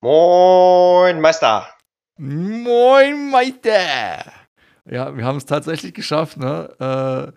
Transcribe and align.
Moin, 0.00 1.20
Meister. 1.20 1.68
Moin, 2.16 3.30
Meister. 3.30 4.32
Ja, 4.86 5.14
wir 5.14 5.24
haben 5.24 5.36
es 5.36 5.44
tatsächlich 5.44 5.92
geschafft, 5.92 6.38
ne? 6.38 6.70
Äh, 6.78 7.32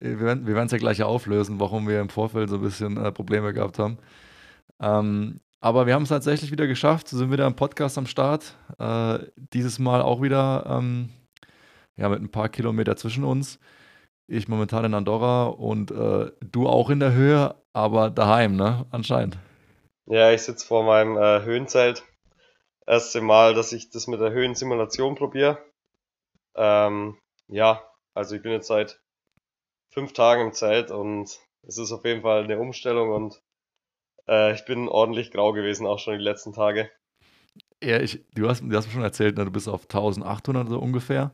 wir 0.00 0.20
werden 0.20 0.66
es 0.66 0.72
ja 0.72 0.78
gleich 0.78 1.02
auflösen, 1.02 1.60
warum 1.60 1.86
wir 1.86 2.00
im 2.00 2.08
Vorfeld 2.08 2.48
so 2.48 2.56
ein 2.56 2.62
bisschen 2.62 2.96
äh, 2.96 3.12
Probleme 3.12 3.52
gehabt 3.52 3.78
haben. 3.78 3.98
Ähm, 4.80 5.40
aber 5.60 5.86
wir 5.86 5.92
haben 5.92 6.04
es 6.04 6.08
tatsächlich 6.08 6.50
wieder 6.50 6.66
geschafft. 6.66 7.12
Wir 7.12 7.18
sind 7.18 7.30
wieder 7.30 7.46
im 7.46 7.56
Podcast 7.56 7.98
am 7.98 8.06
Start. 8.06 8.56
Äh, 8.78 9.18
dieses 9.36 9.78
Mal 9.78 10.00
auch 10.00 10.22
wieder 10.22 10.64
ähm, 10.66 11.10
ja, 11.96 12.08
mit 12.08 12.22
ein 12.22 12.30
paar 12.30 12.48
Kilometer 12.48 12.96
zwischen 12.96 13.24
uns. 13.24 13.58
Ich 14.30 14.46
momentan 14.46 14.84
in 14.84 14.92
Andorra 14.92 15.46
und 15.46 15.90
äh, 15.90 16.30
du 16.42 16.68
auch 16.68 16.90
in 16.90 17.00
der 17.00 17.14
Höhe, 17.14 17.54
aber 17.72 18.10
daheim, 18.10 18.56
ne? 18.56 18.84
Anscheinend. 18.90 19.38
Ja, 20.04 20.30
ich 20.32 20.42
sitze 20.42 20.66
vor 20.66 20.84
meinem 20.84 21.16
äh, 21.16 21.42
Höhenzelt. 21.44 22.04
Erste 22.86 23.22
Mal, 23.22 23.54
dass 23.54 23.72
ich 23.72 23.88
das 23.88 24.06
mit 24.06 24.20
der 24.20 24.30
Höhensimulation 24.30 25.14
probiere. 25.14 25.58
Ähm, 26.54 27.16
ja, 27.46 27.82
also 28.12 28.36
ich 28.36 28.42
bin 28.42 28.52
jetzt 28.52 28.66
seit 28.66 29.00
fünf 29.90 30.12
Tagen 30.12 30.42
im 30.42 30.52
Zelt 30.52 30.90
und 30.90 31.40
es 31.62 31.78
ist 31.78 31.92
auf 31.92 32.04
jeden 32.04 32.20
Fall 32.20 32.44
eine 32.44 32.58
Umstellung 32.58 33.10
und 33.10 33.42
äh, 34.28 34.52
ich 34.52 34.66
bin 34.66 34.88
ordentlich 34.88 35.30
grau 35.30 35.52
gewesen, 35.54 35.86
auch 35.86 35.98
schon 35.98 36.18
die 36.18 36.24
letzten 36.24 36.52
Tage. 36.52 36.90
Ja, 37.82 37.98
ich, 38.00 38.26
du, 38.34 38.48
hast, 38.48 38.60
du 38.60 38.76
hast 38.76 38.86
mir 38.86 38.92
schon 38.92 39.02
erzählt, 39.02 39.38
ne, 39.38 39.46
du 39.46 39.50
bist 39.50 39.68
auf 39.68 39.84
1800 39.84 40.68
so 40.68 40.78
ungefähr. 40.78 41.32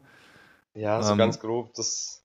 Ja, 0.74 1.02
so 1.02 1.12
ähm, 1.12 1.18
ganz 1.18 1.40
grob. 1.40 1.74
Das 1.74 2.23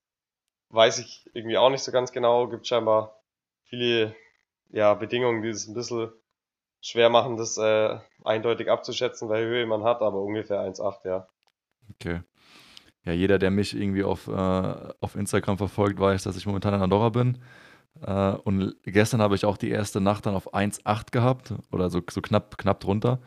weiß 0.70 0.98
ich 0.98 1.28
irgendwie 1.32 1.58
auch 1.58 1.70
nicht 1.70 1.82
so 1.82 1.92
ganz 1.92 2.12
genau. 2.12 2.48
Gibt 2.48 2.66
scheinbar 2.66 3.20
viele 3.64 4.14
ja, 4.70 4.94
Bedingungen, 4.94 5.42
die 5.42 5.48
es 5.48 5.66
ein 5.66 5.74
bisschen 5.74 6.10
schwer 6.80 7.10
machen, 7.10 7.36
das 7.36 7.58
äh, 7.58 7.98
eindeutig 8.24 8.70
abzuschätzen, 8.70 9.28
welche 9.28 9.48
Höhe 9.48 9.66
man 9.66 9.84
hat, 9.84 10.00
aber 10.00 10.20
ungefähr 10.22 10.60
1,8, 10.60 11.06
ja. 11.06 11.28
Okay. 11.94 12.20
Ja, 13.04 13.12
jeder, 13.12 13.38
der 13.38 13.50
mich 13.50 13.74
irgendwie 13.74 14.04
auf, 14.04 14.28
äh, 14.28 14.32
auf 15.00 15.16
Instagram 15.16 15.58
verfolgt, 15.58 15.98
weiß, 15.98 16.22
dass 16.22 16.36
ich 16.36 16.46
momentan 16.46 16.74
in 16.74 16.82
Andorra 16.82 17.08
bin. 17.10 17.38
Äh, 18.02 18.32
und 18.32 18.76
gestern 18.84 19.20
habe 19.20 19.34
ich 19.34 19.44
auch 19.44 19.56
die 19.56 19.70
erste 19.70 20.00
Nacht 20.00 20.26
dann 20.26 20.34
auf 20.34 20.54
1,8 20.54 21.10
gehabt 21.10 21.54
oder 21.72 21.90
so, 21.90 22.00
so 22.08 22.20
knapp, 22.20 22.58
knapp 22.58 22.80
drunter. 22.80 23.20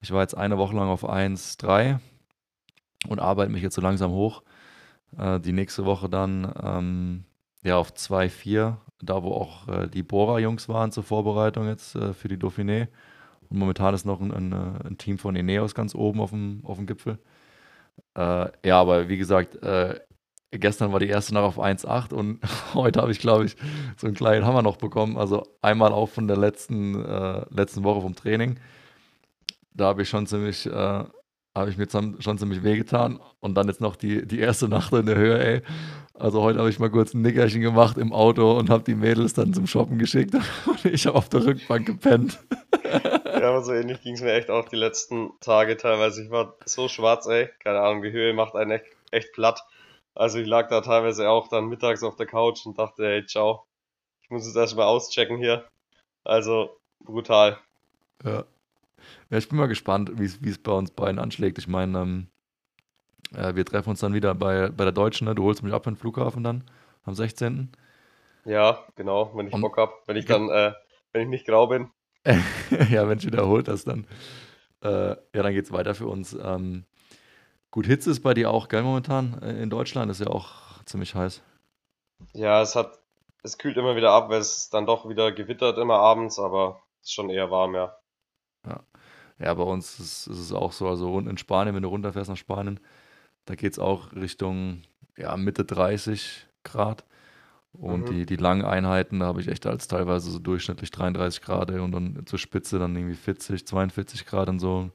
Ich 0.00 0.10
war 0.10 0.22
jetzt 0.22 0.36
eine 0.36 0.58
Woche 0.58 0.74
lang 0.74 0.88
auf 0.88 1.08
1,3 1.08 1.98
und 3.08 3.20
arbeite 3.20 3.52
mich 3.52 3.62
jetzt 3.62 3.74
so 3.74 3.80
langsam 3.80 4.10
hoch. 4.10 4.42
Äh, 5.18 5.40
die 5.40 5.52
nächste 5.52 5.84
Woche 5.84 6.08
dann 6.08 6.52
ähm, 6.62 7.24
ja 7.62 7.76
auf 7.76 7.92
2,4 7.92 8.76
da 9.02 9.22
wo 9.22 9.32
auch 9.32 9.68
äh, 9.68 9.88
die 9.88 10.02
Bora-Jungs 10.02 10.68
waren 10.68 10.92
zur 10.92 11.02
Vorbereitung 11.02 11.66
jetzt 11.66 11.96
äh, 11.96 12.14
für 12.14 12.28
die 12.28 12.38
Dauphiné. 12.38 12.88
Und 13.50 13.58
momentan 13.58 13.94
ist 13.94 14.06
noch 14.06 14.20
ein, 14.20 14.32
ein, 14.32 14.52
äh, 14.52 14.88
ein, 14.88 14.96
Team 14.96 15.18
von 15.18 15.36
Ineos 15.36 15.74
ganz 15.74 15.94
oben 15.94 16.20
auf 16.20 16.30
dem, 16.30 16.60
auf 16.64 16.78
dem 16.78 16.86
Gipfel. 16.86 17.18
Äh, 18.14 18.46
ja, 18.64 18.80
aber 18.80 19.08
wie 19.08 19.18
gesagt, 19.18 19.56
äh, 19.62 19.98
gestern 20.52 20.92
war 20.92 21.00
die 21.00 21.08
erste 21.08 21.34
Nacht 21.34 21.44
auf 21.44 21.58
1,8 21.58 22.14
und 22.14 22.40
heute 22.74 23.02
habe 23.02 23.10
ich, 23.10 23.18
glaube 23.18 23.44
ich, 23.44 23.56
so 23.96 24.06
einen 24.06 24.16
kleinen 24.16 24.46
Hammer 24.46 24.62
noch 24.62 24.76
bekommen. 24.76 25.18
Also 25.18 25.42
einmal 25.60 25.92
auch 25.92 26.08
von 26.08 26.28
der 26.28 26.36
letzten, 26.36 26.94
letzten 27.50 27.82
Woche 27.84 28.02
vom 28.02 28.14
Training. 28.14 28.58
Da 29.74 29.86
habe 29.86 30.02
ich 30.02 30.08
schon 30.08 30.26
ziemlich 30.26 30.68
habe 31.54 31.70
ich 31.70 31.76
mir 31.76 31.88
schon 31.90 32.38
ziemlich 32.38 32.62
wehgetan. 32.62 33.20
Und 33.40 33.54
dann 33.54 33.68
jetzt 33.68 33.80
noch 33.80 33.96
die, 33.96 34.26
die 34.26 34.40
erste 34.40 34.68
Nacht 34.68 34.92
in 34.92 35.06
der 35.06 35.16
Höhe, 35.16 35.38
ey. 35.38 35.62
Also 36.14 36.42
heute 36.42 36.58
habe 36.58 36.70
ich 36.70 36.78
mal 36.78 36.90
kurz 36.90 37.14
ein 37.14 37.22
Nickerchen 37.22 37.62
gemacht 37.62 37.98
im 37.98 38.12
Auto 38.12 38.56
und 38.58 38.70
habe 38.70 38.84
die 38.84 38.94
Mädels 38.94 39.34
dann 39.34 39.52
zum 39.52 39.66
Shoppen 39.66 39.98
geschickt. 39.98 40.34
Und 40.66 40.84
ich 40.84 41.06
habe 41.06 41.16
auf 41.16 41.28
der 41.28 41.44
Rückbank 41.44 41.86
gepennt. 41.86 42.38
Ja, 43.24 43.48
aber 43.48 43.64
so 43.64 43.72
ähnlich 43.72 44.02
ging 44.02 44.14
es 44.14 44.20
mir 44.20 44.32
echt 44.32 44.50
auch 44.50 44.68
die 44.68 44.76
letzten 44.76 45.32
Tage 45.40 45.76
teilweise. 45.76 46.22
Ich 46.22 46.30
war 46.30 46.54
so 46.64 46.88
schwarz, 46.88 47.26
ey. 47.26 47.48
Keine 47.58 47.80
Ahnung, 47.80 48.02
die 48.02 48.12
Höhe 48.12 48.34
macht 48.34 48.54
einen 48.54 48.72
echt, 48.72 48.84
echt 49.10 49.32
platt. 49.32 49.64
Also 50.14 50.38
ich 50.38 50.46
lag 50.46 50.68
da 50.68 50.80
teilweise 50.82 51.28
auch 51.28 51.48
dann 51.48 51.66
mittags 51.66 52.02
auf 52.02 52.16
der 52.16 52.26
Couch 52.26 52.64
und 52.66 52.78
dachte, 52.78 53.04
hey, 53.04 53.26
ciao. 53.26 53.64
Ich 54.22 54.30
muss 54.30 54.46
jetzt 54.46 54.56
erstmal 54.56 54.86
auschecken 54.86 55.38
hier. 55.38 55.66
Also 56.24 56.76
brutal. 57.00 57.58
Ja. 58.24 58.44
Ja, 59.30 59.38
ich 59.38 59.48
bin 59.48 59.58
mal 59.58 59.66
gespannt, 59.68 60.12
wie 60.14 60.24
es 60.24 60.58
bei 60.58 60.72
uns 60.72 60.90
beiden 60.90 61.18
anschlägt. 61.18 61.58
Ich 61.58 61.68
meine, 61.68 61.98
ähm, 61.98 62.26
äh, 63.34 63.54
wir 63.54 63.64
treffen 63.64 63.90
uns 63.90 64.00
dann 64.00 64.14
wieder 64.14 64.34
bei, 64.34 64.68
bei 64.68 64.84
der 64.84 64.92
Deutschen. 64.92 65.26
Ne? 65.26 65.34
Du 65.34 65.44
holst 65.44 65.62
mich 65.62 65.72
ab 65.72 65.86
in 65.86 65.94
den 65.94 65.98
Flughafen 65.98 66.44
dann 66.44 66.64
am 67.04 67.14
16. 67.14 67.70
Ja, 68.44 68.84
genau, 68.96 69.32
wenn 69.34 69.48
ich 69.48 69.54
Und, 69.54 69.60
Bock 69.60 69.76
habe. 69.76 69.92
Wenn 70.06 70.16
ich 70.16 70.26
dann, 70.26 70.48
äh, 70.50 70.72
wenn 71.12 71.22
ich 71.22 71.28
nicht 71.28 71.46
grau 71.46 71.66
bin. 71.66 71.90
ja, 72.90 73.08
wenn 73.08 73.18
ich 73.18 73.26
wiederholt 73.26 73.68
das 73.68 73.84
dann. 73.84 74.06
Äh, 74.82 75.10
ja, 75.10 75.42
dann 75.42 75.52
geht 75.52 75.64
es 75.64 75.72
weiter 75.72 75.94
für 75.94 76.06
uns. 76.06 76.36
Ähm, 76.40 76.84
gut, 77.70 77.86
Hitze 77.86 78.10
ist 78.10 78.20
bei 78.20 78.34
dir 78.34 78.50
auch, 78.50 78.68
gell, 78.68 78.82
momentan? 78.82 79.40
Äh, 79.42 79.62
in 79.62 79.70
Deutschland 79.70 80.10
ist 80.10 80.20
ja 80.20 80.26
auch 80.28 80.82
ziemlich 80.84 81.14
heiß. 81.14 81.42
Ja, 82.32 82.62
es 82.62 82.76
hat, 82.76 82.98
es 83.42 83.58
kühlt 83.58 83.76
immer 83.76 83.96
wieder 83.96 84.10
ab, 84.10 84.28
weil 84.28 84.40
es 84.40 84.70
dann 84.70 84.86
doch 84.86 85.08
wieder 85.08 85.32
gewittert 85.32 85.78
immer 85.78 85.98
abends, 85.98 86.38
aber 86.38 86.82
es 87.00 87.08
ist 87.08 87.12
schon 87.14 87.30
eher 87.30 87.50
warm. 87.50 87.74
Ja, 87.74 87.96
ja 89.42 89.54
bei 89.54 89.62
uns 89.62 89.98
ist, 89.98 90.26
ist 90.26 90.38
es 90.38 90.52
auch 90.52 90.72
so, 90.72 90.88
also 90.88 91.18
in 91.18 91.38
Spanien, 91.38 91.74
wenn 91.74 91.82
du 91.82 91.88
runterfährst 91.88 92.30
nach 92.30 92.36
Spanien, 92.36 92.80
da 93.46 93.54
geht 93.54 93.72
es 93.72 93.78
auch 93.78 94.12
Richtung 94.12 94.82
ja, 95.16 95.36
Mitte 95.36 95.64
30 95.64 96.46
Grad. 96.64 97.04
Und 97.72 98.02
mhm. 98.02 98.12
die, 98.12 98.26
die 98.26 98.36
langen 98.36 98.64
Einheiten, 98.64 99.20
da 99.20 99.26
habe 99.26 99.40
ich 99.40 99.48
echt 99.48 99.66
als 99.66 99.88
teilweise 99.88 100.30
so 100.30 100.38
durchschnittlich 100.38 100.90
33 100.90 101.40
Grad 101.40 101.70
und 101.70 101.92
dann 101.92 102.22
zur 102.26 102.38
Spitze 102.38 102.78
dann 102.78 102.94
irgendwie 102.94 103.14
40, 103.14 103.66
42 103.66 104.26
Grad 104.26 104.48
und 104.50 104.58
so. 104.58 104.90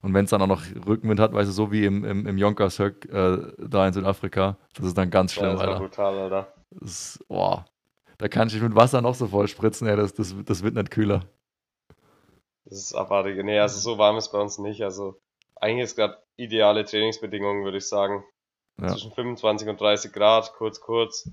Und 0.00 0.14
wenn 0.14 0.24
es 0.24 0.30
dann 0.30 0.42
auch 0.42 0.48
noch 0.48 0.62
Rückenwind 0.86 1.20
hat, 1.20 1.32
weißt 1.32 1.48
du, 1.48 1.52
so 1.52 1.72
wie 1.72 1.84
im, 1.84 2.04
im, 2.04 2.26
im 2.26 2.38
Jonkershöck 2.38 3.04
äh, 3.12 3.38
da 3.58 3.86
in 3.86 3.92
Südafrika, 3.92 4.56
das 4.74 4.86
ist 4.86 4.98
dann 4.98 5.10
ganz 5.10 5.32
schlimm, 5.32 5.46
ja, 5.46 5.52
das 5.52 5.62
Alter. 5.62 5.78
brutal, 5.78 6.18
Alter. 6.18 6.52
Das 6.70 6.90
ist, 6.90 7.28
boah, 7.28 7.64
da 8.18 8.28
kann 8.28 8.48
ich 8.48 8.54
mich 8.54 8.62
mit 8.62 8.74
Wasser 8.74 9.00
noch 9.00 9.14
so 9.14 9.28
voll 9.28 9.48
spritzen, 9.48 9.86
ey, 9.86 9.96
das, 9.96 10.14
das, 10.14 10.34
das 10.44 10.62
wird 10.62 10.74
nicht 10.74 10.90
kühler. 10.90 11.24
Das 12.68 12.78
ist 12.78 12.94
abartig. 12.94 13.42
Nee, 13.42 13.58
also 13.58 13.80
so 13.80 13.98
warm 13.98 14.18
ist 14.18 14.28
bei 14.28 14.38
uns 14.38 14.58
nicht. 14.58 14.82
Also 14.82 15.18
eigentlich 15.56 15.84
ist 15.84 15.96
gerade 15.96 16.18
ideale 16.36 16.84
Trainingsbedingungen, 16.84 17.64
würde 17.64 17.78
ich 17.78 17.88
sagen. 17.88 18.24
Ja. 18.80 18.88
Zwischen 18.88 19.12
25 19.12 19.68
und 19.68 19.80
30 19.80 20.12
Grad, 20.12 20.52
kurz, 20.52 20.80
kurz. 20.80 21.30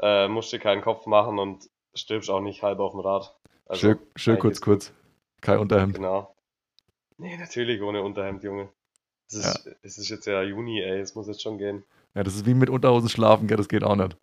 Äh, 0.00 0.28
musst 0.28 0.52
dir 0.52 0.58
keinen 0.58 0.82
Kopf 0.82 1.06
machen 1.06 1.38
und 1.38 1.68
stirbst 1.94 2.28
auch 2.28 2.42
nicht 2.42 2.62
halb 2.62 2.78
auf 2.78 2.92
dem 2.92 3.00
Rad. 3.00 3.34
Also, 3.66 3.80
schön, 3.80 3.98
schön 4.14 4.38
kurz, 4.38 4.60
kurz. 4.60 4.92
Kein 5.40 5.58
Unterhemd. 5.58 5.94
Genau. 5.94 6.34
Nee, 7.16 7.36
natürlich 7.38 7.80
ohne 7.80 8.02
Unterhemd, 8.02 8.44
Junge. 8.44 8.68
Es 9.28 9.34
ist, 9.34 9.66
ja. 9.66 9.72
es 9.82 9.98
ist 9.98 10.10
jetzt 10.10 10.26
ja 10.26 10.42
Juni, 10.42 10.82
ey, 10.82 11.00
es 11.00 11.14
muss 11.14 11.26
jetzt 11.26 11.42
schon 11.42 11.58
gehen. 11.58 11.84
Ja, 12.14 12.22
das 12.22 12.36
ist 12.36 12.46
wie 12.46 12.54
mit 12.54 12.68
Unterhosen 12.70 13.08
schlafen, 13.08 13.48
gell, 13.48 13.56
das 13.56 13.68
geht 13.68 13.82
auch 13.82 13.96
nicht. 13.96 14.16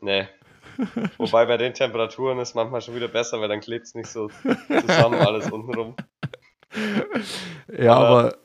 Nee, 0.00 0.26
Wobei 1.18 1.46
bei 1.46 1.56
den 1.56 1.74
Temperaturen 1.74 2.38
ist 2.38 2.54
manchmal 2.54 2.80
schon 2.80 2.94
wieder 2.94 3.08
besser, 3.08 3.40
weil 3.40 3.48
dann 3.48 3.60
klebt 3.60 3.86
es 3.86 3.94
nicht 3.94 4.08
so 4.08 4.28
zusammen 4.86 5.20
alles 5.20 5.50
untenrum. 5.50 5.94
Ja, 7.78 7.94
aber, 7.94 8.08
aber 8.08 8.36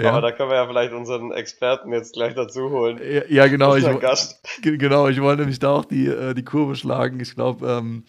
ja. 0.00 0.12
Aber 0.12 0.22
da 0.22 0.32
können 0.32 0.48
wir 0.48 0.56
ja 0.56 0.66
vielleicht 0.66 0.92
unseren 0.92 1.30
Experten 1.30 1.92
jetzt 1.92 2.14
gleich 2.14 2.34
dazu 2.34 2.70
holen. 2.70 2.98
Ja, 3.02 3.22
ja 3.28 3.46
genau. 3.48 3.76
Ich, 3.76 3.84
Gast. 4.00 4.42
Genau, 4.62 5.08
ich 5.08 5.20
wollte 5.20 5.42
nämlich 5.42 5.58
da 5.58 5.72
auch 5.72 5.84
die, 5.84 6.06
äh, 6.06 6.32
die 6.32 6.44
Kurve 6.44 6.74
schlagen. 6.74 7.20
Ich 7.20 7.34
glaube, 7.34 7.66
ähm, 7.66 8.04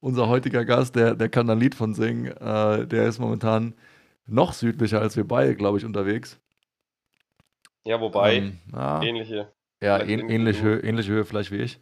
unser 0.00 0.28
heutiger 0.28 0.64
Gast, 0.64 0.96
der, 0.96 1.14
der 1.14 1.28
kann 1.28 1.46
da 1.46 1.52
ein 1.52 1.60
Lied 1.60 1.74
von 1.74 1.92
singen. 1.92 2.28
Äh, 2.28 2.86
der 2.86 3.06
ist 3.06 3.18
momentan 3.18 3.74
noch 4.26 4.54
südlicher 4.54 5.00
als 5.00 5.16
wir 5.16 5.28
beide, 5.28 5.56
glaube 5.56 5.76
ich, 5.76 5.84
unterwegs. 5.84 6.40
Ja, 7.84 8.00
wobei, 8.00 8.36
ähm, 8.36 8.58
ja, 8.72 9.02
ähnliche. 9.02 9.52
Ja, 9.82 9.98
ähn, 9.98 10.28
ähnliche, 10.28 10.62
Höhe, 10.62 10.80
ähnliche 10.80 11.12
Höhe 11.12 11.24
vielleicht 11.24 11.50
wie 11.50 11.58
ich. 11.58 11.80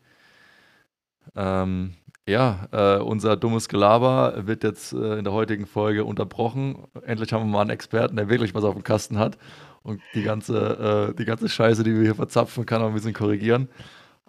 Ähm, 1.36 1.94
ja, 2.28 2.68
äh, 2.72 2.98
unser 2.98 3.36
dummes 3.36 3.68
Gelaber 3.68 4.46
wird 4.46 4.62
jetzt 4.62 4.92
äh, 4.92 5.18
in 5.18 5.24
der 5.24 5.32
heutigen 5.32 5.66
Folge 5.66 6.04
unterbrochen. 6.04 6.84
Endlich 7.06 7.32
haben 7.32 7.46
wir 7.46 7.52
mal 7.52 7.62
einen 7.62 7.70
Experten, 7.70 8.16
der 8.16 8.28
wirklich 8.28 8.54
was 8.54 8.64
auf 8.64 8.74
dem 8.74 8.84
Kasten 8.84 9.18
hat 9.18 9.38
und 9.82 10.02
die 10.14 10.22
ganze, 10.22 11.10
äh, 11.10 11.14
die 11.16 11.24
ganze 11.24 11.48
Scheiße, 11.48 11.82
die 11.82 11.94
wir 11.94 12.02
hier 12.02 12.14
verzapfen, 12.14 12.66
kann 12.66 12.82
auch 12.82 12.88
ein 12.88 12.94
bisschen 12.94 13.14
korrigieren. 13.14 13.68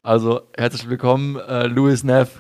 Also 0.01 0.41
herzlich 0.55 0.89
willkommen, 0.89 1.35
äh, 1.35 1.67
Louis 1.67 2.05
Neff. 2.05 2.39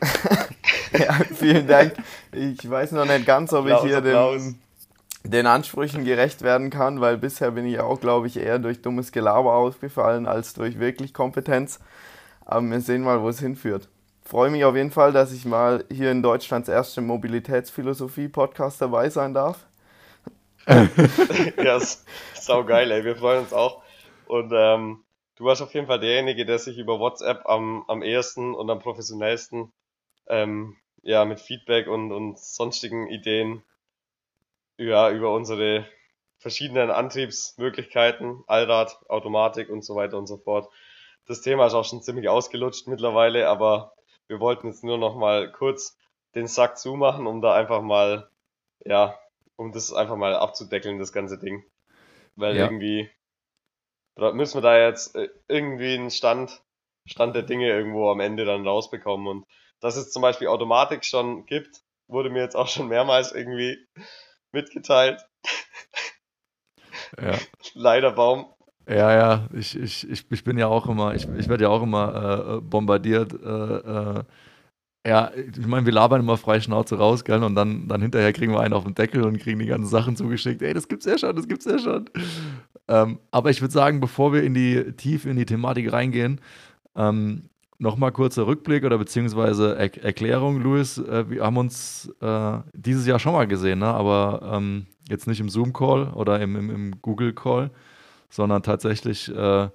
ja, 0.98 1.12
vielen 1.34 1.66
Dank. 1.66 1.92
Ich 2.32 2.68
weiß 2.68 2.92
noch 2.92 3.04
nicht 3.04 3.26
ganz, 3.26 3.52
ob 3.52 3.66
ich 3.66 3.76
hier 3.80 4.00
den, 4.00 4.58
den 5.24 5.46
Ansprüchen 5.46 6.04
gerecht 6.04 6.40
werden 6.40 6.70
kann, 6.70 7.02
weil 7.02 7.18
bisher 7.18 7.50
bin 7.50 7.66
ich 7.66 7.80
auch, 7.80 8.00
glaube 8.00 8.28
ich, 8.28 8.38
eher 8.38 8.58
durch 8.58 8.80
dummes 8.80 9.12
Gelaber 9.12 9.52
aufgefallen 9.52 10.26
als 10.26 10.54
durch 10.54 10.78
wirklich 10.78 11.12
Kompetenz. 11.12 11.80
Aber 12.44 12.62
wir 12.66 12.80
sehen 12.80 13.02
mal, 13.02 13.22
wo 13.22 13.28
es 13.28 13.40
hinführt. 13.40 13.88
Freue 14.22 14.50
mich 14.50 14.64
auf 14.64 14.74
jeden 14.74 14.90
Fall, 14.90 15.12
dass 15.12 15.32
ich 15.32 15.44
mal 15.44 15.84
hier 15.90 16.10
in 16.10 16.22
Deutschlands 16.22 16.68
erste 16.68 17.00
Mobilitätsphilosophie-Podcast 17.00 18.80
dabei 18.80 19.10
sein 19.10 19.34
darf. 19.34 19.66
ja, 20.66 21.76
ist 21.76 22.06
sau 22.34 22.64
geil, 22.64 22.90
ey. 22.90 23.04
Wir 23.04 23.16
freuen 23.16 23.40
uns 23.40 23.52
auch. 23.52 23.82
Und 24.26 24.52
ähm, 24.54 25.04
du 25.36 25.44
warst 25.44 25.60
auf 25.60 25.74
jeden 25.74 25.86
Fall 25.86 26.00
derjenige, 26.00 26.46
der 26.46 26.58
sich 26.58 26.78
über 26.78 26.98
WhatsApp 26.98 27.46
am, 27.46 27.84
am 27.86 28.02
ehesten 28.02 28.54
und 28.54 28.70
am 28.70 28.78
professionellsten 28.78 29.72
ähm, 30.26 30.76
ja, 31.02 31.24
mit 31.26 31.40
Feedback 31.40 31.86
und, 31.86 32.12
und 32.12 32.38
sonstigen 32.38 33.08
Ideen 33.08 33.62
ja, 34.78 35.10
über 35.10 35.34
unsere 35.34 35.86
verschiedenen 36.38 36.90
Antriebsmöglichkeiten, 36.90 38.42
Allrad, 38.46 38.98
Automatik 39.08 39.68
und 39.68 39.84
so 39.84 39.94
weiter 39.94 40.18
und 40.18 40.26
so 40.26 40.38
fort. 40.38 40.70
Das 41.26 41.40
Thema 41.40 41.66
ist 41.66 41.74
auch 41.74 41.84
schon 41.84 42.02
ziemlich 42.02 42.28
ausgelutscht 42.28 42.86
mittlerweile, 42.86 43.48
aber 43.48 43.94
wir 44.26 44.40
wollten 44.40 44.68
jetzt 44.68 44.84
nur 44.84 44.98
noch 44.98 45.16
mal 45.16 45.50
kurz 45.52 45.96
den 46.34 46.46
Sack 46.46 46.78
zumachen, 46.78 47.26
um 47.26 47.40
da 47.40 47.54
einfach 47.54 47.82
mal, 47.82 48.28
ja, 48.84 49.18
um 49.56 49.72
das 49.72 49.92
einfach 49.92 50.16
mal 50.16 50.34
abzudeckeln, 50.34 50.98
das 50.98 51.12
ganze 51.12 51.38
Ding. 51.38 51.64
Weil 52.36 52.56
ja. 52.56 52.64
irgendwie 52.64 53.10
müssen 54.16 54.58
wir 54.58 54.62
da 54.62 54.78
jetzt 54.78 55.14
äh, 55.14 55.28
irgendwie 55.48 55.94
einen 55.94 56.10
Stand, 56.10 56.62
Stand 57.06 57.34
der 57.34 57.42
Dinge 57.42 57.68
irgendwo 57.68 58.10
am 58.10 58.20
Ende 58.20 58.44
dann 58.44 58.66
rausbekommen. 58.66 59.26
Und 59.26 59.46
dass 59.80 59.96
es 59.96 60.12
zum 60.12 60.22
Beispiel 60.22 60.48
Automatik 60.48 61.04
schon 61.04 61.46
gibt, 61.46 61.82
wurde 62.06 62.30
mir 62.30 62.42
jetzt 62.42 62.56
auch 62.56 62.68
schon 62.68 62.88
mehrmals 62.88 63.32
irgendwie 63.32 63.78
mitgeteilt. 64.52 65.24
Ja. 67.20 67.38
Leider 67.74 68.12
Baum. 68.12 68.53
Ja, 68.88 69.12
ja, 69.14 69.48
ich, 69.54 69.78
ich, 69.78 70.08
ich, 70.10 70.26
ich 70.30 70.44
bin 70.44 70.58
ja 70.58 70.66
auch 70.66 70.86
immer, 70.88 71.14
ich, 71.14 71.26
ich 71.38 71.48
werde 71.48 71.64
ja 71.64 71.70
auch 71.70 71.82
immer 71.82 72.58
äh, 72.58 72.60
bombardiert. 72.60 73.32
Äh, 73.32 74.18
äh, 74.18 74.24
ja, 75.06 75.30
ich 75.34 75.66
meine, 75.66 75.86
wir 75.86 75.92
labern 75.92 76.20
immer 76.20 76.36
frei 76.36 76.60
Schnauze 76.60 76.96
raus, 76.98 77.24
gell? 77.24 77.42
Und 77.42 77.54
dann, 77.54 77.88
dann 77.88 78.02
hinterher 78.02 78.32
kriegen 78.32 78.52
wir 78.52 78.60
einen 78.60 78.74
auf 78.74 78.84
den 78.84 78.94
Deckel 78.94 79.22
und 79.24 79.38
kriegen 79.38 79.58
die 79.58 79.66
ganzen 79.66 79.88
Sachen 79.88 80.16
zugeschickt. 80.16 80.62
Ey, 80.62 80.74
das 80.74 80.88
gibt's 80.88 81.06
ja 81.06 81.18
schon, 81.18 81.36
das 81.36 81.48
gibt's 81.48 81.66
ja 81.66 81.78
schon. 81.78 82.10
Ähm, 82.88 83.18
aber 83.30 83.50
ich 83.50 83.60
würde 83.60 83.72
sagen, 83.72 84.00
bevor 84.00 84.32
wir 84.32 84.42
in 84.42 84.54
die 84.54 84.92
tief 84.92 85.26
in 85.26 85.36
die 85.36 85.46
Thematik 85.46 85.92
reingehen, 85.92 86.40
ähm, 86.96 87.48
Nochmal 87.78 88.12
kurzer 88.12 88.46
Rückblick 88.46 88.84
oder 88.84 88.98
beziehungsweise 88.98 89.76
er 89.76 90.04
Erklärung, 90.04 90.60
Luis. 90.62 90.98
Äh, 90.98 91.28
wir 91.28 91.42
haben 91.42 91.56
uns 91.56 92.10
äh, 92.20 92.58
dieses 92.72 93.06
Jahr 93.06 93.18
schon 93.18 93.32
mal 93.32 93.48
gesehen, 93.48 93.80
ne? 93.80 93.86
aber 93.86 94.48
ähm, 94.54 94.86
jetzt 95.08 95.26
nicht 95.26 95.40
im 95.40 95.48
Zoom-Call 95.48 96.12
oder 96.14 96.40
im, 96.40 96.54
im, 96.54 96.70
im 96.70 97.02
Google-Call, 97.02 97.70
sondern 98.34 98.64
tatsächlich 98.64 99.32
äh, 99.32 99.68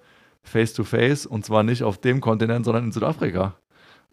face-to-face 0.44 1.26
und 1.26 1.46
zwar 1.46 1.64
nicht 1.64 1.82
auf 1.82 1.98
dem 1.98 2.20
Kontinent, 2.20 2.66
sondern 2.66 2.86
in 2.86 2.92
Südafrika. 2.92 3.56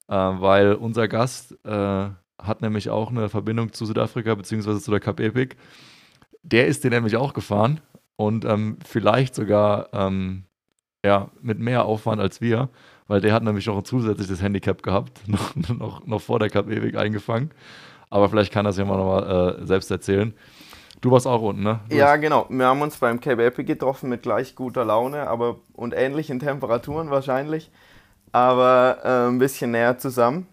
Äh, 0.09 0.15
weil 0.15 0.75
unser 0.75 1.09
Gast 1.09 1.57
äh, 1.65 2.09
hat 2.39 2.63
nämlich 2.63 2.89
auch 2.89 3.11
eine 3.11 3.29
Verbindung 3.29 3.73
zu 3.73 3.85
Südafrika 3.87 4.37
beziehungsweise 4.37 4.81
zu 4.81 4.93
der 4.93 5.01
Cup 5.01 5.19
Epic. 5.19 5.57
Der 6.45 6.69
ist 6.69 6.85
den 6.85 6.93
nämlich 6.93 7.17
auch 7.17 7.33
gefahren 7.33 7.81
und 8.15 8.45
ähm, 8.45 8.79
vielleicht 8.85 9.35
sogar 9.35 9.89
ähm, 9.93 10.45
ja, 11.05 11.31
mit 11.43 11.59
mehr 11.59 11.85
Aufwand 11.85 12.21
als 12.21 12.41
wir, 12.41 12.69
weil 13.09 13.21
der 13.21 13.33
hat 13.33 13.43
nämlich 13.43 13.67
noch 13.67 13.79
ein 13.79 13.85
zusätzliches 13.85 14.43
Handicap 14.43 14.81
gehabt, 14.81 15.23
noch, 15.27 15.57
noch, 15.57 16.07
noch 16.07 16.21
vor 16.21 16.39
der 16.39 16.51
Cup 16.51 16.71
ewig 16.71 16.97
eingefangen. 16.97 17.51
Aber 18.11 18.29
vielleicht 18.29 18.53
kann 18.53 18.65
das 18.65 18.77
ja 18.77 18.85
mal 18.85 18.97
nochmal 18.97 19.59
äh, 19.61 19.67
selbst 19.67 19.91
erzählen. 19.91 20.35
Du 21.07 21.13
warst 21.13 21.29
auch 21.29 21.41
unten, 21.41 21.63
ne? 21.63 21.79
Du 21.89 21.95
ja, 21.95 22.17
genau. 22.17 22.47
Wir 22.49 22.67
haben 22.67 22.83
uns 22.83 22.97
beim 22.97 23.21
Cape 23.21 23.45
Epic 23.45 23.63
getroffen 23.63 24.09
mit 24.09 24.25
gleich 24.25 24.57
guter 24.57 24.85
Laune 24.85 25.29
aber, 25.29 25.61
und 25.75 25.95
ähnlichen 25.95 26.41
Temperaturen 26.41 27.11
wahrscheinlich, 27.11 27.71
aber 28.33 28.99
äh, 29.05 29.29
ein 29.29 29.39
bisschen 29.39 29.71
näher 29.71 29.99
zusammen. 29.99 30.49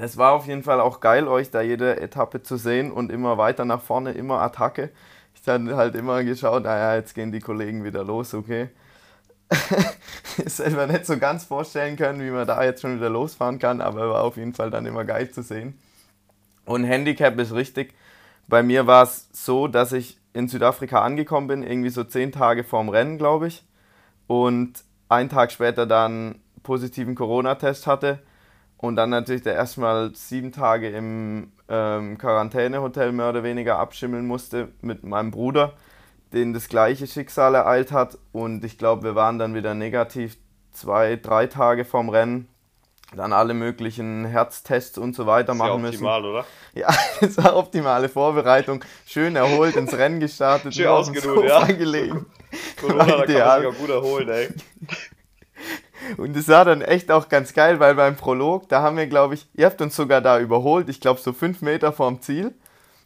Es 0.00 0.16
war 0.16 0.34
auf 0.34 0.46
jeden 0.46 0.62
Fall 0.62 0.80
auch 0.80 1.00
geil, 1.00 1.26
euch 1.26 1.50
da 1.50 1.62
jede 1.62 2.00
Etappe 2.00 2.44
zu 2.44 2.56
sehen 2.58 2.92
und 2.92 3.10
immer 3.10 3.38
weiter 3.38 3.64
nach 3.64 3.80
vorne, 3.82 4.12
immer 4.12 4.40
Attacke. 4.40 4.90
Ich 5.34 5.48
habe 5.48 5.74
halt 5.74 5.96
immer 5.96 6.22
geschaut, 6.22 6.62
naja, 6.62 6.94
jetzt 6.94 7.16
gehen 7.16 7.32
die 7.32 7.40
Kollegen 7.40 7.82
wieder 7.82 8.04
los, 8.04 8.34
okay. 8.34 8.68
selber 10.46 10.86
nicht 10.86 11.06
so 11.06 11.18
ganz 11.18 11.42
vorstellen 11.42 11.96
können, 11.96 12.20
wie 12.20 12.30
man 12.30 12.46
da 12.46 12.62
jetzt 12.62 12.82
schon 12.82 12.98
wieder 12.98 13.10
losfahren 13.10 13.58
kann, 13.58 13.80
aber 13.80 14.10
war 14.10 14.22
auf 14.22 14.36
jeden 14.36 14.54
Fall 14.54 14.70
dann 14.70 14.86
immer 14.86 15.04
geil 15.04 15.32
zu 15.32 15.42
sehen. 15.42 15.76
Und 16.66 16.84
Handicap 16.84 17.36
ist 17.40 17.52
richtig. 17.52 17.92
Bei 18.52 18.62
mir 18.62 18.86
war 18.86 19.04
es 19.04 19.30
so, 19.32 19.66
dass 19.66 19.92
ich 19.92 20.18
in 20.34 20.46
Südafrika 20.46 21.00
angekommen 21.00 21.46
bin, 21.46 21.62
irgendwie 21.62 21.88
so 21.88 22.04
zehn 22.04 22.32
Tage 22.32 22.64
vorm 22.64 22.90
Rennen, 22.90 23.16
glaube 23.16 23.46
ich. 23.46 23.64
Und 24.26 24.84
einen 25.08 25.30
Tag 25.30 25.52
später 25.52 25.86
dann 25.86 26.34
positiven 26.62 27.14
Corona-Test 27.14 27.86
hatte. 27.86 28.18
Und 28.76 28.96
dann 28.96 29.08
natürlich 29.08 29.40
der 29.40 29.54
erstmal 29.54 30.14
sieben 30.14 30.52
Tage 30.52 30.90
im 30.90 31.52
ähm, 31.66 32.18
Quarantänehotel 32.18 33.12
mehr 33.12 33.30
oder 33.30 33.42
weniger 33.42 33.78
abschimmeln 33.78 34.26
musste 34.26 34.68
mit 34.82 35.02
meinem 35.02 35.30
Bruder 35.30 35.72
den 36.34 36.52
das 36.52 36.68
gleiche 36.68 37.06
Schicksal 37.06 37.54
ereilt 37.54 37.90
hat. 37.90 38.18
Und 38.32 38.64
ich 38.64 38.76
glaube, 38.76 39.02
wir 39.02 39.14
waren 39.14 39.38
dann 39.38 39.54
wieder 39.54 39.72
negativ 39.72 40.36
zwei, 40.72 41.16
drei 41.16 41.46
Tage 41.46 41.86
vorm 41.86 42.10
Rennen. 42.10 42.48
Dann 43.14 43.32
alle 43.32 43.54
möglichen 43.54 44.24
Herztests 44.24 44.96
und 44.98 45.14
so 45.14 45.26
weiter 45.26 45.54
machen 45.54 45.82
müssen. 45.82 45.96
optimal, 45.96 46.24
oder? 46.24 46.46
Ja, 46.74 46.88
es 47.20 47.36
war 47.36 47.56
optimale 47.56 48.08
Vorbereitung. 48.08 48.84
Schön 49.06 49.36
erholt 49.36 49.76
ins 49.76 49.92
Rennen 49.96 50.20
gestartet. 50.20 50.74
Schön 50.74 50.86
ausgeruht, 50.86 51.44
ja. 51.44 51.64
gelegen. 51.66 52.26
Corona, 52.80 53.04
da 53.04 53.06
kann 53.06 53.18
man 53.18 53.26
sich 53.26 53.42
auch 53.42 53.78
gut 53.78 53.90
erholen, 53.90 54.28
ey. 54.28 54.48
Und 56.16 56.36
es 56.36 56.48
war 56.48 56.64
dann 56.64 56.82
echt 56.82 57.12
auch 57.12 57.28
ganz 57.28 57.54
geil, 57.54 57.78
weil 57.78 57.94
beim 57.94 58.16
Prolog, 58.16 58.68
da 58.68 58.82
haben 58.82 58.96
wir, 58.96 59.06
glaube 59.06 59.34
ich, 59.34 59.46
ihr 59.54 59.66
habt 59.66 59.80
uns 59.80 59.94
sogar 59.94 60.20
da 60.20 60.40
überholt, 60.40 60.88
ich 60.88 61.00
glaube 61.00 61.20
so 61.20 61.32
fünf 61.32 61.62
Meter 61.62 61.92
vorm 61.92 62.20
Ziel, 62.20 62.54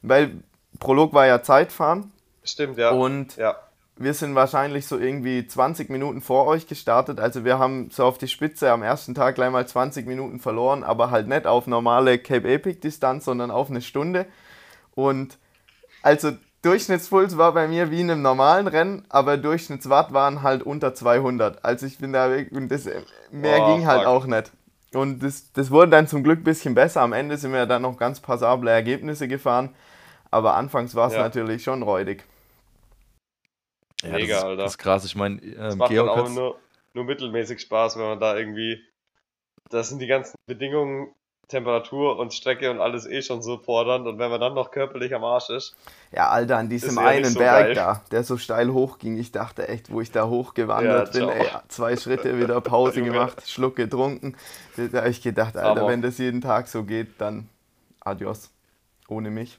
weil 0.01 0.41
Prolog 0.79 1.13
war 1.13 1.27
ja 1.27 1.43
Zeitfahren 1.43 2.11
Stimmt, 2.47 2.79
ja. 2.79 2.91
Und 2.91 3.37
ja. 3.37 3.57
Wir 3.99 4.13
sind 4.13 4.35
wahrscheinlich 4.35 4.87
so 4.87 4.99
irgendwie 4.99 5.47
20 5.47 5.89
Minuten 5.89 6.21
vor 6.21 6.47
euch 6.47 6.67
gestartet. 6.67 7.19
Also 7.19 7.45
wir 7.45 7.59
haben 7.59 7.89
so 7.91 8.05
auf 8.05 8.19
die 8.19 8.29
Spitze 8.29 8.71
am 8.71 8.83
ersten 8.83 9.15
Tag 9.15 9.37
gleich 9.37 9.51
mal 9.51 9.67
20 9.67 10.07
Minuten 10.07 10.39
verloren, 10.39 10.85
aber 10.85 11.11
halt 11.11 11.29
nicht 11.29 11.47
auf 11.47 11.67
normale 11.67 12.19
Cape 12.19 12.49
Epic 12.53 12.81
Distanz, 12.81 13.25
sondern 13.25 13.51
auf 13.51 13.71
eine 13.71 13.81
Stunde. 13.81 14.27
Und 14.95 15.39
also 16.03 16.33
Durchschnittspuls 16.61 17.39
war 17.39 17.55
bei 17.55 17.69
mir 17.69 17.91
wie 17.91 18.01
in 18.01 18.11
einem 18.11 18.23
normalen 18.23 18.67
Rennen, 18.67 19.05
aber 19.09 19.39
Durchschnittswatt 19.39 20.13
waren 20.13 20.43
halt 20.43 20.63
unter 20.63 20.95
200. 20.95 21.65
Also 21.65 21.87
ich 21.87 21.99
bin 21.99 22.13
da 22.13 22.27
und 22.51 22.69
das, 22.69 22.89
mehr 23.31 23.63
oh, 23.63 23.75
ging 23.75 23.87
halt 23.87 24.03
fuck. 24.03 24.09
auch 24.09 24.27
nicht. 24.27 24.53
Und 24.93 25.23
das, 25.23 25.53
das 25.53 25.71
wurde 25.71 25.91
dann 25.91 26.07
zum 26.07 26.23
Glück 26.23 26.41
ein 26.41 26.45
bisschen 26.45 26.75
besser. 26.75 27.01
Am 27.01 27.13
Ende 27.13 27.39
sind 27.39 27.53
wir 27.53 27.67
dann 27.67 27.83
noch 27.83 27.97
ganz 27.97 28.21
passable 28.21 28.71
Ergebnisse 28.71 29.27
gefahren. 29.27 29.71
Aber 30.31 30.55
anfangs 30.55 30.95
war 30.95 31.09
es 31.09 31.15
ja. 31.15 31.21
natürlich 31.21 31.63
schon 31.63 31.83
räudig. 31.83 32.25
Ja, 34.03 34.11
Mega, 34.11 34.27
das 34.27 34.39
ist, 34.39 34.45
Alter. 34.45 34.63
Das 34.63 34.73
ist 34.73 34.79
krass. 34.79 35.05
Ich 35.05 35.17
meine, 35.17 35.41
ähm, 35.43 35.79
macht 35.79 35.91
Georg 35.91 36.09
auch 36.09 36.29
nur, 36.29 36.59
nur 36.95 37.05
mittelmäßig 37.05 37.61
Spaß, 37.61 37.97
wenn 37.97 38.05
man 38.05 38.21
da 38.21 38.37
irgendwie. 38.37 38.83
Das 39.71 39.89
sind 39.89 40.01
die 40.01 40.07
ganzen 40.07 40.37
Bedingungen, 40.47 41.09
Temperatur 41.49 42.19
und 42.19 42.35
Strecke 42.35 42.71
und 42.71 42.81
alles 42.81 43.07
eh 43.07 43.23
schon 43.23 43.43
so 43.43 43.59
fordernd. 43.59 44.07
Und 44.07 44.19
wenn 44.19 44.31
man 44.31 44.41
dann 44.41 44.55
noch 44.55 44.71
körperlich 44.71 45.15
am 45.15 45.25
Arsch 45.25 45.51
ist. 45.51 45.77
Ja, 46.13 46.29
Alter, 46.29 46.59
an 46.59 46.69
diesem 46.69 46.99
einen 46.99 47.25
so 47.25 47.39
Berg 47.39 47.67
geil. 47.67 47.75
da, 47.75 48.03
der 48.11 48.25
so 48.25 48.37
steil 48.37 48.73
hochging, 48.73 49.17
ich 49.19 49.33
dachte 49.33 49.69
echt, 49.69 49.91
wo 49.91 50.01
ich 50.01 50.11
da 50.11 50.27
hochgewandert 50.27 51.15
ja, 51.15 51.27
bin, 51.27 51.29
ey, 51.29 51.47
zwei 51.69 51.97
Schritte 51.97 52.39
wieder 52.39 52.61
Pause 52.61 53.03
gemacht, 53.05 53.49
Schluck 53.49 53.77
getrunken. 53.77 54.37
Da 54.77 54.99
habe 54.99 55.11
ich 55.11 55.23
gedacht, 55.23 55.57
Alter, 55.57 55.83
Aber. 55.83 55.91
wenn 55.91 56.03
das 56.03 56.19
jeden 56.19 56.41
Tag 56.41 56.69
so 56.69 56.85
geht, 56.85 57.21
dann 57.21 57.49
adios. 58.01 58.51
Ohne 59.09 59.31
mich. 59.31 59.59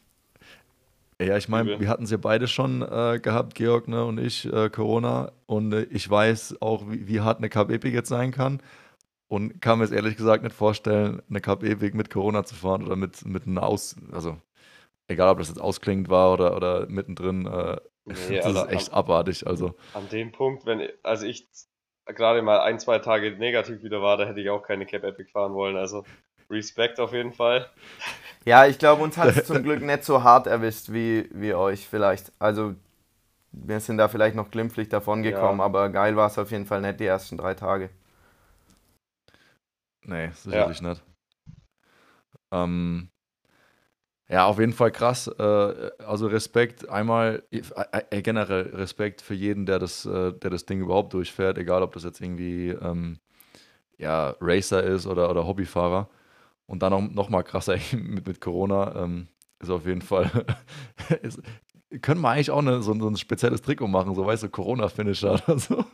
Ja, 1.19 1.36
ich 1.36 1.50
meine, 1.50 1.79
wir 1.79 1.89
hatten 1.89 2.03
es 2.03 2.12
ja 2.12 2.17
beide 2.17 2.47
schon 2.47 2.83
äh, 2.83 3.19
gehabt, 3.19 3.55
Georg 3.55 3.88
ne, 3.88 4.05
und 4.05 4.19
ich, 4.19 4.45
äh, 4.51 4.69
Corona. 4.69 5.31
Und 5.47 5.74
äh, 5.74 5.83
ich 5.89 6.07
weiß 6.07 6.62
auch, 6.62 6.83
wie, 6.89 7.07
wie 7.07 7.21
hart 7.21 7.39
eine 7.39 7.50
Cup 7.50 7.71
Epic 7.71 7.93
jetzt 7.93 8.09
sein 8.09 8.31
kann. 8.31 8.62
Und 9.27 9.59
kann 9.59 9.79
mir 9.79 9.86
es 9.86 9.91
ehrlich 9.91 10.15
gesagt 10.15 10.43
nicht 10.43 10.55
vorstellen, 10.55 11.21
eine 11.29 11.41
Cup 11.41 11.63
Epic 11.63 11.97
mit 11.97 12.12
Corona 12.12 12.43
zu 12.43 12.55
fahren 12.55 12.86
oder 12.86 12.95
mit, 12.95 13.25
mit 13.25 13.47
einer 13.47 13.63
Aus... 13.63 13.95
Also, 14.12 14.38
egal 15.07 15.29
ob 15.29 15.39
das 15.39 15.50
jetzt 15.50 15.59
ausklingend 15.59 16.07
war 16.09 16.33
oder, 16.33 16.55
oder 16.55 16.88
mittendrin. 16.88 17.47
Äh, 17.47 17.77
nee, 18.05 18.13
das 18.36 18.45
also 18.45 18.65
ist 18.65 18.71
echt 18.71 18.93
am, 18.93 19.00
abartig. 19.00 19.47
Also. 19.47 19.74
An 19.93 20.07
dem 20.09 20.31
Punkt, 20.31 20.67
wenn... 20.67 20.88
Also 21.01 21.25
ich 21.25 21.47
gerade 22.05 22.41
mal 22.41 22.59
ein, 22.59 22.79
zwei 22.79 23.00
Tage 23.00 23.31
negativ 23.31 23.83
wieder 23.83 24.01
war, 24.01 24.17
da 24.17 24.25
hätte 24.25 24.39
ich 24.39 24.50
auch 24.50 24.62
keine 24.62 24.86
Cap 24.86 25.03
Epic 25.03 25.31
fahren 25.31 25.53
wollen. 25.53 25.75
Also 25.75 26.05
Respekt 26.50 27.00
auf 27.00 27.13
jeden 27.13 27.34
Fall. 27.34 27.70
Ja, 28.46 28.66
ich 28.66 28.80
glaube, 28.80 29.04
uns 29.04 29.18
hat 29.18 29.36
es 29.36 29.46
zum 29.46 29.63
Glück 29.63 29.82
nicht 29.82 30.04
so 30.04 30.24
hart 30.24 30.48
erwischt 30.48 30.92
wie, 30.92 31.30
wie 31.34 31.54
euch 31.54 31.88
vielleicht. 31.88 32.32
Also, 32.39 32.75
wir 33.51 33.80
sind 33.80 33.98
da 33.98 34.08
vielleicht 34.08 34.36
noch 34.36 34.50
glimpflich 34.50 34.88
davon 34.88 35.24
gekommen, 35.24 35.60
ja. 35.60 35.66
aber 35.66 35.89
geil 35.89 36.16
war 36.16 36.27
es 36.27 36.38
auf 36.38 36.51
jeden 36.51 36.66
Fall 36.66 36.82
nicht 36.82 37.00
die 37.00 37.06
ersten 37.06 37.38
drei 37.38 37.54
Tage. 37.54 37.89
Nee, 40.04 40.30
sicherlich 40.34 40.80
ja. 40.80 40.89
nicht. 40.89 41.04
Ähm, 42.51 43.10
ja, 44.30 44.46
auf 44.46 44.60
jeden 44.60 44.74
Fall 44.74 44.92
krass. 44.92 45.27
Äh, 45.27 45.92
also 46.00 46.27
Respekt 46.27 46.88
einmal, 46.89 47.44
äh, 47.51 47.62
äh, 48.10 48.22
generell 48.22 48.70
Respekt 48.74 49.22
für 49.22 49.34
jeden, 49.34 49.66
der 49.66 49.80
das, 49.80 50.06
äh, 50.06 50.34
der 50.34 50.50
das 50.50 50.66
Ding 50.66 50.82
überhaupt 50.82 51.13
durchfährt, 51.13 51.58
egal 51.58 51.82
ob 51.82 51.94
das 51.94 52.04
jetzt 52.04 52.22
irgendwie 52.22 52.70
ähm, 52.70 53.20
ja, 53.98 54.36
Racer 54.42 54.84
ist 54.84 55.08
oder, 55.08 55.30
oder 55.30 55.46
Hobbyfahrer. 55.46 56.10
Und 56.67 56.83
dann 56.83 56.91
noch, 56.91 57.01
noch 57.01 57.29
mal 57.29 57.43
krasser 57.43 57.77
mit, 57.93 58.27
mit 58.27 58.41
Corona 58.41 59.03
ähm, 59.03 59.27
ist 59.59 59.69
auf 59.69 59.86
jeden 59.86 60.01
Fall, 60.01 60.45
ist, 61.21 61.41
können 62.01 62.21
wir 62.21 62.29
eigentlich 62.29 62.51
auch 62.51 62.59
eine, 62.59 62.81
so, 62.81 62.93
so, 62.93 63.07
ein 63.07 63.15
spezielles 63.15 63.62
Trikot 63.62 63.88
machen, 63.88 64.13
so 64.13 64.25
weißt 64.25 64.43
du, 64.43 64.50
Corona-Finisher 64.50 65.41
oder 65.47 65.57
so. 65.57 65.86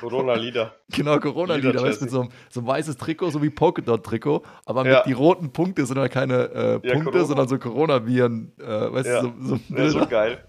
Corona-Lieder. 0.00 0.74
Genau, 0.88 1.18
Corona-Lieder, 1.18 1.82
weißt 1.82 2.00
du, 2.00 2.04
mit 2.04 2.12
so, 2.12 2.20
einem, 2.22 2.30
so 2.50 2.60
ein 2.60 2.66
weißes 2.66 2.96
Trikot, 2.96 3.30
so 3.30 3.42
wie 3.42 3.50
Polkadot-Trikot, 3.50 4.42
aber 4.66 4.82
mit 4.82 4.92
ja. 4.92 5.02
die 5.04 5.12
roten 5.12 5.52
Punkte 5.52 5.86
sind 5.86 5.98
halt 5.98 6.12
keine 6.12 6.50
äh, 6.50 6.72
ja, 6.72 6.94
Punkte, 6.94 7.04
Corona. 7.04 7.24
sondern 7.24 7.48
so 7.48 7.58
Corona-Viren, 7.58 8.52
äh, 8.58 8.92
weißt 8.92 9.08
ja. 9.08 9.22
du, 9.22 9.34
so, 9.40 9.56
so 9.56 9.74
Ja, 9.74 9.88
so 9.88 10.06
geil. 10.06 10.46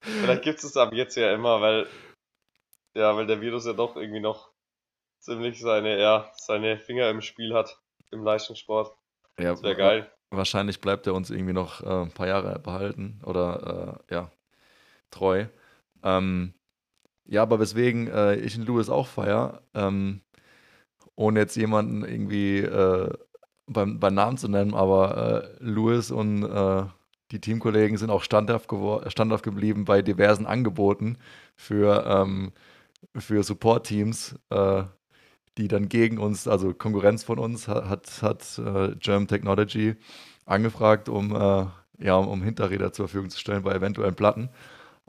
Vielleicht 0.00 0.42
gibt 0.42 0.58
es 0.58 0.64
es 0.64 0.76
ab 0.76 0.92
jetzt 0.92 1.16
ja 1.16 1.32
immer, 1.32 1.60
weil, 1.60 1.86
ja, 2.94 3.16
weil 3.16 3.26
der 3.26 3.40
Virus 3.40 3.66
ja 3.66 3.72
doch 3.72 3.96
irgendwie 3.96 4.20
noch 4.20 4.50
ziemlich 5.18 5.60
seine, 5.60 5.98
ja, 5.98 6.30
seine 6.36 6.78
Finger 6.78 7.10
im 7.10 7.20
Spiel 7.20 7.54
hat, 7.54 7.80
im 8.10 8.24
Leistungssport. 8.24 8.96
Ja, 9.38 9.50
das 9.50 9.62
wäre 9.62 9.76
geil. 9.76 10.10
Wahrscheinlich 10.30 10.80
bleibt 10.80 11.06
er 11.06 11.14
uns 11.14 11.30
irgendwie 11.30 11.52
noch 11.52 11.82
äh, 11.82 12.02
ein 12.02 12.12
paar 12.12 12.26
Jahre 12.26 12.58
behalten 12.58 13.20
oder 13.24 14.00
äh, 14.08 14.14
ja, 14.14 14.30
treu. 15.10 15.46
Ähm, 16.02 16.54
ja, 17.26 17.42
aber 17.42 17.60
weswegen 17.60 18.08
äh, 18.08 18.36
ich 18.36 18.56
in 18.56 18.62
Lewis 18.62 18.88
auch 18.88 19.06
feier, 19.06 19.62
ähm, 19.74 20.20
ohne 21.14 21.40
jetzt 21.40 21.56
jemanden 21.56 22.04
irgendwie 22.04 22.58
äh, 22.58 23.12
beim, 23.66 23.98
beim 23.98 24.14
Namen 24.14 24.36
zu 24.36 24.48
nennen, 24.48 24.74
aber 24.74 25.54
äh, 25.60 25.64
Lewis 25.64 26.10
und 26.10 26.44
äh, 26.44 26.84
die 27.32 27.40
Teamkollegen 27.40 27.96
sind 27.96 28.10
auch 28.10 28.22
standhaft, 28.22 28.70
standhaft 29.08 29.44
geblieben 29.44 29.84
bei 29.84 30.02
diversen 30.02 30.46
Angeboten 30.46 31.18
für, 31.56 32.04
ähm, 32.06 32.52
für 33.16 33.42
Support-Teams, 33.42 34.36
äh, 34.50 34.84
die 35.58 35.68
dann 35.68 35.88
gegen 35.88 36.18
uns, 36.18 36.46
also 36.46 36.74
Konkurrenz 36.74 37.24
von 37.24 37.38
uns, 37.38 37.68
hat, 37.68 38.22
hat 38.22 38.58
äh, 38.58 38.94
German 38.96 39.28
Technology 39.28 39.96
angefragt, 40.44 41.08
um, 41.08 41.34
äh, 41.34 41.66
ja, 41.98 42.16
um 42.16 42.42
Hinterräder 42.42 42.92
zur 42.92 43.08
Verfügung 43.08 43.30
zu 43.30 43.38
stellen 43.38 43.62
bei 43.62 43.74
eventuellen 43.74 44.14
Platten. 44.14 44.50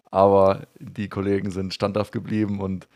Aber 0.09 0.67
die 0.79 1.09
Kollegen 1.09 1.51
sind 1.51 1.73
standhaft 1.73 2.13
geblieben 2.13 2.61
und, 2.61 2.87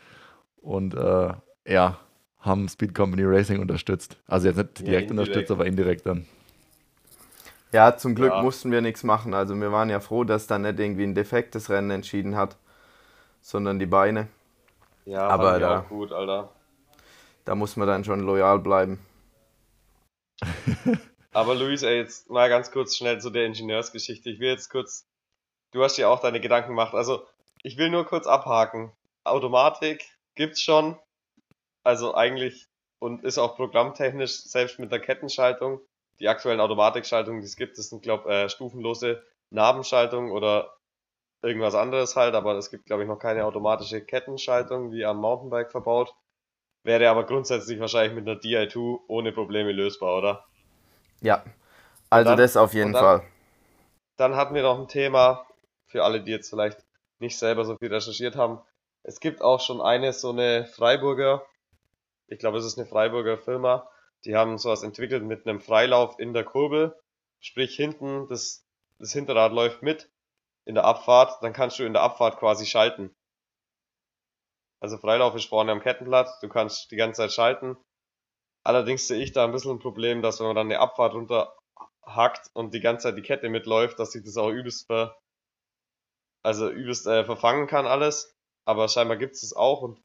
und 0.62 0.94
äh, 0.94 1.34
ja, 1.66 1.98
haben 2.40 2.68
Speed 2.68 2.94
Company 2.94 3.24
Racing 3.24 3.60
unterstützt. 3.60 4.16
Also 4.26 4.48
jetzt 4.48 4.56
nicht 4.56 4.86
direkt 4.86 5.10
ja, 5.10 5.10
unterstützt, 5.10 5.50
aber 5.50 5.66
indirekt 5.66 6.06
dann. 6.06 6.26
Ja, 7.70 7.96
zum 7.96 8.14
Glück 8.14 8.32
ja. 8.32 8.42
mussten 8.42 8.70
wir 8.70 8.80
nichts 8.80 9.02
machen. 9.02 9.34
Also 9.34 9.54
wir 9.58 9.72
waren 9.72 9.88
ja 9.88 10.00
froh, 10.00 10.24
dass 10.24 10.46
dann 10.46 10.62
nicht 10.62 10.78
irgendwie 10.78 11.04
ein 11.04 11.14
defektes 11.14 11.70
Rennen 11.70 11.90
entschieden 11.90 12.36
hat, 12.36 12.56
sondern 13.40 13.78
die 13.78 13.86
Beine. 13.86 14.28
Ja, 15.04 15.28
aber 15.28 15.58
da, 15.58 15.80
auch 15.80 15.88
gut, 15.88 16.12
Alter. 16.12 16.50
Da 17.44 17.54
muss 17.54 17.76
man 17.76 17.88
dann 17.88 18.04
schon 18.04 18.20
loyal 18.20 18.58
bleiben. 18.58 19.04
aber 21.32 21.54
Luis, 21.54 21.82
ey, 21.82 21.98
jetzt 21.98 22.30
mal 22.30 22.48
ganz 22.48 22.70
kurz 22.70 22.96
schnell 22.96 23.20
zu 23.20 23.30
der 23.30 23.46
Ingenieursgeschichte. 23.46 24.30
Ich 24.30 24.40
will 24.40 24.50
jetzt 24.50 24.68
kurz, 24.70 25.06
du 25.72 25.82
hast 25.82 25.96
ja 25.96 26.08
auch 26.08 26.20
deine 26.20 26.40
Gedanken 26.40 26.70
gemacht. 26.70 26.94
Also 26.94 27.26
ich 27.62 27.76
will 27.76 27.90
nur 27.90 28.04
kurz 28.06 28.26
abhaken. 28.26 28.92
Automatik 29.24 30.04
gibt's 30.34 30.62
schon, 30.62 30.98
also 31.84 32.14
eigentlich 32.14 32.68
und 32.98 33.24
ist 33.24 33.38
auch 33.38 33.56
programmtechnisch 33.56 34.42
selbst 34.44 34.78
mit 34.78 34.92
der 34.92 35.00
Kettenschaltung 35.00 35.80
die 36.22 36.28
aktuellen 36.28 36.60
Automatikschaltungen, 36.60 37.40
die 37.40 37.46
es 37.46 37.56
gibt, 37.56 37.78
das 37.78 37.88
sind, 37.88 38.02
glaube 38.02 38.32
äh, 38.32 38.48
stufenlose 38.48 39.24
Nabenschaltungen 39.50 40.30
oder 40.30 40.76
irgendwas 41.42 41.74
anderes 41.74 42.14
halt, 42.14 42.34
aber 42.34 42.54
es 42.56 42.70
gibt, 42.70 42.86
glaube 42.86 43.02
ich, 43.02 43.08
noch 43.08 43.18
keine 43.18 43.44
automatische 43.44 44.00
Kettenschaltung 44.00 44.92
wie 44.92 45.04
am 45.04 45.18
Mountainbike 45.18 45.72
verbaut. 45.72 46.14
Wäre 46.84 47.08
aber 47.08 47.24
grundsätzlich 47.24 47.78
wahrscheinlich 47.78 48.14
mit 48.14 48.28
einer 48.28 48.40
Di2 48.40 49.00
ohne 49.06 49.32
Probleme 49.32 49.72
lösbar, 49.72 50.18
oder? 50.18 50.44
Ja, 51.20 51.44
also 52.10 52.30
dann, 52.30 52.38
das 52.38 52.56
auf 52.56 52.74
jeden 52.74 52.92
dann, 52.92 53.02
Fall. 53.02 53.22
Dann 54.16 54.36
hatten 54.36 54.54
wir 54.54 54.62
noch 54.62 54.78
ein 54.78 54.88
Thema 54.88 55.46
für 55.86 56.02
alle, 56.02 56.22
die 56.22 56.32
jetzt 56.32 56.50
vielleicht 56.50 56.84
nicht 57.20 57.38
selber 57.38 57.64
so 57.64 57.76
viel 57.76 57.92
recherchiert 57.92 58.36
haben. 58.36 58.60
Es 59.04 59.20
gibt 59.20 59.42
auch 59.42 59.60
schon 59.60 59.80
eine 59.80 60.12
so 60.12 60.30
eine 60.30 60.66
Freiburger, 60.66 61.46
ich 62.26 62.38
glaube, 62.38 62.58
es 62.58 62.64
ist 62.64 62.78
eine 62.78 62.86
Freiburger 62.86 63.38
Firma, 63.38 63.88
die 64.24 64.36
haben 64.36 64.58
sowas 64.58 64.82
entwickelt 64.82 65.24
mit 65.24 65.46
einem 65.46 65.60
Freilauf 65.60 66.18
in 66.18 66.32
der 66.34 66.44
Kurbel. 66.44 66.96
Sprich, 67.40 67.74
hinten, 67.74 68.28
das, 68.28 68.64
das 68.98 69.12
Hinterrad 69.12 69.52
läuft 69.52 69.82
mit 69.82 70.10
in 70.64 70.74
der 70.74 70.84
Abfahrt, 70.84 71.42
dann 71.42 71.52
kannst 71.52 71.78
du 71.78 71.84
in 71.84 71.92
der 71.92 72.02
Abfahrt 72.02 72.38
quasi 72.38 72.66
schalten. 72.66 73.14
Also 74.82 74.98
Freilauf 74.98 75.36
ist 75.36 75.44
vorne 75.44 75.70
am 75.70 75.80
Kettenblatt, 75.80 76.28
du 76.42 76.48
kannst 76.48 76.90
die 76.90 76.96
ganze 76.96 77.18
Zeit 77.18 77.32
schalten. 77.32 77.76
Allerdings 78.64 79.06
sehe 79.06 79.22
ich 79.22 79.30
da 79.30 79.44
ein 79.44 79.52
bisschen 79.52 79.70
ein 79.70 79.78
Problem, 79.78 80.22
dass 80.22 80.40
wenn 80.40 80.48
man 80.48 80.56
dann 80.56 80.66
eine 80.66 80.80
Abfahrt 80.80 81.14
runterhackt 81.14 82.50
und 82.52 82.74
die 82.74 82.80
ganze 82.80 83.04
Zeit 83.04 83.16
die 83.16 83.22
Kette 83.22 83.48
mitläuft, 83.48 84.00
dass 84.00 84.10
sich 84.10 84.24
das 84.24 84.36
auch 84.36 84.50
übelst 84.50 84.88
ver, 84.88 85.16
also 86.42 86.68
übelst 86.68 87.06
äh, 87.06 87.24
verfangen 87.24 87.68
kann 87.68 87.86
alles. 87.86 88.36
Aber 88.64 88.88
scheinbar 88.88 89.18
gibt 89.18 89.36
es 89.36 89.42
das 89.42 89.52
auch 89.52 89.82
und 89.82 90.00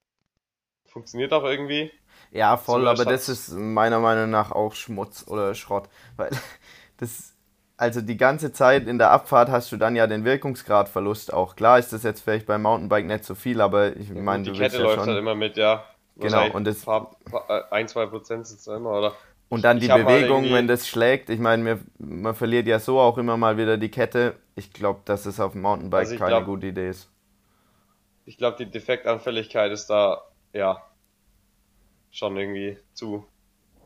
funktioniert 0.86 1.34
auch 1.34 1.44
irgendwie. 1.44 1.92
Ja, 2.30 2.56
voll, 2.56 2.88
aber 2.88 3.06
das 3.06 3.30
ist 3.30 3.54
meiner 3.54 4.00
Meinung 4.00 4.30
nach 4.30 4.52
auch 4.52 4.76
Schmutz 4.76 5.28
oder 5.28 5.56
Schrott. 5.56 5.90
Weil 6.18 6.30
das, 6.98 7.36
also 7.78 8.02
die 8.02 8.18
ganze 8.18 8.52
Zeit 8.52 8.88
in 8.88 8.98
der 8.98 9.12
Abfahrt 9.12 9.50
hast 9.50 9.72
du 9.72 9.78
dann 9.78 9.96
ja 9.96 10.08
den 10.08 10.26
Wirkungsgradverlust 10.26 11.32
auch. 11.34 11.56
Klar 11.56 11.78
ist 11.78 11.94
das 11.94 12.04
jetzt 12.04 12.22
vielleicht 12.22 12.48
beim 12.48 12.64
Mountainbike 12.64 13.06
nicht 13.06 13.24
so 13.24 13.36
viel, 13.36 13.62
aber 13.62 13.96
ich 13.96 14.10
meine, 14.12 14.44
du 14.44 14.52
Die 14.52 14.60
Kette 14.60 14.78
ja 14.78 14.84
läuft 14.84 15.00
schon... 15.00 15.08
halt 15.10 15.20
immer 15.20 15.36
mit, 15.36 15.58
ja. 15.58 15.84
Genau, 16.16 16.50
und 16.52 16.66
das. 16.66 16.86
Äh, 16.88 17.62
ein, 17.70 17.88
zwei 17.88 18.08
Prozent 18.08 18.48
sind 18.48 18.60
es 18.60 18.68
immer, 18.68 18.98
oder? 18.98 19.14
Und 19.50 19.64
dann 19.64 19.80
die 19.80 19.88
Bewegung, 19.88 20.52
wenn 20.52 20.68
das 20.68 20.88
schlägt. 20.88 21.30
Ich 21.30 21.40
meine, 21.40 21.80
man 22.00 22.36
verliert 22.36 22.68
ja 22.68 22.80
so 22.80 23.00
auch 23.00 23.18
immer 23.18 23.38
mal 23.38 23.58
wieder 23.58 23.78
die 23.78 23.90
Kette. 23.90 24.36
Ich 24.56 24.74
glaube, 24.74 25.02
dass 25.06 25.26
es 25.26 25.40
auf 25.40 25.54
dem 25.54 25.62
Mountainbike 25.62 26.00
also 26.00 26.18
keine 26.18 26.32
glaub, 26.32 26.46
gute 26.46 26.68
Idee 26.68 26.90
ist. 26.90 27.10
Ich 28.26 28.38
glaube, 28.38 28.58
die 28.58 28.70
Defektanfälligkeit 28.70 29.72
ist 29.72 29.88
da, 29.88 30.22
ja, 30.52 30.82
schon 32.12 32.36
irgendwie 32.36 32.78
zu, 32.94 33.26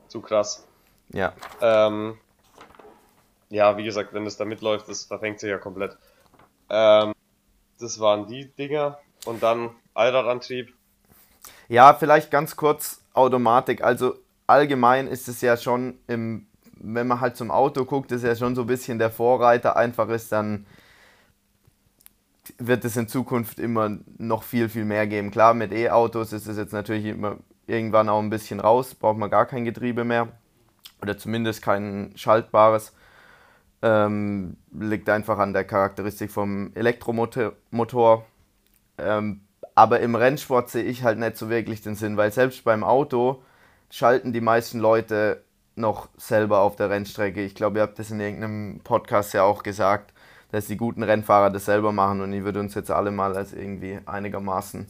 zu 0.08 0.22
krass. 0.22 0.68
Ja. 1.14 1.34
Ähm, 1.62 2.18
ja, 3.52 3.78
wie 3.78 3.84
gesagt, 3.84 4.14
wenn 4.14 4.26
es 4.26 4.38
da 4.38 4.46
mitläuft, 4.46 4.88
das 4.88 5.04
verfängt 5.06 5.40
sich 5.40 5.50
ja 5.50 5.58
komplett. 5.58 5.98
Ähm, 6.70 7.14
das 7.80 8.00
waren 8.00 8.28
die 8.28 8.50
Dinger. 8.52 8.98
Und 9.26 9.44
dann 9.44 9.70
Allradantrieb. 9.94 10.74
Ja, 11.68 11.94
vielleicht 11.94 12.32
ganz 12.32 12.56
kurz 12.56 13.04
Automatik. 13.14 13.84
Also 13.84 14.16
allgemein 14.48 15.08
ist 15.08 15.28
es 15.28 15.42
ja 15.42 15.58
schon 15.58 16.00
im, 16.08 16.48
wenn 16.74 17.08
man 17.08 17.22
halt 17.22 17.36
zum 17.36 17.52
Auto 17.52 17.86
guckt, 17.86 18.12
ist 18.12 18.24
ja 18.24 18.36
schon 18.36 18.56
so 18.56 18.62
ein 18.62 18.68
bisschen 18.68 18.98
der 18.98 19.12
Vorreiter 19.12 19.76
einfach 19.76 20.10
ist, 20.10 20.32
dann 20.32 20.66
wird 22.58 22.84
es 22.86 22.98
in 22.98 23.08
Zukunft 23.08 23.60
immer 23.60 23.98
noch 24.18 24.44
viel, 24.44 24.70
viel 24.70 24.86
mehr 24.86 25.06
geben. 25.08 25.30
Klar, 25.30 25.54
mit 25.54 25.72
E-Autos 25.72 26.34
ist 26.34 26.48
es 26.48 26.58
jetzt 26.58 26.74
natürlich 26.74 27.06
immer 27.06 27.38
irgendwann 27.68 28.10
auch 28.10 28.20
ein 28.20 28.30
bisschen 28.30 28.60
raus, 28.60 28.96
braucht 28.96 29.18
man 29.18 29.30
gar 29.30 29.46
kein 29.46 29.66
Getriebe 29.66 30.04
mehr 30.04 30.30
oder 31.02 31.18
zumindest 31.18 31.62
kein 31.62 32.14
schaltbares. 32.16 32.94
Ähm, 33.84 34.58
liegt 34.72 35.10
einfach 35.10 35.40
an 35.40 35.54
der 35.54 35.64
Charakteristik 35.64 36.32
vom 36.32 36.72
Elektromotor. 36.76 38.26
Ähm, 38.98 39.42
aber 39.74 40.00
im 40.02 40.16
Rennsport 40.16 40.70
sehe 40.70 40.84
ich 40.84 41.04
halt 41.04 41.18
nicht 41.18 41.38
so 41.38 41.50
wirklich 41.50 41.82
den 41.82 41.96
Sinn, 41.96 42.18
weil 42.18 42.32
selbst 42.32 42.64
beim 42.64 42.84
Auto 42.84 43.42
schalten 43.90 44.34
die 44.34 44.42
meisten 44.42 44.80
Leute 44.80 45.44
noch 45.76 46.10
selber 46.18 46.60
auf 46.60 46.76
der 46.76 46.90
Rennstrecke. 46.90 47.44
Ich 47.44 47.56
glaube, 47.56 47.80
ihr 47.80 47.84
habt 47.84 47.98
das 47.98 48.12
in 48.12 48.20
irgendeinem 48.20 48.82
Podcast 48.84 49.34
ja 49.34 49.44
auch 49.44 49.64
gesagt, 49.64 50.14
dass 50.52 50.68
die 50.68 50.78
guten 50.78 51.04
Rennfahrer 51.04 51.50
das 51.50 51.66
selber 51.66 51.92
machen 51.92 52.22
und 52.22 52.34
ich 52.34 52.44
würde 52.44 52.60
uns 52.60 52.76
jetzt 52.76 52.92
alle 52.92 53.12
mal 53.12 53.36
als 53.36 53.54
irgendwie 53.54 54.00
einigermaßen 54.06 54.88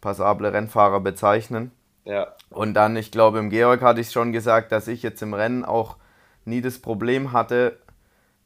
passable 0.00 0.52
Rennfahrer 0.52 1.00
bezeichnen. 1.00 1.72
Ja. 2.04 2.28
Und 2.50 2.74
dann, 2.74 2.96
ich 2.96 3.10
glaube, 3.10 3.38
im 3.38 3.50
Georg 3.50 3.82
hatte 3.82 4.00
ich 4.00 4.10
schon 4.10 4.32
gesagt, 4.32 4.72
dass 4.72 4.88
ich 4.88 5.02
jetzt 5.02 5.22
im 5.22 5.34
Rennen 5.34 5.64
auch 5.64 5.96
nie 6.44 6.60
das 6.60 6.78
Problem 6.78 7.32
hatte, 7.32 7.78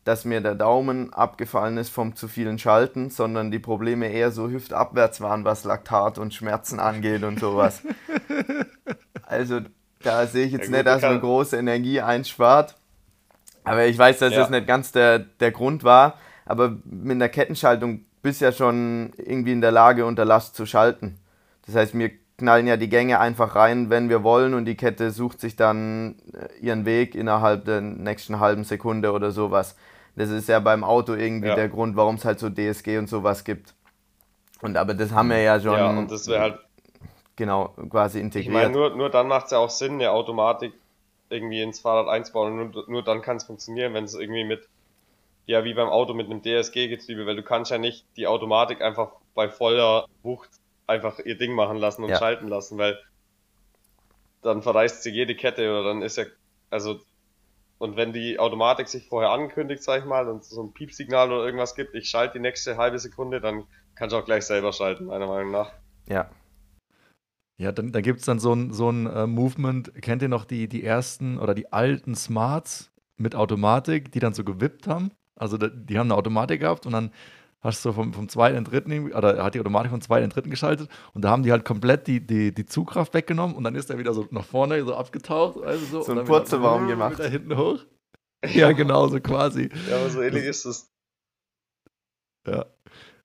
dass 0.06 0.24
mir 0.24 0.40
der 0.40 0.54
Daumen 0.54 1.12
abgefallen 1.12 1.78
ist 1.78 1.90
vom 1.90 2.14
zu 2.14 2.28
vielen 2.28 2.60
Schalten, 2.60 3.10
sondern 3.10 3.50
die 3.50 3.58
Probleme 3.58 4.06
eher 4.06 4.30
so 4.30 4.48
hüftabwärts 4.48 5.20
waren, 5.20 5.44
was 5.44 5.64
Laktat 5.64 6.16
und 6.18 6.32
Schmerzen 6.32 6.78
angeht 6.78 7.24
und 7.24 7.40
sowas. 7.40 7.82
also 9.22 9.62
da 10.04 10.26
sehe 10.28 10.46
ich 10.46 10.52
jetzt 10.52 10.70
ja, 10.70 10.76
nicht, 10.76 10.86
dass 10.86 11.02
man 11.02 11.20
große 11.20 11.56
Energie 11.56 12.00
einspart. 12.00 12.76
Aber 13.64 13.86
ich 13.86 13.98
weiß, 13.98 14.20
dass 14.20 14.32
ja. 14.32 14.38
das 14.38 14.50
nicht 14.50 14.68
ganz 14.68 14.92
der, 14.92 15.18
der 15.18 15.50
Grund 15.50 15.82
war. 15.82 16.14
Aber 16.44 16.76
mit 16.84 17.20
der 17.20 17.28
Kettenschaltung 17.28 18.04
bist 18.22 18.40
ja 18.40 18.52
schon 18.52 19.12
irgendwie 19.16 19.50
in 19.50 19.60
der 19.60 19.72
Lage, 19.72 20.06
unter 20.06 20.24
Last 20.24 20.54
zu 20.54 20.66
schalten. 20.66 21.18
Das 21.66 21.74
heißt, 21.74 21.94
mir 21.94 22.12
knallen 22.38 22.68
ja 22.68 22.76
die 22.76 22.88
Gänge 22.88 23.18
einfach 23.18 23.56
rein, 23.56 23.90
wenn 23.90 24.08
wir 24.08 24.22
wollen 24.22 24.54
und 24.54 24.66
die 24.66 24.76
Kette 24.76 25.10
sucht 25.10 25.40
sich 25.40 25.56
dann 25.56 26.14
äh, 26.32 26.64
ihren 26.64 26.84
Weg 26.84 27.16
innerhalb 27.16 27.64
der 27.64 27.80
nächsten 27.80 28.38
halben 28.38 28.62
Sekunde 28.62 29.10
oder 29.10 29.32
sowas. 29.32 29.74
Das 30.16 30.30
ist 30.30 30.48
ja 30.48 30.60
beim 30.60 30.82
Auto 30.82 31.14
irgendwie 31.14 31.48
ja. 31.48 31.54
der 31.54 31.68
Grund, 31.68 31.96
warum 31.96 32.16
es 32.16 32.24
halt 32.24 32.38
so 32.38 32.48
DSG 32.50 32.98
und 32.98 33.08
sowas 33.08 33.44
gibt. 33.44 33.74
Und 34.62 34.76
aber 34.76 34.94
das 34.94 35.12
haben 35.12 35.28
wir 35.28 35.40
ja 35.40 35.60
schon. 35.60 35.74
Ja, 35.74 35.90
und 35.90 36.10
das 36.10 36.26
wäre 36.26 36.40
halt. 36.40 36.58
Genau, 37.36 37.74
quasi 37.90 38.18
integriert. 38.20 38.46
Ich 38.46 38.52
meine, 38.52 38.70
nur, 38.70 38.96
nur 38.96 39.10
dann 39.10 39.28
macht 39.28 39.46
es 39.46 39.50
ja 39.50 39.58
auch 39.58 39.68
Sinn, 39.68 39.94
eine 39.94 40.10
Automatik 40.10 40.72
irgendwie 41.28 41.60
ins 41.60 41.80
Fahrrad 41.80 42.08
einzubauen. 42.08 42.58
Und 42.58 42.74
nur, 42.74 42.84
nur 42.88 43.02
dann 43.04 43.20
kann 43.20 43.36
es 43.36 43.44
funktionieren, 43.44 43.92
wenn 43.92 44.04
es 44.04 44.14
irgendwie 44.14 44.44
mit 44.44 44.66
ja 45.46 45.64
wie 45.64 45.74
beim 45.74 45.88
Auto 45.88 46.12
mit 46.14 46.26
einem 46.26 46.42
DSG-Getriebe, 46.42 47.26
weil 47.26 47.36
du 47.36 47.42
kannst 47.42 47.70
ja 47.70 47.78
nicht 47.78 48.04
die 48.16 48.26
Automatik 48.26 48.82
einfach 48.82 49.12
bei 49.34 49.48
voller 49.48 50.06
Wucht 50.22 50.50
einfach 50.86 51.18
ihr 51.20 51.36
Ding 51.36 51.52
machen 51.52 51.78
lassen 51.78 52.02
und 52.02 52.10
ja. 52.10 52.18
schalten 52.18 52.48
lassen, 52.48 52.78
weil 52.78 52.98
dann 54.42 54.62
verreißt 54.62 55.02
sie 55.02 55.10
jede 55.10 55.34
Kette 55.34 55.70
oder 55.70 55.84
dann 55.84 56.02
ist 56.02 56.16
ja, 56.16 56.24
also, 56.70 57.00
und 57.78 57.96
wenn 57.96 58.12
die 58.12 58.38
Automatik 58.38 58.88
sich 58.88 59.06
vorher 59.06 59.30
ankündigt, 59.30 59.82
sag 59.82 60.00
ich 60.00 60.06
mal, 60.06 60.28
und 60.28 60.44
so 60.44 60.62
ein 60.62 60.72
Piepsignal 60.72 61.30
oder 61.30 61.44
irgendwas 61.44 61.74
gibt, 61.74 61.94
ich 61.94 62.08
schalte 62.08 62.34
die 62.34 62.40
nächste 62.40 62.76
halbe 62.76 62.98
Sekunde, 62.98 63.40
dann 63.40 63.64
kannst 63.94 64.14
du 64.14 64.18
auch 64.18 64.24
gleich 64.24 64.44
selber 64.44 64.72
schalten, 64.72 65.06
meiner 65.06 65.26
Meinung 65.26 65.50
nach. 65.50 65.72
Ja. 66.08 66.30
Ja, 67.58 67.72
dann, 67.72 67.92
dann 67.92 68.02
gibt 68.02 68.20
es 68.20 68.26
dann 68.26 68.38
so 68.38 68.52
ein, 68.54 68.72
so 68.72 68.90
ein 68.90 69.06
äh, 69.06 69.26
Movement. 69.26 69.94
Kennt 70.02 70.20
ihr 70.20 70.28
noch 70.28 70.44
die, 70.44 70.68
die 70.68 70.84
ersten 70.84 71.38
oder 71.38 71.54
die 71.54 71.72
alten 71.72 72.14
Smarts 72.14 72.92
mit 73.16 73.34
Automatik, 73.34 74.12
die 74.12 74.20
dann 74.20 74.34
so 74.34 74.44
gewippt 74.44 74.86
haben? 74.86 75.10
Also 75.36 75.56
die 75.56 75.98
haben 75.98 76.10
eine 76.10 76.18
Automatik 76.18 76.60
gehabt 76.60 76.86
und 76.86 76.92
dann 76.92 77.10
hast 77.66 77.84
du 77.84 77.92
vom, 77.92 78.12
vom 78.12 78.28
zweiten 78.28 78.56
in 78.56 78.64
den 78.64 78.70
dritten, 78.70 79.12
oder 79.12 79.42
hat 79.44 79.54
die 79.54 79.60
Automatik 79.60 79.90
vom 79.90 80.00
zweiten 80.00 80.24
in 80.24 80.30
den 80.30 80.34
dritten 80.34 80.50
geschaltet 80.50 80.88
und 81.12 81.22
da 81.22 81.30
haben 81.30 81.42
die 81.42 81.52
halt 81.52 81.64
komplett 81.64 82.06
die, 82.06 82.26
die, 82.26 82.54
die 82.54 82.66
Zugkraft 82.66 83.12
weggenommen 83.14 83.56
und 83.56 83.64
dann 83.64 83.74
ist 83.74 83.90
er 83.90 83.98
wieder 83.98 84.14
so 84.14 84.26
nach 84.30 84.44
vorne 84.44 84.82
so 84.84 84.94
abgetaucht. 84.94 85.62
Also 85.62 85.84
so 85.86 86.02
so 86.02 86.18
ein 86.18 86.24
Purzelbaum 86.24 86.86
gemacht. 86.86 87.18
Wieder 87.18 87.28
hinten 87.28 87.56
hoch. 87.56 87.80
Ja, 88.44 88.72
genau, 88.72 89.08
so 89.08 89.20
quasi. 89.20 89.70
Ja, 89.90 89.96
aber 89.96 90.10
so 90.10 90.22
ähnlich 90.22 90.44
ist 90.44 90.64
es. 90.64 90.92
Ja, 92.46 92.66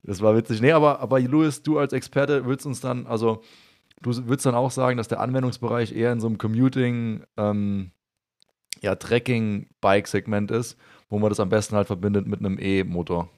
das 0.03 0.21
war 0.21 0.35
witzig. 0.35 0.61
Nee, 0.61 0.71
aber, 0.71 0.99
aber 0.99 1.19
Louis, 1.19 1.61
du 1.61 1.77
als 1.77 1.93
Experte 1.93 2.45
willst 2.45 2.65
uns 2.65 2.81
dann, 2.81 3.05
also 3.05 3.43
du 4.01 4.15
würdest 4.27 4.45
dann 4.45 4.55
auch 4.55 4.71
sagen, 4.71 4.97
dass 4.97 5.07
der 5.07 5.19
Anwendungsbereich 5.19 5.95
eher 5.95 6.11
in 6.11 6.19
so 6.19 6.27
einem 6.27 6.37
Commuting, 6.37 7.23
ähm, 7.37 7.91
ja, 8.81 8.95
Trekking-Bike-Segment 8.95 10.49
ist, 10.49 10.77
wo 11.09 11.19
man 11.19 11.29
das 11.29 11.39
am 11.39 11.49
besten 11.49 11.75
halt 11.75 11.87
verbindet 11.87 12.25
mit 12.25 12.39
einem 12.39 12.57
E-Motor. 12.59 13.29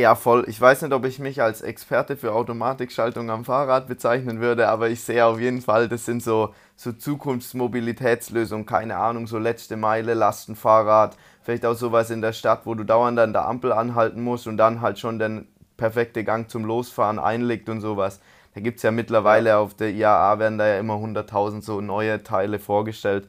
Ja, 0.00 0.14
voll. 0.14 0.46
Ich 0.48 0.58
weiß 0.58 0.80
nicht, 0.80 0.94
ob 0.94 1.04
ich 1.04 1.18
mich 1.18 1.42
als 1.42 1.60
Experte 1.60 2.16
für 2.16 2.32
Automatikschaltung 2.32 3.30
am 3.30 3.44
Fahrrad 3.44 3.86
bezeichnen 3.86 4.40
würde, 4.40 4.68
aber 4.68 4.88
ich 4.88 5.02
sehe 5.02 5.26
auf 5.26 5.38
jeden 5.38 5.60
Fall, 5.60 5.88
das 5.88 6.06
sind 6.06 6.22
so, 6.22 6.54
so 6.74 6.92
Zukunftsmobilitätslösungen, 6.92 8.64
keine 8.64 8.96
Ahnung, 8.96 9.26
so 9.26 9.36
letzte 9.36 9.76
Meile, 9.76 10.14
Lastenfahrrad, 10.14 11.18
vielleicht 11.42 11.66
auch 11.66 11.74
sowas 11.74 12.08
in 12.08 12.22
der 12.22 12.32
Stadt, 12.32 12.64
wo 12.64 12.74
du 12.74 12.84
dauernd 12.84 13.18
an 13.18 13.34
der 13.34 13.46
Ampel 13.46 13.74
anhalten 13.74 14.22
musst 14.24 14.46
und 14.46 14.56
dann 14.56 14.80
halt 14.80 14.98
schon 14.98 15.18
den 15.18 15.46
perfekte 15.76 16.24
Gang 16.24 16.48
zum 16.48 16.64
Losfahren 16.64 17.18
einlegt 17.18 17.68
und 17.68 17.82
sowas. 17.82 18.20
Da 18.54 18.62
gibt 18.62 18.78
es 18.78 18.82
ja 18.82 18.92
mittlerweile 18.92 19.58
auf 19.58 19.74
der 19.74 19.90
IAA 19.90 20.38
werden 20.38 20.56
da 20.56 20.66
ja 20.66 20.78
immer 20.78 20.94
100.000 20.94 21.60
so 21.60 21.82
neue 21.82 22.22
Teile 22.22 22.58
vorgestellt. 22.58 23.28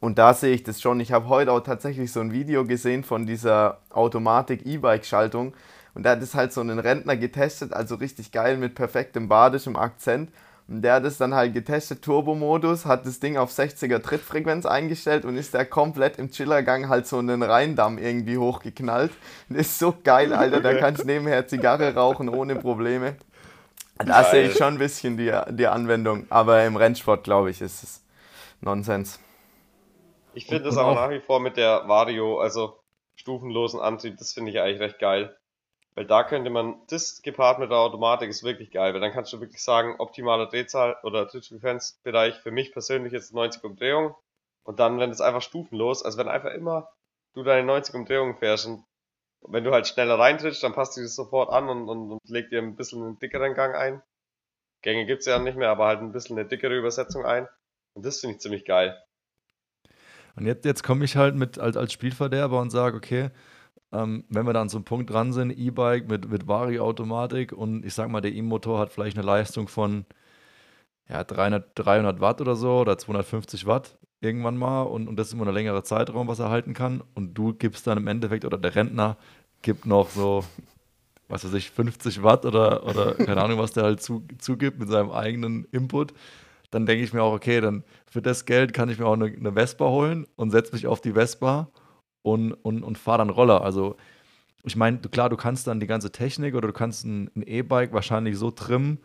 Und 0.00 0.18
da 0.18 0.32
sehe 0.32 0.54
ich 0.54 0.62
das 0.62 0.80
schon. 0.80 1.00
Ich 1.00 1.12
habe 1.12 1.28
heute 1.28 1.52
auch 1.52 1.60
tatsächlich 1.60 2.12
so 2.12 2.20
ein 2.20 2.32
Video 2.32 2.64
gesehen 2.64 3.04
von 3.04 3.26
dieser 3.26 3.78
Automatik-E-Bike-Schaltung. 3.90 5.52
Und 5.94 6.04
da 6.04 6.10
hat 6.10 6.22
es 6.22 6.34
halt 6.34 6.52
so 6.52 6.60
einen 6.60 6.78
Rentner 6.78 7.16
getestet, 7.16 7.72
also 7.72 7.96
richtig 7.96 8.32
geil 8.32 8.56
mit 8.56 8.74
perfektem 8.74 9.28
badischem 9.28 9.76
Akzent. 9.76 10.30
Und 10.68 10.82
der 10.82 10.94
hat 10.94 11.04
es 11.04 11.18
dann 11.18 11.34
halt 11.34 11.52
getestet, 11.52 12.02
Turbo-Modus, 12.02 12.86
hat 12.86 13.04
das 13.04 13.20
Ding 13.20 13.36
auf 13.36 13.50
60er 13.50 14.00
Trittfrequenz 14.00 14.64
eingestellt 14.64 15.24
und 15.24 15.36
ist 15.36 15.54
da 15.54 15.64
komplett 15.64 16.18
im 16.18 16.30
Chillergang 16.30 16.88
halt 16.88 17.06
so 17.06 17.18
einen 17.18 17.42
Rheindamm 17.42 17.98
irgendwie 17.98 18.38
hochgeknallt. 18.38 19.12
Das 19.48 19.66
ist 19.66 19.78
so 19.78 19.94
geil, 20.02 20.32
Alter, 20.32 20.60
da 20.60 20.74
kannst 20.74 21.02
du 21.02 21.06
nebenher 21.06 21.46
Zigarre 21.46 21.94
rauchen 21.94 22.28
ohne 22.28 22.56
Probleme. 22.56 23.16
Da 23.98 24.24
sehe 24.24 24.48
ich 24.48 24.56
schon 24.56 24.74
ein 24.74 24.78
bisschen 24.78 25.16
die, 25.16 25.32
die 25.50 25.66
Anwendung, 25.66 26.26
aber 26.30 26.64
im 26.64 26.76
Rennsport, 26.76 27.24
glaube 27.24 27.50
ich, 27.50 27.60
ist 27.60 27.82
es 27.82 28.02
Nonsens. 28.60 29.20
Ich 30.34 30.46
finde 30.46 30.70
es 30.70 30.76
aber 30.76 30.94
nach 30.94 31.10
wie 31.10 31.20
vor 31.20 31.40
mit 31.40 31.56
der 31.56 31.86
Vario, 31.86 32.40
also 32.40 32.78
stufenlosen 33.16 33.80
Antrieb, 33.80 34.16
das 34.16 34.32
finde 34.32 34.50
ich 34.50 34.60
eigentlich 34.60 34.80
recht 34.80 34.98
geil. 34.98 35.36
Weil 35.94 36.06
da 36.06 36.24
könnte 36.24 36.48
man, 36.48 36.80
das 36.88 37.20
gepaart 37.20 37.58
mit 37.58 37.70
der 37.70 37.78
Automatik 37.78 38.30
ist 38.30 38.42
wirklich 38.42 38.70
geil, 38.70 38.94
weil 38.94 39.00
dann 39.00 39.12
kannst 39.12 39.32
du 39.32 39.40
wirklich 39.40 39.62
sagen, 39.62 39.96
optimaler 39.98 40.46
Drehzahl 40.46 40.96
oder 41.02 41.28
Trittfrequenzbereich 41.28 42.36
für 42.40 42.50
mich 42.50 42.72
persönlich 42.72 43.12
jetzt 43.12 43.34
90 43.34 43.62
Umdrehungen. 43.62 44.14
Und 44.64 44.80
dann, 44.80 44.98
wenn 44.98 45.10
es 45.10 45.20
einfach 45.20 45.42
stufenlos, 45.42 46.02
also 46.02 46.18
wenn 46.18 46.28
einfach 46.28 46.52
immer 46.52 46.88
du 47.34 47.42
deine 47.42 47.66
90 47.66 47.94
Umdrehungen 47.94 48.36
fährst 48.36 48.66
und 48.66 48.84
wenn 49.42 49.64
du 49.64 49.72
halt 49.72 49.86
schneller 49.86 50.18
reintrittst, 50.18 50.62
dann 50.62 50.72
passt 50.72 50.94
sich 50.94 51.04
das 51.04 51.14
sofort 51.14 51.50
an 51.50 51.68
und, 51.68 51.88
und, 51.88 52.12
und 52.12 52.20
legt 52.28 52.52
dir 52.52 52.60
ein 52.60 52.76
bisschen 52.76 53.02
einen 53.02 53.18
dickeren 53.18 53.54
Gang 53.54 53.74
ein. 53.74 54.02
Gänge 54.82 55.04
gibt's 55.04 55.26
ja 55.26 55.38
nicht 55.38 55.56
mehr, 55.56 55.70
aber 55.70 55.86
halt 55.86 56.00
ein 56.00 56.12
bisschen 56.12 56.38
eine 56.38 56.48
dickere 56.48 56.76
Übersetzung 56.76 57.24
ein. 57.24 57.48
Und 57.94 58.06
das 58.06 58.20
finde 58.20 58.36
ich 58.36 58.40
ziemlich 58.40 58.64
geil. 58.64 59.00
Und 60.36 60.46
jetzt, 60.46 60.64
jetzt 60.64 60.82
komme 60.82 61.04
ich 61.04 61.16
halt 61.16 61.34
mit 61.34 61.58
als, 61.58 61.76
als 61.76 61.92
Spielverderber 61.92 62.60
und 62.60 62.70
sage, 62.70 62.96
okay, 62.96 63.30
ähm, 63.92 64.24
wenn 64.28 64.46
wir 64.46 64.52
dann 64.52 64.68
zum 64.68 64.84
Punkt 64.84 65.10
dran 65.10 65.32
sind, 65.32 65.50
E-Bike 65.50 66.08
mit, 66.08 66.30
mit 66.30 66.48
Vari-Automatik 66.48 67.52
und 67.52 67.84
ich 67.84 67.94
sag 67.94 68.08
mal, 68.10 68.20
der 68.20 68.32
E-Motor 68.32 68.78
hat 68.78 68.92
vielleicht 68.92 69.16
eine 69.16 69.26
Leistung 69.26 69.68
von 69.68 70.06
ja, 71.08 71.24
300, 71.24 71.70
300 71.74 72.20
Watt 72.20 72.40
oder 72.40 72.56
so 72.56 72.78
oder 72.80 72.96
250 72.96 73.66
Watt 73.66 73.98
irgendwann 74.20 74.56
mal 74.56 74.82
und, 74.82 75.08
und 75.08 75.16
das 75.16 75.28
ist 75.28 75.34
immer 75.34 75.46
ein 75.46 75.54
längerer 75.54 75.84
Zeitraum, 75.84 76.28
was 76.28 76.38
er 76.38 76.48
halten 76.48 76.74
kann 76.74 77.02
und 77.14 77.34
du 77.34 77.52
gibst 77.52 77.86
dann 77.86 77.98
im 77.98 78.06
Endeffekt 78.06 78.44
oder 78.44 78.56
der 78.56 78.74
Rentner 78.74 79.16
gibt 79.62 79.84
noch 79.84 80.08
so, 80.10 80.44
was 81.28 81.44
weiß 81.44 81.54
ich, 81.54 81.70
50 81.70 82.22
Watt 82.22 82.46
oder, 82.46 82.86
oder 82.86 83.14
keine 83.14 83.42
Ahnung, 83.42 83.58
was 83.58 83.72
der 83.72 83.84
halt 83.84 84.02
zu, 84.02 84.24
zugibt 84.38 84.78
mit 84.78 84.88
seinem 84.88 85.10
eigenen 85.10 85.66
Input, 85.66 86.14
dann 86.70 86.86
denke 86.86 87.04
ich 87.04 87.12
mir 87.12 87.22
auch, 87.22 87.34
okay, 87.34 87.60
dann 87.60 87.84
für 88.06 88.22
das 88.22 88.46
Geld 88.46 88.72
kann 88.72 88.88
ich 88.88 88.98
mir 88.98 89.06
auch 89.06 89.12
eine, 89.14 89.26
eine 89.26 89.52
Vespa 89.52 89.86
holen 89.86 90.26
und 90.36 90.50
setze 90.50 90.72
mich 90.72 90.86
auf 90.86 91.00
die 91.00 91.12
Vespa 91.12 91.68
und, 92.22 92.52
und, 92.52 92.82
und 92.82 92.98
fahre 92.98 93.18
dann 93.18 93.30
Roller. 93.30 93.62
Also 93.62 93.96
ich 94.64 94.76
meine, 94.76 94.98
klar, 94.98 95.28
du 95.28 95.36
kannst 95.36 95.66
dann 95.66 95.80
die 95.80 95.86
ganze 95.86 96.12
Technik 96.12 96.54
oder 96.54 96.68
du 96.68 96.74
kannst 96.74 97.04
ein 97.04 97.30
E-Bike 97.34 97.92
wahrscheinlich 97.92 98.38
so 98.38 98.50
trimmen, 98.50 98.98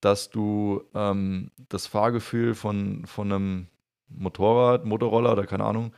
dass 0.00 0.30
du 0.30 0.82
ähm, 0.94 1.50
das 1.70 1.86
Fahrgefühl 1.86 2.54
von, 2.54 3.06
von 3.06 3.32
einem 3.32 3.66
Motorrad, 4.08 4.84
Motorroller 4.84 5.32
oder 5.32 5.46
keine 5.46 5.64
Ahnung, 5.64 5.92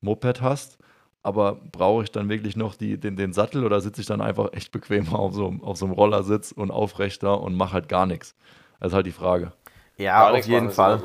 Moped 0.00 0.40
hast. 0.40 0.78
Aber 1.22 1.56
brauche 1.72 2.04
ich 2.04 2.12
dann 2.12 2.28
wirklich 2.28 2.56
noch 2.56 2.76
die, 2.76 2.98
den, 2.98 3.16
den 3.16 3.32
Sattel 3.32 3.64
oder 3.64 3.80
sitze 3.80 4.00
ich 4.00 4.06
dann 4.06 4.20
einfach 4.20 4.52
echt 4.52 4.70
bequem 4.70 5.08
auf 5.14 5.34
so, 5.34 5.54
auf 5.62 5.76
so 5.76 5.86
einem 5.86 5.94
Rollersitz 5.94 6.52
und 6.52 6.70
aufrechter 6.70 7.40
und 7.40 7.56
mache 7.56 7.72
halt 7.72 7.88
gar 7.88 8.06
nichts? 8.06 8.36
Das 8.78 8.92
ist 8.92 8.94
halt 8.94 9.06
die 9.06 9.12
Frage. 9.12 9.52
Ja, 9.96 10.20
gar 10.20 10.34
auf 10.34 10.46
jeden 10.46 10.70
Fall. 10.70 11.02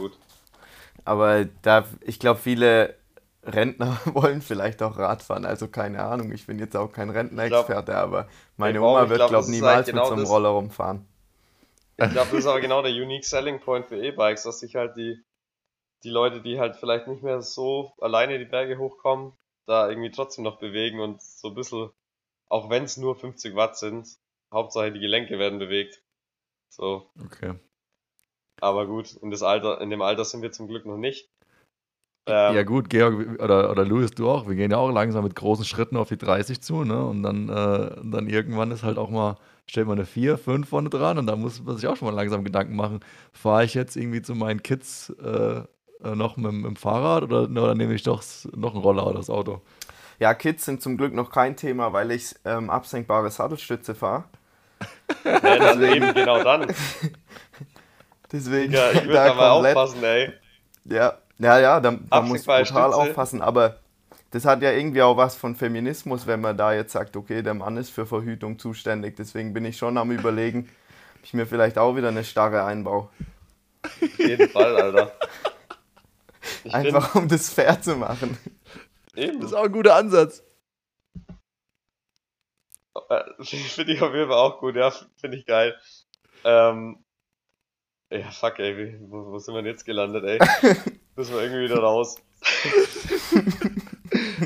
Aber 1.03 1.45
da, 1.63 1.85
ich 2.01 2.19
glaube, 2.19 2.39
viele 2.39 2.95
Rentner 3.45 3.99
wollen 4.05 4.41
vielleicht 4.41 4.81
auch 4.81 4.97
Radfahren, 4.97 5.45
also 5.45 5.67
keine 5.67 6.03
Ahnung. 6.03 6.31
Ich 6.31 6.45
bin 6.45 6.59
jetzt 6.59 6.75
auch 6.75 6.91
kein 6.91 7.09
Rentnerexperte, 7.09 7.95
aber 7.95 8.27
meine 8.57 8.81
Oma 8.81 9.09
wird, 9.09 9.27
glaube 9.27 9.45
ich, 9.45 9.49
niemals 9.49 9.87
genau 9.87 10.01
mit 10.01 10.07
so 10.07 10.13
einem 10.13 10.25
Roller 10.25 10.49
rumfahren. 10.49 11.05
Ich 11.97 12.09
glaube, 12.09 12.29
das 12.31 12.39
ist 12.39 12.47
aber 12.47 12.61
genau 12.61 12.81
der 12.81 12.91
Unique 12.91 13.25
Selling 13.25 13.59
Point 13.59 13.85
für 13.85 13.97
E-Bikes, 13.97 14.43
dass 14.43 14.59
sich 14.59 14.75
halt 14.75 14.95
die, 14.95 15.23
die 16.03 16.09
Leute, 16.09 16.41
die 16.41 16.59
halt 16.59 16.75
vielleicht 16.75 17.07
nicht 17.07 17.21
mehr 17.21 17.41
so 17.41 17.93
alleine 17.99 18.39
die 18.39 18.45
Berge 18.45 18.77
hochkommen, 18.77 19.33
da 19.65 19.89
irgendwie 19.89 20.11
trotzdem 20.11 20.43
noch 20.43 20.57
bewegen 20.57 20.99
und 20.99 21.21
so 21.21 21.49
ein 21.49 21.55
bisschen, 21.55 21.91
auch 22.47 22.69
wenn 22.69 22.83
es 22.83 22.97
nur 22.97 23.15
50 23.15 23.55
Watt 23.55 23.77
sind, 23.77 24.07
Hauptsache 24.51 24.91
die 24.91 24.99
Gelenke 24.99 25.37
werden 25.37 25.59
bewegt. 25.59 26.01
So. 26.69 27.09
Okay. 27.25 27.53
Aber 28.59 28.87
gut, 28.87 29.13
in, 29.13 29.29
das 29.29 29.43
Alter, 29.43 29.81
in 29.81 29.89
dem 29.89 30.01
Alter 30.01 30.25
sind 30.25 30.41
wir 30.41 30.51
zum 30.51 30.67
Glück 30.67 30.85
noch 30.85 30.97
nicht. 30.97 31.29
Ähm, 32.25 32.55
ja 32.55 32.63
gut, 32.63 32.89
Georg 32.89 33.41
oder, 33.41 33.69
oder 33.69 33.85
Louis, 33.85 34.11
du 34.11 34.29
auch. 34.29 34.47
Wir 34.47 34.55
gehen 34.55 34.71
ja 34.71 34.77
auch 34.77 34.91
langsam 34.91 35.25
mit 35.25 35.35
großen 35.35 35.65
Schritten 35.65 35.97
auf 35.97 36.07
die 36.07 36.17
30 36.17 36.61
zu, 36.61 36.83
ne? 36.83 37.03
Und 37.05 37.23
dann, 37.23 37.49
äh, 37.49 37.95
dann 38.01 38.27
irgendwann 38.27 38.71
ist 38.71 38.83
halt 38.83 38.97
auch 38.97 39.09
mal, 39.09 39.37
stellt 39.65 39.87
man 39.87 39.97
eine 39.97 40.05
4, 40.05 40.37
5 40.37 40.67
vorne 40.67 40.89
dran 40.89 41.17
und 41.17 41.27
da 41.27 41.35
muss 41.35 41.61
man 41.61 41.75
sich 41.75 41.87
auch 41.87 41.97
schon 41.97 42.07
mal 42.07 42.15
langsam 42.15 42.43
Gedanken 42.43 42.75
machen. 42.75 43.01
Fahre 43.33 43.65
ich 43.65 43.73
jetzt 43.73 43.97
irgendwie 43.97 44.21
zu 44.21 44.35
meinen 44.35 44.63
Kids 44.63 45.13
äh, 45.21 45.63
äh 46.03 46.15
noch 46.15 46.37
mit, 46.37 46.53
mit, 46.53 46.65
dem 46.65 46.75
Fahrrad 46.77 47.23
oder, 47.23 47.43
oder 47.43 47.75
nehme 47.75 47.93
ich 47.93 48.03
doch 48.03 48.23
noch 48.55 48.73
einen 48.73 48.83
Roller 48.83 49.05
oder 49.05 49.17
das 49.17 49.29
Auto? 49.29 49.61
Ja, 50.19 50.33
Kids 50.33 50.63
sind 50.63 50.81
zum 50.81 50.95
Glück 50.95 51.13
noch 51.13 51.29
kein 51.29 51.57
Thema, 51.57 51.91
weil 51.91 52.11
ich 52.11 52.35
ähm, 52.45 52.69
absenkbare 52.69 53.29
Sattelstütze 53.31 53.95
fahre. 53.95 54.23
ja, 55.25 55.39
dann 55.39 55.83
eben 55.83 56.13
genau 56.13 56.41
dann. 56.41 56.67
Deswegen. 58.31 58.71
Ja, 58.71 58.91
ich 58.91 59.05
würde 59.05 59.21
aber 59.21 59.51
aufpassen, 59.51 60.03
ey. 60.03 60.31
Ja, 60.85 61.17
ja, 61.37 61.59
ja, 61.59 61.79
da, 61.79 61.97
da 62.09 62.21
muss 62.21 62.43
brutal 62.43 62.65
Stütze. 62.65 62.95
aufpassen, 62.95 63.41
aber 63.41 63.79
das 64.31 64.45
hat 64.45 64.61
ja 64.63 64.71
irgendwie 64.71 65.01
auch 65.03 65.15
was 65.15 65.35
von 65.35 65.55
Feminismus, 65.55 66.25
wenn 66.25 66.41
man 66.41 66.57
da 66.57 66.73
jetzt 66.73 66.93
sagt, 66.93 67.15
okay, 67.15 67.43
der 67.43 67.53
Mann 67.53 67.77
ist 67.77 67.91
für 67.91 68.07
Verhütung 68.07 68.57
zuständig. 68.57 69.15
Deswegen 69.15 69.53
bin 69.53 69.63
ich 69.63 69.77
schon 69.77 69.95
am 69.97 70.11
überlegen, 70.11 70.69
ob 71.17 71.23
ich 71.23 71.33
mir 71.33 71.45
vielleicht 71.45 71.77
auch 71.77 71.95
wieder 71.95 72.07
eine 72.07 72.23
Starre 72.23 72.63
einbaue. 72.63 73.09
Auf 73.83 74.19
jeden 74.19 74.49
Fall, 74.49 74.75
Alter. 74.75 75.11
Ich 76.63 76.73
Einfach 76.73 77.13
um 77.15 77.27
das 77.27 77.49
fair 77.49 77.79
zu 77.79 77.95
machen. 77.95 78.37
Eben. 79.15 79.39
Das 79.39 79.51
ist 79.51 79.53
auch 79.55 79.65
ein 79.65 79.71
guter 79.71 79.95
Ansatz. 79.95 80.43
Äh, 83.09 83.23
finde 83.43 83.93
ich 83.93 84.01
auf 84.01 84.13
jeden 84.13 84.29
Fall 84.29 84.37
auch 84.37 84.59
gut, 84.59 84.75
ja, 84.75 84.91
finde 85.17 85.37
ich 85.37 85.45
geil. 85.45 85.77
Ähm, 86.43 87.03
ja, 88.09 88.31
fuck, 88.31 88.59
ey, 88.59 88.97
wo, 89.01 89.31
wo 89.31 89.39
sind 89.39 89.53
wir 89.53 89.61
denn 89.61 89.71
jetzt 89.71 89.85
gelandet, 89.85 90.23
ey? 90.23 90.39
Müssen 91.15 91.33
wir 91.35 91.43
irgendwie 91.43 91.63
wieder 91.65 91.79
raus. 91.79 92.15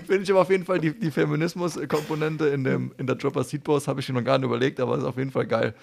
finde 0.07 0.23
ich 0.23 0.31
aber 0.31 0.41
auf 0.41 0.49
jeden 0.49 0.65
Fall 0.65 0.79
die, 0.79 0.97
die 0.97 1.11
Feminismus-Komponente 1.11 2.47
in, 2.47 2.65
in 2.97 3.07
der 3.07 3.15
Dropper 3.15 3.43
Seed 3.43 3.63
Post 3.63 3.87
habe 3.87 3.99
ich 3.99 4.09
mir 4.09 4.15
noch 4.15 4.25
gar 4.25 4.37
nicht 4.37 4.47
überlegt, 4.47 4.79
aber 4.79 4.97
ist 4.97 5.03
auf 5.03 5.17
jeden 5.17 5.31
Fall 5.31 5.45
geil. 5.45 5.75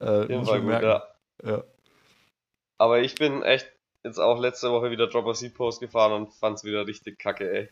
Äh, 0.00 0.26
jeden 0.28 0.44
Fall 0.44 0.60
gut, 0.60 0.82
ja. 0.82 1.02
ja. 1.44 1.64
Aber 2.78 3.00
ich 3.00 3.14
bin 3.14 3.42
echt 3.42 3.66
jetzt 4.04 4.18
auch 4.18 4.38
letzte 4.38 4.70
Woche 4.70 4.90
wieder 4.90 5.06
Dropper 5.06 5.34
Seed 5.34 5.54
Post 5.54 5.80
gefahren 5.80 6.12
und 6.12 6.32
fand 6.34 6.58
es 6.58 6.64
wieder 6.64 6.86
richtig 6.86 7.18
kacke, 7.18 7.50
ey. 7.50 7.68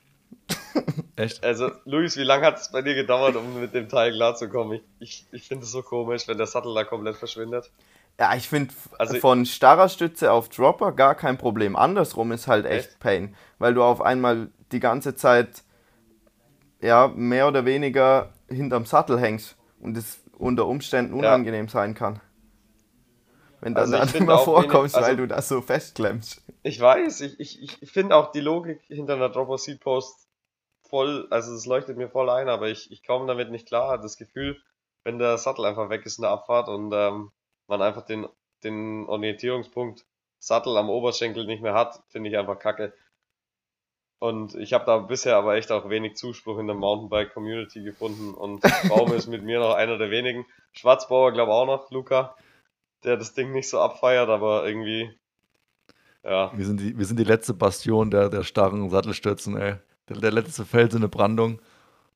Echt? 1.16 1.44
Also, 1.44 1.70
Luis, 1.84 2.16
wie 2.16 2.22
lange 2.22 2.46
hat 2.46 2.58
es 2.58 2.70
bei 2.70 2.82
dir 2.82 2.94
gedauert, 2.94 3.36
um 3.36 3.60
mit 3.60 3.74
dem 3.74 3.88
Teil 3.88 4.12
klarzukommen? 4.12 4.80
Ich, 4.80 4.82
ich, 5.00 5.26
ich 5.32 5.48
finde 5.48 5.64
es 5.64 5.72
so 5.72 5.82
komisch, 5.82 6.28
wenn 6.28 6.38
der 6.38 6.46
Sattel 6.46 6.74
da 6.74 6.84
komplett 6.84 7.16
verschwindet. 7.16 7.70
Ja, 8.20 8.34
ich 8.34 8.50
finde 8.50 8.74
also, 8.98 9.18
von 9.18 9.46
starrer 9.46 9.88
Stütze 9.88 10.30
auf 10.30 10.50
Dropper 10.50 10.92
gar 10.92 11.14
kein 11.14 11.38
Problem. 11.38 11.74
Andersrum 11.74 12.32
ist 12.32 12.48
halt 12.48 12.66
echt, 12.66 12.90
echt 12.90 13.00
Pain, 13.00 13.34
weil 13.58 13.72
du 13.72 13.82
auf 13.82 14.02
einmal 14.02 14.50
die 14.72 14.78
ganze 14.78 15.16
Zeit 15.16 15.64
ja, 16.82 17.08
mehr 17.08 17.48
oder 17.48 17.64
weniger 17.64 18.34
hinterm 18.46 18.84
Sattel 18.84 19.18
hängst 19.18 19.56
und 19.80 19.96
es 19.96 20.22
unter 20.36 20.66
Umständen 20.66 21.14
unangenehm 21.14 21.64
ja. 21.64 21.70
sein 21.70 21.94
kann. 21.94 22.20
Wenn 23.62 23.74
dann, 23.74 23.94
also 23.94 24.12
dann 24.12 24.22
immer 24.22 24.38
vorkommst, 24.38 24.96
also, 24.96 25.08
weil 25.08 25.16
du 25.16 25.26
das 25.26 25.48
so 25.48 25.62
festklemmst. 25.62 26.42
Ich 26.62 26.78
weiß, 26.78 27.22
ich, 27.22 27.40
ich, 27.40 27.82
ich 27.82 27.90
finde 27.90 28.16
auch 28.16 28.32
die 28.32 28.40
Logik 28.40 28.82
hinter 28.88 29.14
einer 29.14 29.30
Dropper 29.30 29.56
Seed 29.56 29.80
Post 29.80 30.28
voll, 30.90 31.26
also 31.30 31.54
es 31.54 31.64
leuchtet 31.64 31.96
mir 31.96 32.10
voll 32.10 32.28
ein, 32.28 32.50
aber 32.50 32.68
ich, 32.68 32.92
ich 32.92 33.02
komme 33.02 33.26
damit 33.26 33.50
nicht 33.50 33.66
klar. 33.66 33.96
Das 33.98 34.18
Gefühl, 34.18 34.60
wenn 35.04 35.18
der 35.18 35.38
Sattel 35.38 35.64
einfach 35.64 35.88
weg 35.88 36.04
ist 36.04 36.18
in 36.18 36.22
der 36.22 36.32
Abfahrt 36.32 36.68
und 36.68 36.92
ähm, 36.92 37.30
man 37.70 37.80
einfach 37.80 38.04
den, 38.04 38.28
den 38.62 39.06
Orientierungspunkt 39.06 40.04
Sattel 40.38 40.76
am 40.76 40.90
Oberschenkel 40.90 41.46
nicht 41.46 41.62
mehr 41.62 41.74
hat, 41.74 42.02
finde 42.08 42.30
ich 42.30 42.36
einfach 42.36 42.58
kacke. 42.58 42.92
Und 44.18 44.54
ich 44.54 44.74
habe 44.74 44.84
da 44.84 44.98
bisher 44.98 45.36
aber 45.36 45.56
echt 45.56 45.70
auch 45.70 45.88
wenig 45.88 46.16
Zuspruch 46.16 46.58
in 46.58 46.66
der 46.66 46.76
Mountainbike-Community 46.76 47.82
gefunden 47.82 48.34
und 48.34 48.60
Baum 48.88 49.12
ist 49.12 49.28
mit 49.28 49.42
mir 49.42 49.60
noch 49.60 49.74
einer 49.74 49.96
der 49.96 50.10
wenigen. 50.10 50.44
Schwarzbauer 50.72 51.32
glaube 51.32 51.52
auch 51.52 51.66
noch, 51.66 51.90
Luca, 51.90 52.36
der 53.04 53.16
das 53.16 53.32
Ding 53.32 53.52
nicht 53.52 53.68
so 53.68 53.80
abfeiert, 53.80 54.28
aber 54.28 54.66
irgendwie, 54.66 55.10
ja. 56.22 56.52
Wir 56.54 56.66
sind 56.66 56.80
die, 56.80 56.98
wir 56.98 57.06
sind 57.06 57.18
die 57.18 57.24
letzte 57.24 57.54
Bastion 57.54 58.10
der, 58.10 58.28
der 58.28 58.42
starren 58.42 58.90
Sattelstützen, 58.90 59.56
ey. 59.56 59.76
Der, 60.08 60.18
der 60.18 60.32
letzte 60.32 60.66
Fels 60.66 60.94
in 60.94 61.00
der 61.00 61.08
Brandung. 61.08 61.60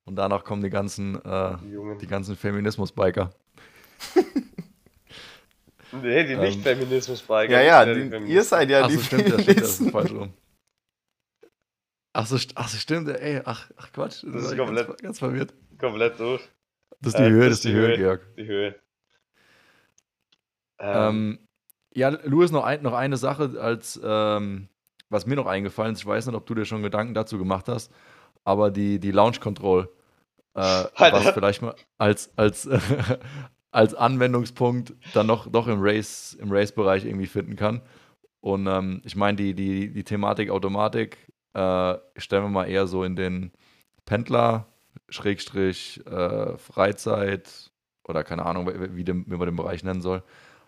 Und 0.04 0.16
danach 0.16 0.44
kommen 0.44 0.62
die 0.62 0.70
ganzen, 0.70 1.14
äh, 1.24 1.56
die, 1.62 1.98
die 2.02 2.06
ganzen 2.06 2.36
Feminismus-Biker. 2.36 3.30
Nee, 6.02 6.24
die 6.24 6.36
Nicht-Feminismus-Biker. 6.36 7.62
Ja, 7.62 7.84
ja, 7.84 7.94
die, 7.94 8.32
ihr 8.32 8.42
seid 8.42 8.70
ja 8.70 8.84
ach 8.84 8.88
die 8.88 8.94
so, 8.94 9.02
stimmt, 9.02 9.32
das 9.32 9.42
stimmt, 9.42 9.60
das 9.60 9.80
ist 9.80 9.90
falsch 9.90 10.12
rum. 10.12 10.32
Ach 12.12 12.26
so, 12.26 12.36
ach 12.54 12.68
so, 12.68 12.78
stimmt, 12.78 13.08
ey, 13.08 13.42
ach, 13.44 13.70
ach 13.76 13.92
Quatsch. 13.92 14.22
Das, 14.24 14.32
das 14.32 14.52
ist 14.52 14.56
komplett, 14.56 14.86
ganz, 14.86 15.02
ganz, 15.02 15.18
verwirrt. 15.18 15.54
Komplett 15.78 16.18
durch. 16.20 16.42
Das 17.00 17.14
ist 17.14 17.18
die 17.18 17.24
äh, 17.24 17.30
Höhe, 17.30 17.48
das 17.48 17.54
ist 17.54 17.64
die, 17.64 17.72
Höhe, 17.72 17.88
Höhe, 17.88 17.96
Georg. 17.96 18.36
Die 18.36 18.46
Höhe. 18.46 18.74
Ähm, 20.78 20.96
ähm, 20.96 21.38
ja, 21.94 22.08
Louis, 22.24 22.50
noch, 22.50 22.64
ein, 22.64 22.82
noch 22.82 22.94
eine 22.94 23.16
Sache, 23.16 23.60
als 23.60 24.00
ähm, 24.02 24.68
was 25.10 25.26
mir 25.26 25.36
noch 25.36 25.46
eingefallen 25.46 25.92
ist, 25.92 26.00
ich 26.00 26.06
weiß 26.06 26.26
nicht, 26.26 26.34
ob 26.34 26.46
du 26.46 26.54
dir 26.54 26.64
schon 26.64 26.82
Gedanken 26.82 27.14
dazu 27.14 27.38
gemacht 27.38 27.68
hast, 27.68 27.92
aber 28.44 28.70
die, 28.70 28.98
die 28.98 29.10
Launch 29.10 29.40
Control, 29.40 29.88
äh, 30.54 30.60
was 30.60 31.30
vielleicht 31.30 31.62
mal 31.62 31.74
als, 31.98 32.30
als, 32.36 32.68
als 33.74 33.94
Anwendungspunkt 33.94 34.94
dann 35.14 35.26
noch, 35.26 35.50
doch 35.50 35.66
im 35.66 35.78
Race, 35.80 36.36
im 36.40 36.52
Race-Bereich 36.52 37.04
irgendwie 37.04 37.26
finden 37.26 37.56
kann. 37.56 37.82
Und 38.40 38.68
ähm, 38.68 39.02
ich 39.04 39.16
meine, 39.16 39.36
die, 39.36 39.54
die, 39.54 39.92
die 39.92 40.04
Thematik 40.04 40.50
Automatik 40.50 41.18
äh, 41.54 41.94
stellen 42.16 42.44
wir 42.44 42.50
mal 42.50 42.66
eher 42.66 42.86
so 42.86 43.02
in 43.02 43.16
den 43.16 43.50
Pendler, 44.06 44.68
Schrägstrich, 45.08 46.06
äh, 46.06 46.56
Freizeit 46.56 47.72
oder 48.04 48.22
keine 48.22 48.46
Ahnung, 48.46 48.70
wie, 48.94 49.02
dem, 49.02 49.24
wie 49.26 49.36
man 49.36 49.46
den 49.46 49.56
Bereich 49.56 49.82
nennen 49.82 50.02
soll. 50.02 50.22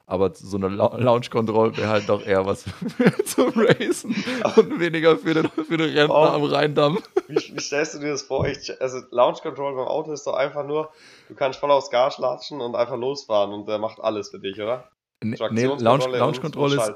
Aber 0.09 0.33
so 0.35 0.57
eine 0.57 0.69
Launch 0.69 1.31
Control 1.31 1.77
wäre 1.77 1.88
halt 1.88 2.09
doch 2.09 2.25
eher 2.25 2.47
was 2.47 2.64
zum 3.25 3.53
Racen 3.57 4.14
und 4.57 4.79
weniger 4.79 5.19
für 5.19 5.35
den, 5.35 5.49
für 5.49 5.77
den 5.77 5.90
Rentner 5.90 6.14
oh. 6.14 6.35
am 6.35 6.45
Rheindamm. 6.45 6.99
Wie, 7.27 7.35
wie, 7.35 7.61
stellst 7.61 7.95
du 7.95 7.99
dir 7.99 8.11
das 8.11 8.23
vor? 8.23 8.47
Ich, 8.47 8.81
also 8.81 9.01
Launch 9.11 9.42
Control 9.42 9.75
beim 9.75 9.88
Auto 9.88 10.12
ist 10.12 10.25
doch 10.25 10.35
einfach 10.35 10.64
nur, 10.64 10.92
du 11.29 11.35
kannst 11.35 11.59
voll 11.59 11.73
aufs 11.73 11.90
Gas 11.90 12.19
latschen 12.19 12.61
und 12.61 12.77
einfach 12.77 12.97
losfahren 12.97 13.53
und 13.53 13.66
der 13.66 13.79
macht 13.79 13.99
alles 13.99 14.31
für 14.31 14.38
dich, 14.38 14.61
oder? 14.61 14.88
Nee, 15.25 15.37
nee 15.51 15.64
Launch, 15.64 16.07
Launch 16.07 16.40
Control 16.40 16.75
ist, 16.75 16.95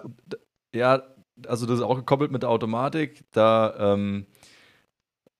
ja, 0.72 1.02
also 1.48 1.66
das 1.66 1.78
ist 1.78 1.82
auch 1.82 1.96
gekoppelt 1.96 2.30
mit 2.30 2.44
der 2.44 2.50
Automatik, 2.50 3.24
da 3.32 3.74
ähm, 3.94 4.26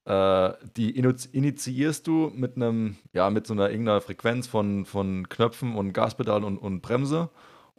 äh, 0.07 0.55
die 0.77 0.91
initiierst 0.91 2.05
du 2.09 2.33
mit 2.35 2.57
einem, 2.57 2.97
ja, 3.13 3.31
mit 3.31 3.47
so 3.47 3.55
einer 3.55 3.71
irgendeiner 3.71 4.01
Frequenz 4.01 4.49
von, 4.49 4.87
von 4.87 5.29
Knöpfen 5.29 5.77
und 5.77 5.93
Gaspedal 5.93 6.43
und, 6.43 6.59
und 6.59 6.81
Bremse 6.81 7.31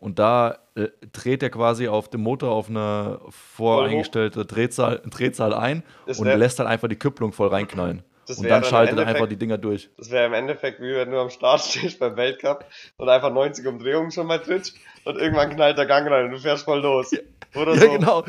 und 0.01 0.17
da 0.17 0.57
äh, 0.73 0.87
dreht 1.13 1.43
er 1.43 1.51
quasi 1.51 1.87
auf 1.87 2.09
dem 2.09 2.21
Motor 2.21 2.51
auf 2.51 2.69
eine 2.69 3.21
voreingestellte 3.29 4.45
Drehzahl, 4.45 4.99
Drehzahl 5.05 5.53
ein 5.53 5.83
das 6.07 6.19
und 6.19 6.25
lässt 6.25 6.59
dann 6.59 6.65
einfach 6.67 6.87
die 6.87 6.97
Kupplung 6.97 7.31
voll 7.31 7.49
reinknallen. 7.49 8.01
und 8.27 8.49
dann 8.49 8.63
schaltet 8.63 8.97
er 8.97 9.05
einfach 9.05 9.27
die 9.27 9.37
Dinger 9.37 9.59
durch. 9.59 9.91
Das 9.97 10.09
wäre 10.09 10.25
im 10.25 10.33
Endeffekt 10.33 10.81
wie 10.81 10.95
wenn 10.95 11.11
du 11.11 11.19
am 11.19 11.29
Start 11.29 11.61
stehst 11.65 11.99
beim 11.99 12.17
Weltcup 12.17 12.65
und 12.97 13.09
einfach 13.09 13.31
90 13.31 13.65
Umdrehungen 13.67 14.09
schon 14.11 14.25
mal 14.25 14.39
trittst 14.39 14.75
und 15.05 15.17
irgendwann 15.17 15.51
knallt 15.51 15.77
der 15.77 15.85
Gang 15.85 16.09
rein 16.09 16.25
und 16.25 16.31
du 16.31 16.39
fährst 16.39 16.65
voll 16.65 16.81
los. 16.81 17.11
Oder 17.53 17.75
ja, 17.75 17.81
so. 17.81 17.91
genau. 17.91 18.23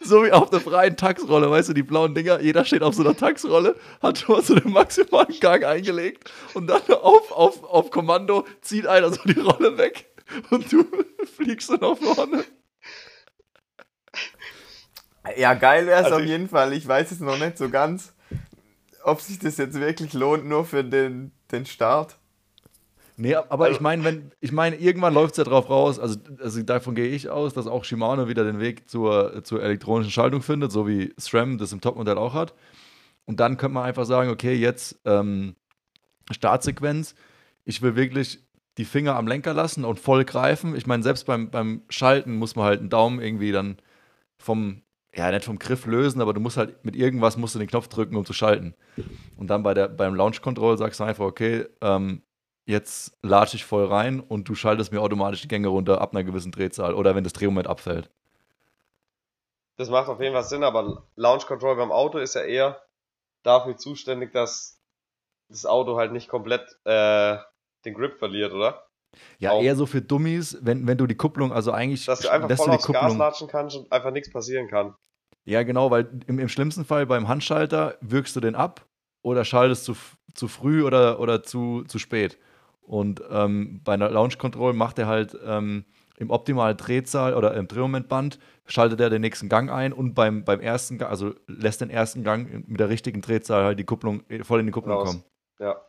So 0.00 0.24
wie 0.24 0.32
auf 0.32 0.48
der 0.48 0.60
freien 0.60 0.96
Taxrolle, 0.96 1.50
weißt 1.50 1.70
du, 1.70 1.72
die 1.74 1.82
blauen 1.82 2.14
Dinger, 2.14 2.40
jeder 2.40 2.64
steht 2.64 2.82
auf 2.82 2.94
so 2.94 3.02
einer 3.02 3.16
Taxrolle, 3.16 3.74
hat 4.00 4.18
schon 4.18 4.36
mal 4.36 4.42
so 4.42 4.54
den 4.54 4.72
maximalen 4.72 5.38
Gang 5.40 5.64
eingelegt 5.64 6.32
und 6.54 6.68
dann 6.68 6.80
auf, 7.02 7.32
auf, 7.32 7.64
auf 7.64 7.90
Kommando 7.90 8.46
zieht 8.62 8.86
einer 8.86 9.10
so 9.10 9.20
die 9.24 9.40
Rolle 9.40 9.76
weg 9.76 10.06
und 10.50 10.70
du 10.72 10.84
fliegst 11.36 11.70
dann 11.70 11.80
nach 11.80 11.96
vorne. 11.96 12.44
Ja, 15.36 15.54
geil 15.54 15.86
wäre 15.86 16.00
es 16.00 16.06
also 16.06 16.16
auf 16.18 16.24
jeden 16.24 16.48
Fall. 16.48 16.72
Ich 16.72 16.86
weiß 16.86 17.10
es 17.10 17.20
noch 17.20 17.38
nicht 17.38 17.58
so 17.58 17.68
ganz, 17.68 18.14
ob 19.02 19.20
sich 19.20 19.38
das 19.38 19.58
jetzt 19.58 19.78
wirklich 19.78 20.12
lohnt, 20.14 20.46
nur 20.46 20.64
für 20.64 20.84
den, 20.84 21.32
den 21.52 21.66
Start. 21.66 22.16
Nee, 23.20 23.34
aber 23.34 23.64
also, 23.64 23.74
ich 23.74 23.80
meine, 23.80 24.04
wenn, 24.04 24.30
ich 24.40 24.52
meine, 24.52 24.76
irgendwann 24.76 25.12
läuft 25.12 25.32
es 25.32 25.38
ja 25.38 25.44
drauf 25.44 25.68
raus, 25.68 25.98
also, 25.98 26.20
also 26.40 26.62
davon 26.62 26.94
gehe 26.94 27.08
ich 27.08 27.28
aus, 27.28 27.52
dass 27.52 27.66
auch 27.66 27.84
Shimano 27.84 28.28
wieder 28.28 28.44
den 28.44 28.60
Weg 28.60 28.88
zur, 28.88 29.42
zur 29.42 29.60
elektronischen 29.60 30.12
Schaltung 30.12 30.40
findet, 30.40 30.70
so 30.70 30.86
wie 30.86 31.12
SRAM 31.18 31.58
das 31.58 31.72
im 31.72 31.80
Topmodell 31.80 32.16
auch 32.16 32.32
hat. 32.32 32.54
Und 33.24 33.40
dann 33.40 33.56
könnte 33.56 33.74
man 33.74 33.84
einfach 33.84 34.06
sagen, 34.06 34.30
okay, 34.30 34.54
jetzt 34.54 35.00
ähm, 35.04 35.56
Startsequenz. 36.30 37.16
Ich 37.64 37.82
will 37.82 37.96
wirklich 37.96 38.47
die 38.78 38.84
Finger 38.84 39.16
am 39.16 39.26
Lenker 39.26 39.52
lassen 39.52 39.84
und 39.84 39.98
voll 39.98 40.24
greifen. 40.24 40.74
Ich 40.76 40.86
meine, 40.86 41.02
selbst 41.02 41.26
beim, 41.26 41.50
beim 41.50 41.82
Schalten 41.88 42.36
muss 42.36 42.56
man 42.56 42.64
halt 42.64 42.80
einen 42.80 42.90
Daumen 42.90 43.20
irgendwie 43.20 43.52
dann 43.52 43.76
vom, 44.38 44.82
ja, 45.12 45.30
nicht 45.30 45.44
vom 45.44 45.58
Griff 45.58 45.84
lösen, 45.84 46.22
aber 46.22 46.32
du 46.32 46.40
musst 46.40 46.56
halt 46.56 46.84
mit 46.84 46.94
irgendwas 46.94 47.36
musst 47.36 47.56
du 47.56 47.58
den 47.58 47.68
Knopf 47.68 47.88
drücken, 47.88 48.16
um 48.16 48.24
zu 48.24 48.32
schalten. 48.32 48.74
Und 49.36 49.48
dann 49.48 49.64
bei 49.64 49.74
der, 49.74 49.88
beim 49.88 50.14
Launch 50.14 50.40
Control 50.40 50.78
sagst 50.78 51.00
du 51.00 51.04
einfach, 51.04 51.24
okay, 51.24 51.66
ähm, 51.80 52.22
jetzt 52.66 53.18
latsche 53.22 53.56
ich 53.56 53.64
voll 53.64 53.86
rein 53.86 54.20
und 54.20 54.48
du 54.48 54.54
schaltest 54.54 54.92
mir 54.92 55.00
automatisch 55.00 55.42
die 55.42 55.48
Gänge 55.48 55.68
runter 55.68 56.00
ab 56.00 56.14
einer 56.14 56.22
gewissen 56.22 56.52
Drehzahl 56.52 56.94
oder 56.94 57.16
wenn 57.16 57.24
das 57.24 57.32
Drehmoment 57.32 57.66
abfällt. 57.66 58.10
Das 59.76 59.90
macht 59.90 60.08
auf 60.08 60.20
jeden 60.20 60.34
Fall 60.34 60.44
Sinn, 60.44 60.62
aber 60.62 61.04
Launch 61.16 61.46
Control 61.46 61.76
beim 61.76 61.92
Auto 61.92 62.18
ist 62.18 62.34
ja 62.34 62.42
eher 62.42 62.80
dafür 63.42 63.76
zuständig, 63.76 64.32
dass 64.32 64.80
das 65.48 65.66
Auto 65.66 65.96
halt 65.96 66.12
nicht 66.12 66.28
komplett 66.28 66.78
äh, 66.84 67.38
den 67.88 67.94
Grip 67.94 68.18
verliert, 68.18 68.52
oder? 68.52 68.84
Ja, 69.38 69.52
auch. 69.52 69.62
eher 69.62 69.76
so 69.76 69.86
für 69.86 70.02
Dummies, 70.02 70.58
wenn, 70.60 70.86
wenn 70.86 70.98
du 70.98 71.06
die 71.06 71.14
Kupplung, 71.14 71.52
also 71.52 71.72
eigentlich. 71.72 72.04
Dass 72.04 72.20
du 72.20 72.28
einfach 72.28 72.50
voll 72.56 72.70
aufs 72.70 72.84
Kupplung, 72.84 73.08
Gas 73.08 73.16
latschen 73.16 73.48
kannst 73.48 73.76
und 73.76 73.90
einfach 73.90 74.10
nichts 74.10 74.30
passieren 74.30 74.68
kann. 74.68 74.94
Ja, 75.44 75.62
genau, 75.62 75.90
weil 75.90 76.08
im, 76.26 76.38
im 76.38 76.48
schlimmsten 76.48 76.84
Fall 76.84 77.06
beim 77.06 77.26
Handschalter 77.26 77.96
wirkst 78.00 78.36
du 78.36 78.40
den 78.40 78.54
ab 78.54 78.86
oder 79.22 79.44
schaltest 79.44 79.84
zu, 79.84 79.96
zu 80.34 80.46
früh 80.46 80.84
oder, 80.84 81.20
oder 81.20 81.42
zu, 81.42 81.84
zu 81.84 81.98
spät. 81.98 82.38
Und 82.82 83.22
ähm, 83.30 83.80
bei 83.84 83.94
einer 83.94 84.10
Launch 84.10 84.38
Control 84.38 84.72
macht 84.72 84.98
er 84.98 85.06
halt 85.06 85.36
ähm, 85.44 85.84
im 86.18 86.30
optimalen 86.30 86.76
Drehzahl 86.76 87.34
oder 87.34 87.54
im 87.54 87.68
Drehmomentband, 87.68 88.38
schaltet 88.66 89.00
er 89.00 89.08
den 89.08 89.20
nächsten 89.20 89.48
Gang 89.48 89.70
ein 89.70 89.92
und 89.92 90.14
beim, 90.14 90.44
beim 90.44 90.60
ersten 90.60 90.98
Gang, 90.98 91.10
also 91.10 91.34
lässt 91.46 91.80
den 91.80 91.90
ersten 91.90 92.24
Gang 92.24 92.68
mit 92.68 92.80
der 92.80 92.88
richtigen 92.88 93.20
Drehzahl 93.20 93.64
halt 93.64 93.78
die 93.78 93.84
Kupplung 93.84 94.22
voll 94.42 94.60
in 94.60 94.66
die 94.66 94.72
Kupplung 94.72 94.96
Raus. 94.96 95.08
kommen. 95.08 95.24
Ja. 95.60 95.80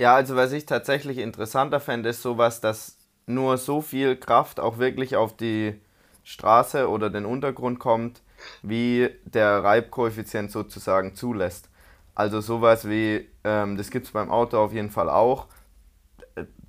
Ja, 0.00 0.14
also 0.14 0.34
was 0.36 0.52
ich 0.52 0.66
tatsächlich 0.66 1.18
interessanter 1.18 1.78
fände, 1.80 2.08
ist 2.10 2.22
sowas, 2.22 2.60
dass 2.60 2.96
nur 3.26 3.58
so 3.58 3.82
viel 3.82 4.16
Kraft 4.16 4.58
auch 4.60 4.78
wirklich 4.78 5.16
auf 5.16 5.36
die 5.36 5.80
Straße 6.24 6.88
oder 6.88 7.10
den 7.10 7.26
Untergrund 7.26 7.78
kommt, 7.78 8.22
wie 8.62 9.10
der 9.24 9.62
Reibkoeffizient 9.62 10.50
sozusagen 10.50 11.14
zulässt. 11.14 11.68
Also 12.14 12.40
sowas 12.40 12.88
wie, 12.88 13.28
ähm, 13.44 13.76
das 13.76 13.90
gibt 13.90 14.06
es 14.06 14.12
beim 14.12 14.30
Auto 14.30 14.58
auf 14.58 14.72
jeden 14.72 14.90
Fall 14.90 15.10
auch. 15.10 15.48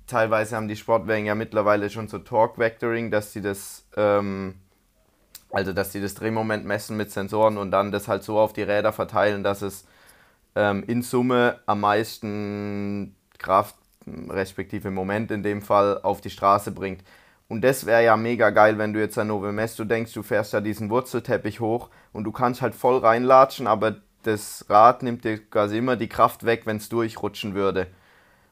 Teilweise 0.06 0.56
haben 0.56 0.68
die 0.68 0.76
Sportwagen 0.76 1.26
ja 1.26 1.34
mittlerweile 1.34 1.88
schon 1.90 2.08
so 2.08 2.18
Torque 2.18 2.58
Vectoring, 2.58 3.10
dass 3.10 3.32
sie 3.32 3.40
das 3.40 3.86
ähm, 3.96 4.56
Also, 5.52 5.72
dass 5.72 5.90
die 5.92 6.00
das 6.00 6.14
Drehmoment 6.14 6.64
messen 6.66 6.96
mit 6.96 7.10
Sensoren 7.12 7.58
und 7.58 7.70
dann 7.72 7.92
das 7.92 8.08
halt 8.08 8.24
so 8.24 8.38
auf 8.40 8.52
die 8.54 8.62
Räder 8.62 8.92
verteilen, 8.92 9.44
dass 9.44 9.62
es 9.62 9.86
ähm, 10.56 10.84
in 10.86 11.02
Summe 11.02 11.60
am 11.66 11.80
meisten 11.80 13.16
Kraft, 13.38 13.74
respektive 14.28 14.90
Moment 14.90 15.30
in 15.30 15.42
dem 15.42 15.62
Fall, 15.62 16.00
auf 16.02 16.20
die 16.20 16.30
Straße 16.30 16.72
bringt. 16.72 17.02
Und 17.48 17.62
das 17.62 17.84
wäre 17.84 18.04
ja 18.04 18.16
mega 18.16 18.50
geil, 18.50 18.78
wenn 18.78 18.92
du 18.92 19.00
jetzt 19.00 19.18
an 19.18 19.28
Nove 19.28 19.52
Mesto 19.52 19.84
denkst, 19.84 20.14
du 20.14 20.22
fährst 20.22 20.54
da 20.54 20.60
diesen 20.60 20.88
Wurzelteppich 20.90 21.60
hoch 21.60 21.90
und 22.12 22.24
du 22.24 22.32
kannst 22.32 22.62
halt 22.62 22.74
voll 22.74 22.98
reinlatschen, 22.98 23.66
aber 23.66 23.96
das 24.22 24.64
Rad 24.68 25.02
nimmt 25.02 25.24
dir 25.24 25.38
quasi 25.38 25.78
immer 25.78 25.96
die 25.96 26.08
Kraft 26.08 26.44
weg, 26.44 26.62
wenn 26.64 26.78
es 26.78 26.88
durchrutschen 26.88 27.54
würde. 27.54 27.88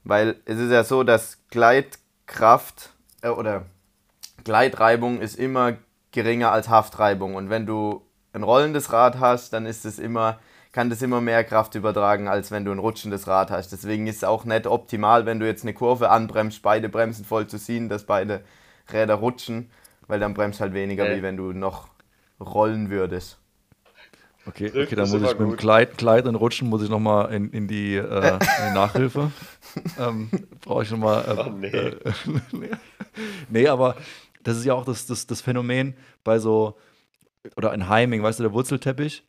Weil 0.05 0.37
es 0.45 0.59
ist 0.59 0.71
ja 0.71 0.85
so, 0.85 1.03
dass 1.03 1.39
Gleitkraft 1.49 2.91
äh, 3.23 3.29
oder 3.29 3.67
Gleitreibung 4.45 5.21
ist 5.21 5.39
immer 5.39 5.77
geringer 6.13 6.53
als 6.53 6.69
Haftreibung. 6.69 7.35
Und 7.35 7.51
wenn 7.51 7.67
du 7.67 8.03
ein 8.33 8.43
rollendes 8.43 8.93
Rad 8.93 9.19
hast, 9.19 9.53
dann 9.53 9.67
ist 9.67 9.85
es 9.85 9.99
immer, 9.99 10.39
kann 10.73 10.91
das 10.91 11.03
immer 11.03 11.21
mehr 11.21 11.43
Kraft 11.45 11.75
übertragen, 11.75 12.29
als 12.29 12.51
wenn 12.51 12.65
du 12.65 12.71
ein 12.71 12.79
rutschendes 12.79 13.27
Rad 13.27 13.51
hast. 13.51 13.73
Deswegen 13.73 14.07
ist 14.07 14.19
es 14.19 14.25
auch 14.25 14.45
nicht 14.45 14.67
optimal, 14.67 15.27
wenn 15.27 15.41
du 15.41 15.47
jetzt 15.47 15.63
eine 15.63 15.75
Kurve 15.75 16.11
anbremst, 16.11 16.63
beide 16.63 16.89
Bremsen 16.89 17.25
voll 17.25 17.47
zu 17.47 17.59
ziehen, 17.59 17.89
dass 17.89 18.05
beide 18.05 18.43
Räder 18.93 19.15
rutschen, 19.15 19.71
weil 20.07 20.21
dann 20.21 20.35
bremst 20.35 20.61
halt 20.61 20.75
weniger, 20.75 21.09
äh. 21.09 21.17
wie 21.17 21.23
wenn 21.23 21.37
du 21.37 21.53
noch 21.53 21.89
rollen 22.41 22.91
würdest. 22.91 23.39
Okay, 24.47 24.69
okay 24.69 24.97
dann 24.97 25.11
muss 25.11 25.23
ich 25.23 25.39
mit 25.39 25.41
dem 25.41 25.57
Kleid, 25.57 25.99
Kleid 25.99 26.27
und 26.27 26.35
Rutschen 26.35 26.69
muss 26.69 26.83
ich 26.83 26.89
nochmal 26.89 27.33
in, 27.33 27.51
in, 27.51 27.69
die, 27.69 27.97
äh, 27.97 28.33
in 28.33 28.69
die 28.69 28.75
Nachhilfe. 28.75 29.33
ähm, 29.99 30.31
Brauche 30.63 30.83
ich 30.83 30.91
nochmal. 30.91 31.25
Äh, 31.27 31.41
oh, 31.41 31.51
nee. 31.51 31.67
Äh, 31.67 31.95
nee, 33.51 33.69
aber 33.69 33.97
das 34.43 34.57
ist 34.57 34.65
ja 34.65 34.75
auch 34.75 34.85
das, 34.85 35.07
das, 35.07 35.27
das 35.27 35.43
Phänomen 35.43 35.95
bei 36.25 36.39
so, 36.39 36.79
oder 37.57 37.75
in 37.75 37.89
Heiming, 37.89 38.23
weißt 38.23 38.39
du, 38.39 38.45
der 38.45 38.53
Wurzelteppich, 38.53 39.25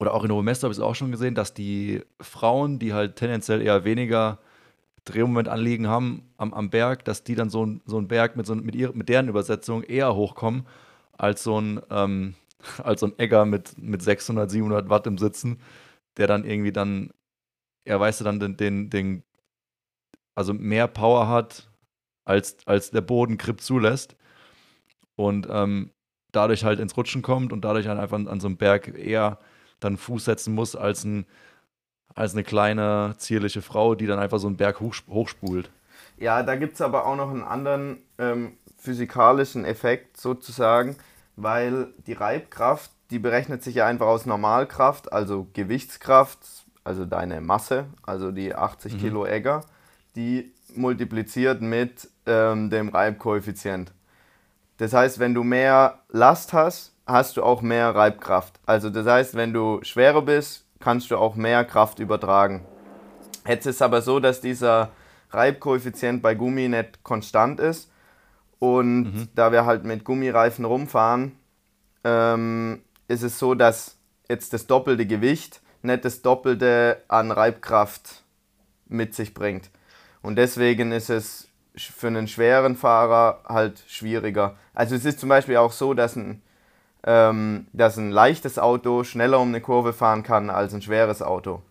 oder 0.00 0.14
auch 0.14 0.24
in 0.24 0.28
Novemester 0.28 0.64
habe 0.64 0.72
ich 0.72 0.78
es 0.78 0.82
auch 0.82 0.94
schon 0.94 1.10
gesehen, 1.10 1.34
dass 1.34 1.52
die 1.52 2.02
Frauen, 2.20 2.78
die 2.78 2.94
halt 2.94 3.16
tendenziell 3.16 3.60
eher 3.60 3.84
weniger 3.84 4.38
Drehmomentanliegen 5.04 5.88
haben 5.88 6.22
am, 6.38 6.54
am 6.54 6.70
Berg, 6.70 7.04
dass 7.04 7.22
die 7.22 7.34
dann 7.34 7.50
so, 7.50 7.66
ein, 7.66 7.82
so 7.84 7.98
einen 7.98 8.08
Berg 8.08 8.34
mit, 8.34 8.46
so, 8.46 8.54
mit, 8.54 8.74
ihr, 8.74 8.92
mit 8.94 9.10
deren 9.10 9.28
Übersetzung 9.28 9.82
eher 9.82 10.14
hochkommen 10.14 10.66
als 11.12 11.42
so 11.42 11.60
ein, 11.60 11.80
ähm, 11.90 12.34
als 12.82 13.00
so 13.00 13.06
ein 13.06 13.18
Egger 13.18 13.44
mit, 13.44 13.76
mit 13.78 14.02
600, 14.02 14.50
700 14.50 14.88
Watt 14.88 15.06
im 15.06 15.18
Sitzen, 15.18 15.60
der 16.16 16.26
dann 16.26 16.44
irgendwie 16.44 16.72
dann, 16.72 17.10
er 17.84 17.96
ja, 17.96 18.00
weißt 18.00 18.20
du, 18.20 18.24
dann 18.24 18.40
den, 18.40 18.56
den, 18.56 18.88
den, 18.88 19.22
also 20.34 20.54
mehr 20.54 20.88
Power 20.88 21.28
hat, 21.28 21.70
als, 22.24 22.56
als 22.66 22.90
der 22.90 23.02
Boden 23.02 23.36
Grip 23.36 23.60
zulässt 23.60 24.16
und 25.16 25.46
ähm, 25.50 25.90
dadurch 26.32 26.64
halt 26.64 26.80
ins 26.80 26.96
Rutschen 26.96 27.20
kommt 27.20 27.52
und 27.52 27.64
dadurch 27.64 27.86
halt 27.86 27.98
einfach 27.98 28.16
an, 28.16 28.28
an 28.28 28.40
so 28.40 28.46
einem 28.46 28.56
Berg 28.56 28.96
eher 28.96 29.38
dann 29.80 29.96
Fuß 29.96 30.24
setzen 30.24 30.54
muss 30.54 30.76
als 30.76 31.04
ein 31.04 31.26
als 32.14 32.34
eine 32.34 32.42
kleine, 32.42 33.14
zierliche 33.18 33.62
Frau, 33.62 33.94
die 33.94 34.06
dann 34.06 34.18
einfach 34.18 34.38
so 34.38 34.46
einen 34.46 34.56
Berg 34.56 34.80
hochspult. 34.80 35.70
Ja, 36.16 36.42
da 36.42 36.56
gibt 36.56 36.74
es 36.74 36.80
aber 36.80 37.06
auch 37.06 37.16
noch 37.16 37.30
einen 37.30 37.42
anderen 37.42 37.98
ähm, 38.18 38.58
physikalischen 38.78 39.64
Effekt 39.64 40.16
sozusagen, 40.16 40.96
weil 41.36 41.88
die 42.06 42.12
Reibkraft, 42.12 42.90
die 43.10 43.18
berechnet 43.18 43.62
sich 43.62 43.76
ja 43.76 43.86
einfach 43.86 44.06
aus 44.06 44.26
Normalkraft, 44.26 45.12
also 45.12 45.46
Gewichtskraft, 45.54 46.40
also 46.84 47.04
deine 47.04 47.40
Masse, 47.40 47.86
also 48.02 48.32
die 48.32 48.54
80 48.54 48.94
mhm. 48.94 48.98
Kilo 48.98 49.26
Egger, 49.26 49.62
die 50.16 50.52
multipliziert 50.74 51.62
mit 51.62 52.08
ähm, 52.26 52.70
dem 52.70 52.88
Reibkoeffizient. 52.88 53.92
Das 54.76 54.92
heißt, 54.92 55.18
wenn 55.18 55.34
du 55.34 55.42
mehr 55.42 56.00
Last 56.08 56.52
hast, 56.52 56.94
hast 57.10 57.36
du 57.36 57.42
auch 57.42 57.62
mehr 57.62 57.94
Reibkraft. 57.94 58.60
Also 58.66 58.90
das 58.90 59.06
heißt, 59.06 59.34
wenn 59.34 59.52
du 59.52 59.80
schwerer 59.82 60.22
bist, 60.22 60.66
kannst 60.78 61.10
du 61.10 61.16
auch 61.16 61.34
mehr 61.34 61.64
Kraft 61.64 61.98
übertragen. 61.98 62.64
Jetzt 63.46 63.66
ist 63.66 63.76
es 63.76 63.82
aber 63.82 64.02
so, 64.02 64.20
dass 64.20 64.40
dieser 64.40 64.90
Reibkoeffizient 65.30 66.22
bei 66.22 66.34
Gummi 66.34 66.68
nicht 66.68 67.02
konstant 67.02 67.60
ist. 67.60 67.90
Und 68.58 69.02
mhm. 69.02 69.28
da 69.34 69.52
wir 69.52 69.64
halt 69.64 69.84
mit 69.84 70.04
Gummireifen 70.04 70.64
rumfahren, 70.64 71.32
ähm, 72.04 72.82
ist 73.08 73.22
es 73.22 73.38
so, 73.38 73.54
dass 73.54 73.96
jetzt 74.28 74.52
das 74.52 74.66
doppelte 74.66 75.06
Gewicht 75.06 75.60
nicht 75.82 76.04
das 76.04 76.22
doppelte 76.22 77.02
an 77.08 77.30
Reibkraft 77.30 78.22
mit 78.86 79.14
sich 79.14 79.32
bringt. 79.32 79.70
Und 80.22 80.36
deswegen 80.36 80.92
ist 80.92 81.08
es 81.08 81.48
für 81.74 82.08
einen 82.08 82.28
schweren 82.28 82.76
Fahrer 82.76 83.42
halt 83.48 83.82
schwieriger. 83.88 84.56
Also 84.74 84.94
es 84.94 85.04
ist 85.04 85.20
zum 85.20 85.28
Beispiel 85.28 85.56
auch 85.56 85.72
so, 85.72 85.94
dass 85.94 86.16
ein 86.16 86.42
ähm, 87.04 87.66
dass 87.72 87.96
ein 87.96 88.10
leichtes 88.10 88.58
Auto 88.58 89.04
schneller 89.04 89.40
um 89.40 89.48
eine 89.48 89.60
Kurve 89.60 89.92
fahren 89.92 90.22
kann 90.22 90.50
als 90.50 90.74
ein 90.74 90.82
schweres 90.82 91.22
Auto. 91.22 91.62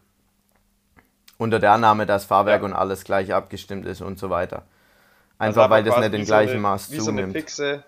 Unter 1.38 1.60
der 1.60 1.72
Annahme, 1.72 2.06
dass 2.06 2.26
Fahrwerk 2.26 2.62
ja. 2.62 2.66
und 2.66 2.74
alles 2.74 3.04
gleich 3.04 3.34
abgestimmt 3.34 3.86
ist 3.86 4.02
und 4.02 4.20
so 4.20 4.30
weiter. 4.30 4.64
Einfach 5.38 5.64
also 5.64 5.72
weil 5.72 5.84
das 5.84 5.98
nicht 6.00 6.14
in 6.14 6.26
gleichem 6.26 6.58
so 6.58 6.60
Maß 6.60 6.92
wie 6.92 6.98
zunimmt. 6.98 7.18
So 7.18 7.24
eine 7.24 7.32
fixe, 7.34 7.84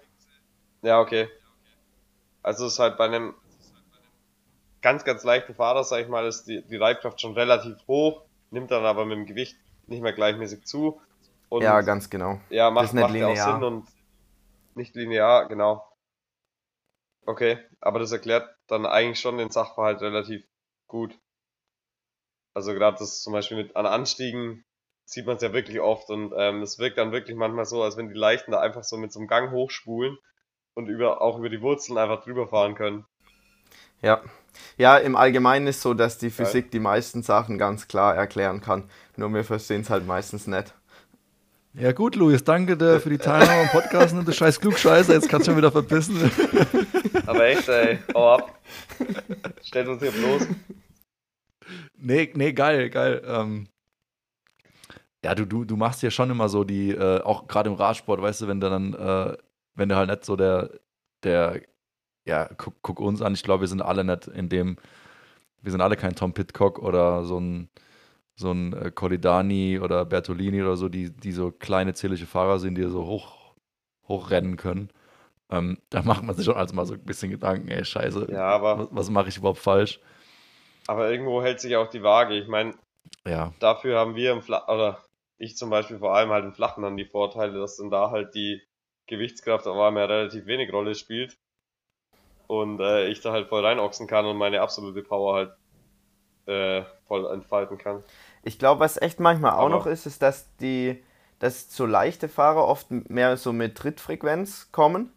ja, 0.82 1.00
okay. 1.00 1.28
Also 2.44 2.66
es 2.66 2.74
ist 2.74 2.80
halt 2.80 2.98
bei 2.98 3.06
einem 3.06 3.34
ganz, 4.82 5.04
ganz 5.04 5.24
leichten 5.24 5.54
Fahrer, 5.54 5.84
sag 5.84 6.02
ich 6.02 6.08
mal, 6.08 6.26
ist 6.26 6.46
die, 6.46 6.62
die 6.64 6.78
Reibkraft 6.78 7.22
schon 7.22 7.34
relativ 7.34 7.76
hoch, 7.88 8.24
nimmt 8.52 8.72
dann 8.72 8.86
aber 8.86 9.06
mit 9.06 9.18
dem 9.18 9.26
Gewicht 9.26 9.58
nicht 9.88 10.02
mehr 10.02 10.14
gleichmäßig 10.14 10.66
zu. 10.66 11.02
Und 11.50 11.64
ja, 11.64 11.82
ganz 11.82 12.10
genau. 12.10 12.40
Ja, 12.50 12.72
macht, 12.72 12.94
macht 12.94 13.14
ja 13.14 13.28
auch 13.28 13.36
Sinn 13.36 13.64
und 13.64 13.88
nicht 14.76 14.96
linear, 14.96 15.48
genau. 15.48 15.91
Okay, 17.26 17.60
aber 17.80 18.00
das 18.00 18.12
erklärt 18.12 18.50
dann 18.68 18.86
eigentlich 18.86 19.20
schon 19.20 19.38
den 19.38 19.52
Sachverhalt 19.52 20.02
relativ 20.02 20.44
gut. 20.88 21.18
Also 22.54 22.74
gerade 22.74 22.98
das 22.98 23.22
zum 23.22 23.34
Beispiel 23.34 23.58
mit 23.58 23.76
an 23.76 23.86
Anstiegen 23.86 24.66
sieht 25.06 25.26
man 25.26 25.36
es 25.36 25.42
ja 25.42 25.54
wirklich 25.54 25.80
oft 25.80 26.10
und 26.10 26.34
ähm, 26.36 26.62
es 26.62 26.80
wirkt 26.80 26.98
dann 26.98 27.12
wirklich 27.12 27.36
manchmal 27.36 27.66
so, 27.66 27.84
als 27.84 27.98
wenn 27.98 28.10
die 28.10 28.18
Leichten 28.18 28.52
da 28.52 28.60
einfach 28.60 28.84
so 28.84 28.98
mit 28.98 29.12
so 29.12 29.20
einem 29.20 29.28
Gang 29.28 29.52
hochspulen 29.52 30.18
und 30.74 30.88
über, 30.88 31.22
auch 31.22 31.38
über 31.38 31.50
die 31.50 31.62
Wurzeln 31.62 31.98
einfach 31.98 32.24
drüber 32.24 32.48
fahren 32.48 32.76
können. 32.76 33.06
Ja. 34.02 34.22
Ja, 34.78 34.98
im 34.98 35.16
Allgemeinen 35.16 35.68
ist 35.68 35.82
so, 35.82 35.94
dass 35.94 36.18
die 36.18 36.30
Physik 36.30 36.66
ja. 36.66 36.72
die 36.72 36.80
meisten 36.80 37.24
Sachen 37.24 37.58
ganz 37.58 37.88
klar 37.88 38.16
erklären 38.16 38.60
kann. 38.60 38.90
Nur 39.16 39.34
wir 39.34 39.46
verstehen 39.46 39.82
es 39.82 39.90
halt 39.90 40.06
meistens 40.06 40.48
nicht. 40.48 40.74
Ja 41.74 41.94
gut, 41.94 42.16
Luis, 42.18 42.44
danke 42.44 42.76
dir 42.76 43.00
für 43.00 43.10
die 43.10 43.18
Teilnahme 43.18 43.62
am 43.62 43.70
Podcast 43.70 44.14
und 44.14 44.28
du 44.28 44.34
scheiß 44.34 44.60
Klugscheißer, 44.60 45.14
jetzt 45.14 45.30
kannst 45.30 45.48
du 45.48 45.52
schon 45.52 45.58
wieder 45.58 45.72
verbissen. 45.72 46.30
Aber 47.26 47.46
echt, 47.46 47.70
ey, 47.70 48.00
hau 48.14 48.34
ab. 48.34 48.60
Stellt 49.64 49.88
uns 49.88 50.02
hier 50.02 50.12
bloß. 50.12 50.48
Nee, 51.98 52.30
nee, 52.36 52.52
geil, 52.52 52.90
geil. 52.90 53.22
Ähm, 53.26 53.68
ja, 55.24 55.34
du, 55.34 55.46
du, 55.46 55.64
du 55.64 55.78
machst 55.78 56.04
ja 56.04 56.12
schon 56.12 56.30
immer 56.30 56.50
so 56.50 56.66
die, 56.66 56.92
äh, 56.92 57.22
auch 57.22 57.48
gerade 57.48 57.70
im 57.70 57.76
Radsport, 57.78 58.22
weißt 58.22 58.42
du, 58.42 58.48
wenn 58.50 58.60
du 58.60 58.70
dann, 58.70 58.94
äh, 58.94 59.38
wenn 59.76 59.88
du 59.88 59.96
halt 59.96 60.10
nicht 60.10 60.26
so 60.26 60.36
der, 60.36 60.72
der, 61.24 61.62
ja, 62.26 62.50
guck, 62.58 62.82
guck 62.82 63.00
uns 63.00 63.22
an, 63.22 63.34
ich 63.34 63.44
glaube, 63.44 63.62
wir 63.62 63.68
sind 63.70 63.82
alle 63.82 64.04
nicht 64.04 64.28
in 64.28 64.50
dem, 64.50 64.76
wir 65.62 65.72
sind 65.72 65.80
alle 65.80 65.96
kein 65.96 66.16
Tom 66.16 66.34
Pitcock 66.34 66.80
oder 66.80 67.24
so 67.24 67.40
ein, 67.40 67.70
so 68.36 68.52
ein 68.52 68.74
äh, 68.74 68.92
Colidani 68.92 69.80
oder 69.80 70.06
Bertolini 70.06 70.62
oder 70.62 70.76
so, 70.76 70.90
die, 70.90 71.12
die 71.12 71.32
so 71.32 71.52
kleine 71.52 71.94
zierliche 71.94 72.26
Fahrer 72.26 72.60
sind, 72.60 72.76
die 72.76 72.84
so 72.84 73.06
hoch, 73.06 73.56
hochrennen 74.08 74.58
können. 74.58 74.90
Ähm, 75.50 75.80
da 75.90 76.02
macht 76.02 76.24
man 76.24 76.36
sich 76.36 76.46
schon 76.46 76.56
also 76.56 76.74
mal 76.76 76.86
so 76.86 76.94
ein 76.94 77.04
bisschen 77.04 77.32
Gedanken, 77.32 77.68
ey, 77.68 77.84
scheiße, 77.84 78.32
ja, 78.32 78.46
aber, 78.46 78.80
was, 78.80 78.88
was 78.92 79.10
mache 79.10 79.30
ich 79.30 79.38
überhaupt 79.38 79.60
falsch? 79.60 80.00
Aber 80.88 81.12
irgendwo 81.12 81.44
hält 81.44 81.60
sich 81.60 81.76
auch 81.76 81.90
die 81.90 82.04
Waage. 82.04 82.36
Ich 82.36 82.48
meine, 82.48 82.74
ja. 83.26 83.54
dafür 83.60 84.00
haben 84.00 84.16
wir 84.16 84.32
im 84.32 84.42
Flach, 84.42 84.68
oder 84.68 85.04
ich 85.38 85.58
zum 85.58 85.70
Beispiel 85.70 86.00
vor 86.00 86.16
allem 86.16 86.30
halt 86.30 86.46
im 86.46 86.54
Flachen 86.54 86.84
dann 86.84 86.98
die 86.98 87.06
Vorteile, 87.06 87.60
dass 87.60 87.78
dann 87.78 87.90
da 87.90 88.12
halt 88.12 88.34
die 88.34 88.62
Gewichtskraft 89.08 89.68
auf 89.68 89.78
einmal 89.78 90.06
relativ 90.06 90.46
wenig 90.46 90.72
Rolle 90.72 90.96
spielt. 90.96 91.38
Und 92.48 92.80
äh, 92.80 93.08
ich 93.08 93.22
da 93.22 93.32
halt 93.32 93.48
voll 93.48 93.66
reinochsen 93.66 94.08
kann 94.08 94.26
und 94.26 94.38
meine 94.38 94.62
absolute 94.62 95.04
Power 95.04 95.36
halt 95.36 95.54
äh, 96.48 96.84
voll 97.08 97.32
entfalten 97.32 97.78
kann. 97.78 98.04
Ich 98.44 98.58
glaube, 98.60 98.80
was 98.80 99.02
echt 99.02 99.20
manchmal 99.20 99.52
auch 99.52 99.66
Aber 99.66 99.70
noch 99.70 99.86
ist, 99.86 100.06
ist, 100.06 100.22
dass 100.22 100.48
die, 100.58 101.02
dass 101.40 101.76
so 101.76 101.86
leichte 101.86 102.28
Fahrer 102.28 102.68
oft 102.68 102.88
mehr 103.10 103.38
so 103.38 103.54
mit 103.54 103.76
Trittfrequenz 103.76 104.70
kommen. 104.72 105.12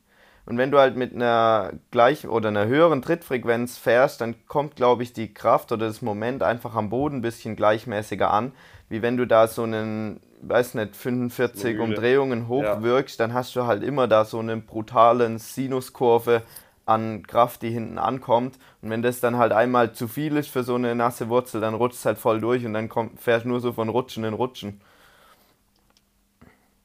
Und 0.47 0.59
wenn 0.59 0.71
du 0.71 0.79
halt 0.79 0.97
mit 0.97 1.15
einer 1.15 1.73
gleichen 1.91 2.29
oder 2.29 2.49
einer 2.49 2.67
höheren 2.67 3.01
Trittfrequenz 3.01 3.79
fährst, 3.79 4.21
dann 4.21 4.35
kommt, 4.47 4.77
glaube 4.77 5.03
ich, 5.03 5.15
die 5.15 5.33
Kraft 5.33 5.73
oder 5.73 5.87
das 5.87 6.03
Moment 6.03 6.43
einfach 6.43 6.75
am 6.75 6.91
Boden 6.91 7.17
ein 7.17 7.23
bisschen 7.23 7.57
gleichmäßiger 7.57 8.31
an, 8.31 8.53
wie 8.91 9.01
wenn 9.01 9.17
du 9.17 9.27
da 9.27 9.49
so 9.49 9.63
einen, 9.63 10.21
weiß 10.43 10.75
nicht, 10.75 10.97
45 10.97 11.79
Umdrehungen 11.79 12.49
hochwirkst, 12.49 13.19
ja. 13.19 13.27
dann 13.27 13.35
hast 13.35 13.57
du 13.57 13.65
halt 13.65 13.83
immer 13.83 14.07
da 14.07 14.27
so 14.27 14.39
eine 14.39 14.59
brutalen 14.59 15.39
Sinuskurve 15.39 16.43
an 16.87 17.27
Kraft, 17.27 17.63
die 17.63 17.71
hinten 17.71 17.99
ankommt. 17.99 18.59
Und 18.83 18.91
wenn 18.91 19.03
das 19.03 19.21
dann 19.21 19.39
halt 19.39 19.53
einmal 19.53 19.93
zu 19.93 20.09
viel 20.09 20.37
ist 20.37 20.49
für 20.49 20.63
so 20.63 20.75
eine 20.75 20.95
nasse 20.95 21.29
Wurzel, 21.29 21.61
dann 21.61 21.75
rutscht 21.75 21.99
es 21.99 22.05
halt 22.05 22.19
voll 22.19 22.41
durch 22.41 22.65
und 22.67 22.75
dann 22.75 22.89
kommt, 22.89 23.21
fährst 23.21 23.45
du 23.45 23.49
nur 23.49 23.61
so 23.61 23.73
von 23.73 23.89
Rutschen 23.89 24.25
in 24.25 24.35
Rutschen. 24.35 24.81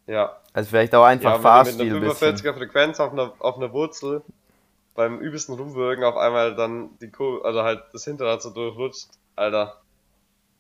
Ja. 0.07 0.37
Also 0.53 0.69
vielleicht 0.69 0.95
auch 0.95 1.03
einfach 1.03 1.33
ja, 1.33 1.39
Fahrstil. 1.39 1.93
Mit 1.93 2.03
einer 2.03 2.13
45er 2.13 2.53
Frequenz 2.53 2.99
auf 2.99 3.11
einer, 3.11 3.33
auf 3.39 3.57
einer 3.57 3.71
Wurzel 3.73 4.23
beim 4.95 5.19
übelsten 5.19 5.55
Rumwürgen 5.55 6.03
auf 6.03 6.17
einmal 6.17 6.55
dann 6.55 6.97
die 6.99 7.09
Kurve, 7.09 7.45
also 7.45 7.63
halt 7.63 7.83
das 7.93 8.03
Hinterrad 8.03 8.41
so 8.41 8.49
durchrutscht, 8.49 9.07
Alter, 9.35 9.81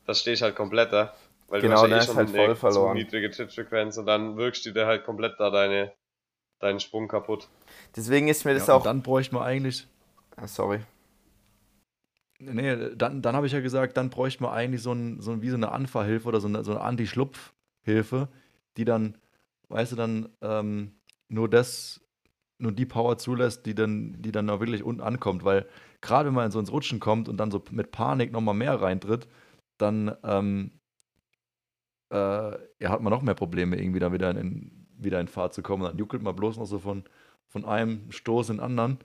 da 0.05 0.13
stehe 0.13 0.33
ich 0.33 0.41
halt 0.41 0.55
komplett 0.55 0.93
da. 0.93 1.13
Weil 1.49 1.61
genau, 1.61 1.75
du 1.75 1.81
hast 1.81 1.89
ja 1.89 1.97
eh 1.97 2.01
schon 2.01 2.15
halt 2.15 2.29
voll 2.29 2.55
verloren. 2.55 2.95
zu 2.95 3.03
niedrige 3.03 3.31
Trittfrequenz 3.31 3.97
und 3.97 4.05
dann 4.05 4.37
wirkst 4.37 4.65
du 4.65 4.71
dir 4.71 4.85
halt 4.85 5.03
komplett 5.03 5.39
da 5.39 5.49
deine, 5.49 5.91
deinen 6.59 6.79
Sprung 6.79 7.07
kaputt. 7.07 7.49
Deswegen 7.95 8.27
ist 8.27 8.45
mir 8.45 8.53
das 8.53 8.67
ja, 8.67 8.75
auch. 8.75 8.83
Dann 8.83 9.01
bräuchte 9.01 9.35
man 9.35 9.43
eigentlich. 9.43 9.87
Ah, 10.35 10.47
sorry. 10.47 10.79
Nee, 12.39 12.95
dann, 12.95 13.21
dann 13.21 13.35
habe 13.35 13.47
ich 13.47 13.53
ja 13.53 13.59
gesagt, 13.59 13.97
dann 13.97 14.09
bräuchte 14.09 14.43
man 14.43 14.53
eigentlich 14.53 14.81
so, 14.81 14.93
ein, 14.93 15.19
so 15.19 15.41
wie 15.41 15.49
so 15.49 15.55
eine 15.55 15.71
Anfahrhilfe 15.71 16.27
oder 16.27 16.39
so 16.39 16.47
eine, 16.47 16.63
so 16.63 16.71
eine 16.71 16.81
Anti-Schlupf-Hilfe, 16.81 18.29
die 18.77 18.85
dann, 18.85 19.17
weißt 19.67 19.91
du, 19.91 19.95
dann 19.97 20.29
ähm, 20.41 20.93
nur 21.27 21.49
das, 21.49 22.01
nur 22.57 22.71
die 22.71 22.85
Power 22.85 23.17
zulässt, 23.17 23.65
die 23.65 23.75
dann, 23.75 24.21
die 24.21 24.31
dann 24.31 24.49
auch 24.49 24.61
wirklich 24.61 24.83
unten 24.83 25.01
ankommt. 25.01 25.43
Weil 25.43 25.67
gerade 25.99 26.27
wenn 26.27 26.33
man 26.33 26.51
so 26.51 26.59
ins 26.59 26.71
Rutschen 26.71 27.01
kommt 27.01 27.27
und 27.27 27.37
dann 27.37 27.51
so 27.51 27.61
mit 27.71 27.91
Panik 27.91 28.31
nochmal 28.31 28.55
mehr 28.55 28.81
reintritt, 28.81 29.27
dann 29.77 30.15
ähm, 30.23 30.71
äh, 32.11 32.51
ja, 32.81 32.89
hat 32.89 33.01
man 33.01 33.11
noch 33.11 33.21
mehr 33.21 33.35
Probleme, 33.35 33.77
irgendwie 33.77 33.99
da 33.99 34.13
wieder 34.13 34.31
in, 34.31 34.87
wieder 34.97 35.19
in 35.19 35.27
Fahrt 35.27 35.53
zu 35.53 35.61
kommen. 35.61 35.83
Dann 35.83 35.97
juckelt 35.97 36.23
man 36.23 36.35
bloß 36.35 36.57
noch 36.57 36.65
so 36.65 36.79
von, 36.79 37.03
von 37.49 37.65
einem 37.65 38.11
Stoß 38.11 38.49
in 38.49 38.57
den 38.57 38.63
anderen 38.63 38.99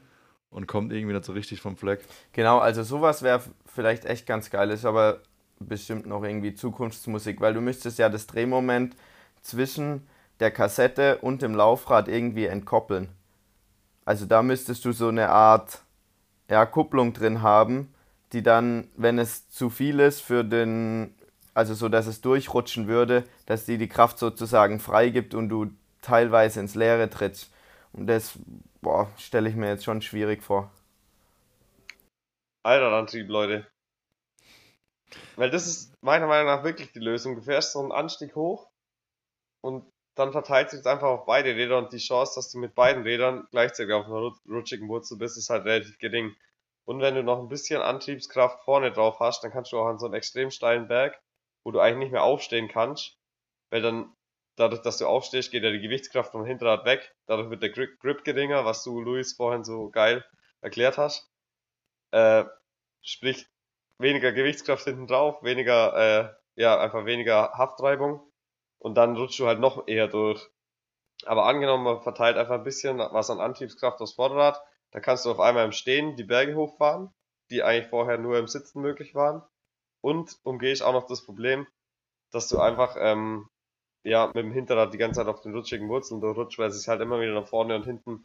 und 0.50 0.68
kommt 0.68 0.92
irgendwie 0.92 1.14
nicht 1.14 1.24
so 1.24 1.32
richtig 1.32 1.60
vom 1.60 1.76
Fleck. 1.76 2.04
Genau, 2.32 2.58
also 2.58 2.82
sowas 2.82 3.22
wäre 3.22 3.42
vielleicht 3.66 4.04
echt 4.04 4.26
ganz 4.26 4.50
geil, 4.50 4.70
ist 4.70 4.84
aber 4.84 5.20
bestimmt 5.58 6.06
noch 6.06 6.22
irgendwie 6.22 6.54
Zukunftsmusik, 6.54 7.40
weil 7.40 7.54
du 7.54 7.60
müsstest 7.60 7.98
ja 7.98 8.08
das 8.08 8.26
Drehmoment 8.26 8.94
zwischen 9.42 10.06
der 10.40 10.50
Kassette 10.50 11.18
und 11.18 11.42
dem 11.42 11.54
Laufrad 11.54 12.08
irgendwie 12.08 12.46
entkoppeln. 12.46 13.08
Also 14.04 14.26
da 14.26 14.42
müsstest 14.42 14.84
du 14.84 14.92
so 14.92 15.08
eine 15.08 15.30
Art 15.30 15.82
ja, 16.48 16.66
Kupplung 16.66 17.12
drin 17.12 17.42
haben, 17.42 17.92
die 18.32 18.42
dann, 18.42 18.88
wenn 18.96 19.18
es 19.18 19.48
zu 19.48 19.70
viel 19.70 20.00
ist 20.00 20.20
für 20.20 20.44
den, 20.44 21.14
also 21.54 21.74
so, 21.74 21.88
dass 21.88 22.06
es 22.06 22.20
durchrutschen 22.20 22.86
würde, 22.86 23.24
dass 23.46 23.64
die 23.64 23.78
die 23.78 23.88
Kraft 23.88 24.18
sozusagen 24.18 24.80
freigibt 24.80 25.34
und 25.34 25.48
du 25.48 25.70
teilweise 26.02 26.60
ins 26.60 26.74
Leere 26.74 27.08
trittst. 27.08 27.50
Und 27.94 28.06
das 28.06 28.38
stelle 29.18 29.48
ich 29.48 29.54
mir 29.54 29.68
jetzt 29.68 29.84
schon 29.84 30.02
schwierig 30.02 30.42
vor. 30.42 30.70
Alter 32.64 32.92
Antrieb, 32.92 33.28
Leute. 33.28 33.66
Weil 35.36 35.50
das 35.50 35.66
ist 35.66 35.94
meiner 36.02 36.26
Meinung 36.26 36.46
nach 36.46 36.64
wirklich 36.64 36.92
die 36.92 36.98
Lösung. 36.98 37.36
Du 37.36 37.42
fährst 37.42 37.72
so 37.72 37.80
einen 37.80 37.92
Anstieg 37.92 38.34
hoch 38.34 38.68
und 39.62 39.90
dann 40.16 40.32
verteilt 40.32 40.70
sich 40.70 40.80
es 40.80 40.86
einfach 40.86 41.08
auf 41.08 41.26
beide 41.26 41.54
Räder 41.54 41.78
und 41.78 41.92
die 41.92 41.98
Chance, 41.98 42.32
dass 42.36 42.50
du 42.50 42.58
mit 42.58 42.74
beiden 42.74 43.02
Rädern 43.02 43.46
gleichzeitig 43.50 43.92
auf 43.92 44.06
einer 44.06 44.32
rutschigen 44.48 44.88
Wurzel 44.88 45.18
bist, 45.18 45.36
ist 45.36 45.50
halt 45.50 45.64
relativ 45.64 45.98
gering. 45.98 46.34
Und 46.84 47.00
wenn 47.00 47.14
du 47.14 47.22
noch 47.22 47.40
ein 47.40 47.48
bisschen 47.48 47.80
Antriebskraft 47.80 48.64
vorne 48.64 48.92
drauf 48.92 49.18
hast, 49.20 49.42
dann 49.42 49.50
kannst 49.50 49.72
du 49.72 49.78
auch 49.78 49.86
an 49.86 49.98
so 49.98 50.06
einem 50.06 50.14
extrem 50.14 50.50
steilen 50.50 50.88
Berg, 50.88 51.20
wo 51.64 51.70
du 51.70 51.80
eigentlich 51.80 51.98
nicht 51.98 52.12
mehr 52.12 52.22
aufstehen 52.22 52.68
kannst, 52.68 53.16
weil 53.70 53.82
dann 53.82 54.14
dadurch, 54.56 54.82
dass 54.82 54.98
du 54.98 55.06
aufstehst, 55.06 55.50
geht 55.50 55.64
ja 55.64 55.70
die 55.70 55.80
Gewichtskraft 55.80 56.32
vom 56.32 56.44
Hinterrad 56.44 56.84
weg. 56.84 57.14
Dadurch 57.26 57.50
wird 57.50 57.62
der 57.62 57.70
Grip 57.70 58.24
geringer, 58.24 58.64
was 58.64 58.82
du, 58.82 59.00
Luis, 59.00 59.34
vorhin 59.34 59.64
so 59.64 59.90
geil 59.90 60.24
erklärt 60.60 60.98
hast. 60.98 61.30
Äh, 62.12 62.44
sprich, 63.02 63.46
weniger 63.98 64.32
Gewichtskraft 64.32 64.84
hinten 64.84 65.06
drauf, 65.06 65.42
weniger, 65.42 65.96
äh, 65.96 66.60
ja, 66.60 66.78
einfach 66.78 67.04
weniger 67.04 67.52
Haftreibung. 67.52 68.20
Und 68.78 68.96
dann 68.96 69.16
rutschst 69.16 69.38
du 69.40 69.46
halt 69.46 69.60
noch 69.60 69.88
eher 69.88 70.08
durch. 70.08 70.48
Aber 71.26 71.46
angenommen, 71.46 71.84
man 71.84 72.02
verteilt 72.02 72.36
einfach 72.36 72.56
ein 72.56 72.64
bisschen 72.64 72.98
was 72.98 73.30
an 73.30 73.40
Antriebskraft 73.40 74.00
aufs 74.00 74.14
Vorderrad, 74.14 74.60
da 74.90 75.00
kannst 75.00 75.24
du 75.24 75.30
auf 75.30 75.40
einmal 75.40 75.64
im 75.64 75.72
Stehen 75.72 76.16
die 76.16 76.24
Berge 76.24 76.54
hochfahren, 76.54 77.12
die 77.50 77.62
eigentlich 77.62 77.88
vorher 77.88 78.18
nur 78.18 78.38
im 78.38 78.46
Sitzen 78.46 78.80
möglich 78.80 79.14
waren. 79.14 79.42
Und 80.00 80.38
umgehe 80.44 80.72
ich 80.72 80.82
auch 80.82 80.92
noch 80.92 81.06
das 81.06 81.24
Problem, 81.24 81.66
dass 82.30 82.48
du 82.48 82.60
einfach 82.60 82.96
ähm, 82.98 83.48
ja, 84.04 84.26
mit 84.26 84.36
dem 84.36 84.52
Hinterrad 84.52 84.92
die 84.92 84.98
ganze 84.98 85.20
Zeit 85.20 85.28
auf 85.28 85.40
den 85.40 85.54
rutschigen 85.54 85.88
Wurzeln 85.88 86.20
durchrutscht, 86.20 86.58
weil 86.58 86.68
es 86.68 86.78
sich 86.78 86.88
halt 86.88 87.00
immer 87.00 87.20
wieder 87.20 87.32
nach 87.32 87.48
vorne 87.48 87.74
und 87.74 87.84
hinten 87.84 88.22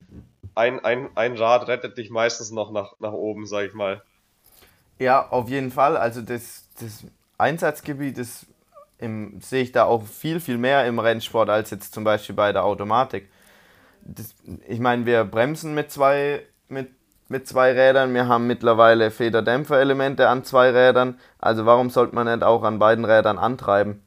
ein, 0.54 0.84
ein, 0.84 1.10
ein 1.16 1.38
Rad 1.38 1.68
rettet 1.68 1.98
dich 1.98 2.10
meistens 2.10 2.52
noch 2.52 2.72
nach, 2.72 2.94
nach 3.00 3.14
oben, 3.14 3.46
sag 3.46 3.66
ich 3.66 3.74
mal. 3.74 4.02
Ja, 5.00 5.30
auf 5.30 5.50
jeden 5.50 5.72
Fall. 5.72 5.96
Also 5.96 6.22
das, 6.22 6.68
das 6.80 7.06
Einsatzgebiet 7.38 8.18
ist 8.18 8.46
im, 8.98 9.40
sehe 9.40 9.64
ich 9.64 9.72
da 9.72 9.86
auch 9.86 10.04
viel, 10.04 10.42
viel 10.42 10.58
mehr 10.58 10.86
im 10.86 11.00
Rennsport 11.00 11.50
als 11.50 11.70
jetzt 11.70 11.94
zum 11.94 12.04
Beispiel 12.04 12.36
bei 12.36 12.52
der 12.52 12.66
Automatik. 12.66 13.30
Das, 14.02 14.36
ich 14.68 14.82
meine, 14.82 15.06
wir 15.06 15.24
bremsen 15.24 15.74
mit 15.74 15.92
zwei, 15.92 16.42
mit, 16.68 16.90
mit 17.30 17.48
zwei 17.48 17.72
Rädern, 17.72 18.14
wir 18.14 18.28
haben 18.28 18.48
mittlerweile 18.48 19.12
Federdämpferelemente 19.12 20.28
an 20.28 20.44
zwei 20.44 20.72
Rädern, 20.72 21.18
also 21.38 21.66
warum 21.66 21.90
sollte 21.90 22.16
man 22.16 22.28
nicht 22.28 22.44
auch 22.44 22.64
an 22.64 22.80
beiden 22.80 23.06
Rädern 23.06 23.38
antreiben? 23.38 24.04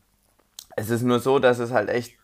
Es 0.77 0.91
ist 0.91 1.03
nur 1.03 1.21
so, 1.21 1.39
dass 1.39 1.59
es 1.59 1.71
halt 1.71 1.89
echt, 1.89 2.17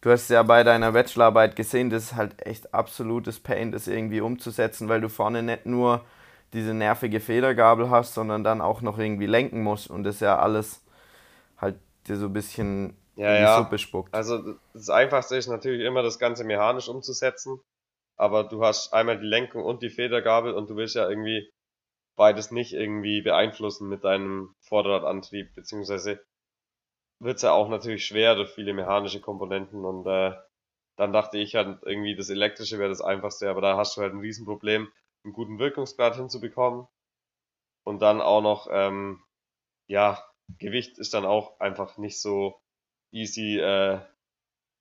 du 0.00 0.10
hast 0.10 0.30
ja 0.30 0.42
bei 0.42 0.64
deiner 0.64 0.92
Bachelorarbeit 0.92 1.56
gesehen, 1.56 1.90
das 1.90 2.04
ist 2.04 2.14
halt 2.14 2.46
echt 2.46 2.72
absolutes 2.74 3.40
Pain, 3.40 3.72
das 3.72 3.88
irgendwie 3.88 4.20
umzusetzen, 4.20 4.88
weil 4.88 5.00
du 5.00 5.08
vorne 5.08 5.42
nicht 5.42 5.66
nur 5.66 6.04
diese 6.52 6.72
nervige 6.72 7.20
Federgabel 7.20 7.90
hast, 7.90 8.14
sondern 8.14 8.42
dann 8.42 8.60
auch 8.60 8.80
noch 8.80 8.98
irgendwie 8.98 9.26
lenken 9.26 9.62
musst 9.62 9.90
und 9.90 10.04
das 10.04 10.20
ja 10.20 10.38
alles 10.38 10.82
halt 11.58 11.76
dir 12.06 12.16
so 12.16 12.26
ein 12.26 12.32
bisschen 12.32 12.96
ja, 13.16 13.30
in 13.30 13.36
die 13.36 13.42
ja. 13.42 13.58
Suppe 13.58 13.78
spuckt. 13.78 14.14
Also 14.14 14.54
das 14.72 14.88
Einfachste 14.88 15.36
ist 15.36 15.48
natürlich 15.48 15.84
immer 15.84 16.02
das 16.02 16.18
Ganze 16.18 16.44
mechanisch 16.44 16.88
umzusetzen, 16.88 17.60
aber 18.16 18.44
du 18.44 18.64
hast 18.64 18.92
einmal 18.94 19.18
die 19.18 19.26
Lenkung 19.26 19.64
und 19.64 19.82
die 19.82 19.90
Federgabel 19.90 20.54
und 20.54 20.70
du 20.70 20.76
willst 20.76 20.94
ja 20.94 21.08
irgendwie 21.08 21.50
beides 22.16 22.50
nicht 22.50 22.72
irgendwie 22.72 23.22
beeinflussen 23.22 23.88
mit 23.88 24.04
deinem 24.04 24.54
Vorderradantrieb, 24.60 25.54
beziehungsweise 25.54 26.20
wird's 27.20 27.42
ja 27.42 27.52
auch 27.52 27.68
natürlich 27.68 28.04
schwer 28.06 28.34
durch 28.34 28.50
viele 28.50 28.74
mechanische 28.74 29.20
Komponenten 29.20 29.84
und 29.84 30.06
äh, 30.06 30.34
dann 30.96 31.12
dachte 31.12 31.38
ich 31.38 31.54
halt 31.54 31.78
irgendwie 31.84 32.16
das 32.16 32.28
elektrische 32.28 32.78
wäre 32.78 32.88
das 32.88 33.00
einfachste, 33.00 33.48
aber 33.48 33.60
da 33.60 33.76
hast 33.76 33.96
du 33.96 34.00
halt 34.02 34.12
ein 34.12 34.20
Riesenproblem, 34.20 34.90
einen 35.24 35.32
guten 35.32 35.58
Wirkungsgrad 35.58 36.16
hinzubekommen 36.16 36.86
und 37.84 38.02
dann 38.02 38.20
auch 38.20 38.42
noch, 38.42 38.68
ähm, 38.70 39.22
ja, 39.88 40.22
Gewicht 40.58 40.98
ist 40.98 41.14
dann 41.14 41.24
auch 41.24 41.60
einfach 41.60 41.98
nicht 41.98 42.20
so 42.20 42.60
easy 43.12 43.58
äh, 43.58 44.00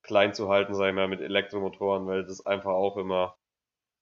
klein 0.04 0.34
zu 0.34 0.50
halten, 0.50 0.74
sag 0.74 0.90
ich 0.90 0.96
mal, 0.96 1.08
mit 1.08 1.22
Elektromotoren, 1.22 2.08
weil 2.08 2.26
das 2.26 2.46
einfach 2.46 2.72
auch 2.72 2.98
immer, 2.98 3.36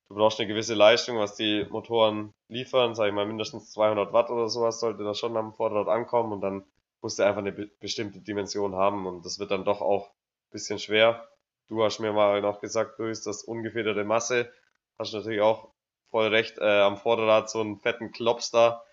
du 0.09 0.15
brauchst 0.15 0.39
eine 0.39 0.47
gewisse 0.47 0.75
Leistung, 0.75 1.17
was 1.17 1.35
die 1.35 1.65
Motoren 1.69 2.33
liefern, 2.49 2.95
sag 2.95 3.07
ich 3.07 3.13
mal, 3.13 3.25
mindestens 3.25 3.71
200 3.71 4.13
Watt 4.13 4.29
oder 4.29 4.49
sowas 4.49 4.79
sollte 4.79 5.03
das 5.03 5.19
schon 5.19 5.35
am 5.37 5.53
Vorderrad 5.53 5.87
ankommen 5.87 6.33
und 6.33 6.41
dann 6.41 6.65
musst 7.05 7.19
du 7.19 7.23
einfach 7.23 7.41
eine 7.41 7.51
be 7.51 7.67
bestimmte 7.79 8.19
Dimension 8.19 8.73
haben 8.73 9.05
und 9.05 9.23
das 9.27 9.37
wird 9.37 9.51
dann 9.51 9.63
doch 9.63 9.79
auch 9.79 10.09
ein 10.09 10.49
bisschen 10.53 10.79
schwer. 10.79 11.29
Du 11.69 11.83
hast 11.83 11.99
mir 11.99 12.11
mal 12.11 12.41
noch 12.41 12.61
gesagt, 12.61 12.97
du 12.97 13.03
ist 13.03 13.27
das 13.27 13.43
ungefederte 13.43 14.03
Masse. 14.03 14.51
Hast 14.97 15.13
natürlich 15.13 15.41
auch 15.41 15.71
voll 16.09 16.29
recht, 16.29 16.57
äh, 16.57 16.81
am 16.81 16.97
Vorderrad 16.97 17.47
so 17.47 17.61
einen 17.61 17.77
fetten 17.79 18.11
Klops 18.11 18.49
da 18.49 18.83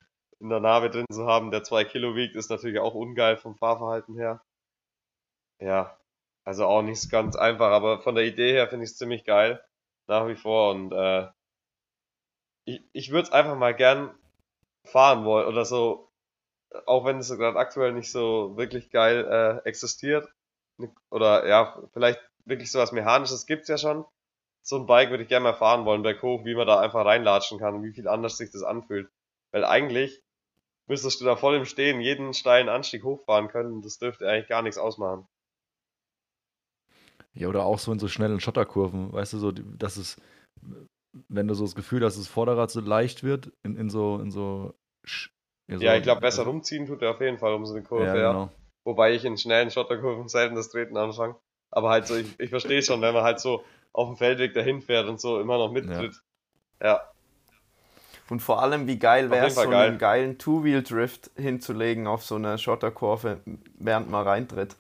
in 0.40 0.51
der 0.51 0.61
Narbe 0.61 0.90
drin 0.90 1.07
zu 1.11 1.25
haben, 1.25 1.51
der 1.51 1.64
zwei 1.64 1.85
Kilo 1.87 2.14
wiegt, 2.14 2.37
ist 2.37 2.51
natürlich 2.51 2.81
auch 2.81 2.92
ungeil 2.92 3.38
vom 3.38 3.57
Fahrverhalten 3.57 4.14
her. 4.18 4.44
Ja, 5.59 5.98
also 6.44 6.66
auch 6.66 6.83
nicht 6.83 7.11
ganz 7.11 7.35
einfach, 7.35 7.70
aber 7.70 8.03
von 8.03 8.14
der 8.14 8.25
Idee 8.25 8.53
her 8.53 8.68
finde 8.68 8.85
ich 8.85 8.90
es 8.90 8.98
ziemlich 8.98 9.25
geil, 9.25 9.64
nach 10.07 10.29
wie 10.29 10.37
vor 10.37 10.72
und 10.72 10.92
äh, 10.92 11.29
ich, 12.66 12.83
ich 12.92 13.11
würde 13.11 13.22
es 13.29 13.33
einfach 13.33 13.57
mal 13.57 13.75
gern 13.75 14.14
fahren 14.85 15.25
wollen 15.25 15.46
oder 15.46 15.64
so 15.64 16.12
auch 16.87 17.04
wenn 17.04 17.18
es 17.18 17.28
gerade 17.30 17.58
aktuell 17.58 17.92
nicht 17.92 18.11
so 18.11 18.56
wirklich 18.56 18.90
geil 18.90 19.24
äh, 19.64 19.68
existiert. 19.68 20.28
Oder 21.11 21.46
ja, 21.46 21.82
vielleicht 21.92 22.20
wirklich 22.44 22.70
so 22.70 22.78
was 22.78 22.92
Mechanisches 22.92 23.46
gibt's 23.46 23.68
ja 23.68 23.78
schon. 23.78 24.04
So 24.62 24.76
ein 24.76 24.87
Bike 24.87 25.11
würde 25.11 25.24
ich 25.24 25.28
gerne 25.28 25.44
mal 25.44 25.54
fahren 25.54 25.85
wollen, 25.85 26.02
berghoch, 26.02 26.44
wie 26.44 26.54
man 26.54 26.66
da 26.66 26.80
einfach 26.80 27.04
reinlatschen 27.04 27.58
kann, 27.58 27.82
wie 27.82 27.92
viel 27.92 28.08
anders 28.08 28.37
sich 28.37 28.50
das 28.50 28.62
anfühlt. 28.62 29.11
Weil 29.50 29.64
eigentlich 29.64 30.22
müsstest 30.87 31.20
du 31.20 31.24
da 31.24 31.37
voll 31.37 31.56
im 31.56 31.64
Stehen 31.64 32.00
jeden 32.00 32.32
steilen 32.32 32.68
Anstieg 32.68 33.02
hochfahren 33.04 33.48
können. 33.48 33.82
Das 33.82 33.98
dürfte 33.98 34.29
eigentlich 34.29 34.48
gar 34.48 34.62
nichts 34.62 34.79
ausmachen. 34.79 35.27
Ja, 37.35 37.48
oder 37.48 37.64
auch 37.64 37.79
so 37.79 37.92
in 37.92 37.98
so 37.98 38.08
schnellen 38.08 38.40
Schotterkurven, 38.40 39.12
weißt 39.12 39.33
du, 39.33 39.38
so, 39.38 39.52
dass 39.52 39.96
es, 39.96 40.20
wenn 41.29 41.48
du 41.48 41.54
so 41.54 41.64
das 41.64 41.75
Gefühl 41.75 42.04
hast, 42.04 42.16
dass 42.16 42.25
das 42.25 42.33
Vorderrad 42.33 42.70
so 42.70 42.81
leicht 42.81 43.23
wird, 43.23 43.52
in, 43.62 43.77
in 43.77 43.88
so, 43.88 44.18
in 44.18 44.31
so 44.31 44.75
ja, 45.81 45.96
ich 45.96 46.02
glaube, 46.02 46.20
besser 46.20 46.44
rumziehen 46.44 46.87
tut 46.87 47.02
er 47.02 47.10
auf 47.10 47.20
jeden 47.20 47.38
Fall 47.38 47.54
um 47.54 47.66
so 47.66 47.75
eine 47.75 47.83
Kurve, 47.83 48.06
ja. 48.06 48.33
Genau. 48.33 48.50
Wobei 48.85 49.12
ich 49.12 49.25
in 49.25 49.38
schnellen 49.38 49.70
Schotterkurven 49.70 50.29
selten 50.29 50.56
das 50.56 50.70
Treten 50.70 50.96
anfange. 50.96 51.37
Aber 51.70 51.90
halt 51.90 52.06
so, 52.06 52.16
ich, 52.16 52.38
ich 52.38 52.50
verstehe 52.50 52.83
schon, 52.83 53.00
wenn 53.00 53.14
man 53.14 53.23
halt 53.23 53.40
so 53.40 53.64
auf 53.92 54.08
dem 54.08 54.16
Feldweg 54.16 54.54
dahin 54.54 54.83
fährt 54.83 55.08
und 55.08 55.20
so 55.20 55.40
immer 55.40 55.58
noch 55.58 55.70
mittritt. 55.70 56.14
Ja. 56.81 56.87
ja. 56.87 57.00
Und 58.29 58.40
vor 58.40 58.62
allem, 58.62 58.87
wie 58.87 58.98
geil 58.98 59.31
wäre 59.31 59.46
es, 59.46 59.56
so 59.56 59.68
geil. 59.68 59.88
einen 59.88 59.98
geilen 59.98 60.38
Two-Wheel-Drift 60.38 61.33
hinzulegen 61.37 62.06
auf 62.06 62.25
so 62.25 62.37
einer 62.37 62.56
Schotterkurve, 62.56 63.40
während 63.79 64.10
man 64.10 64.27
reintritt. 64.27 64.77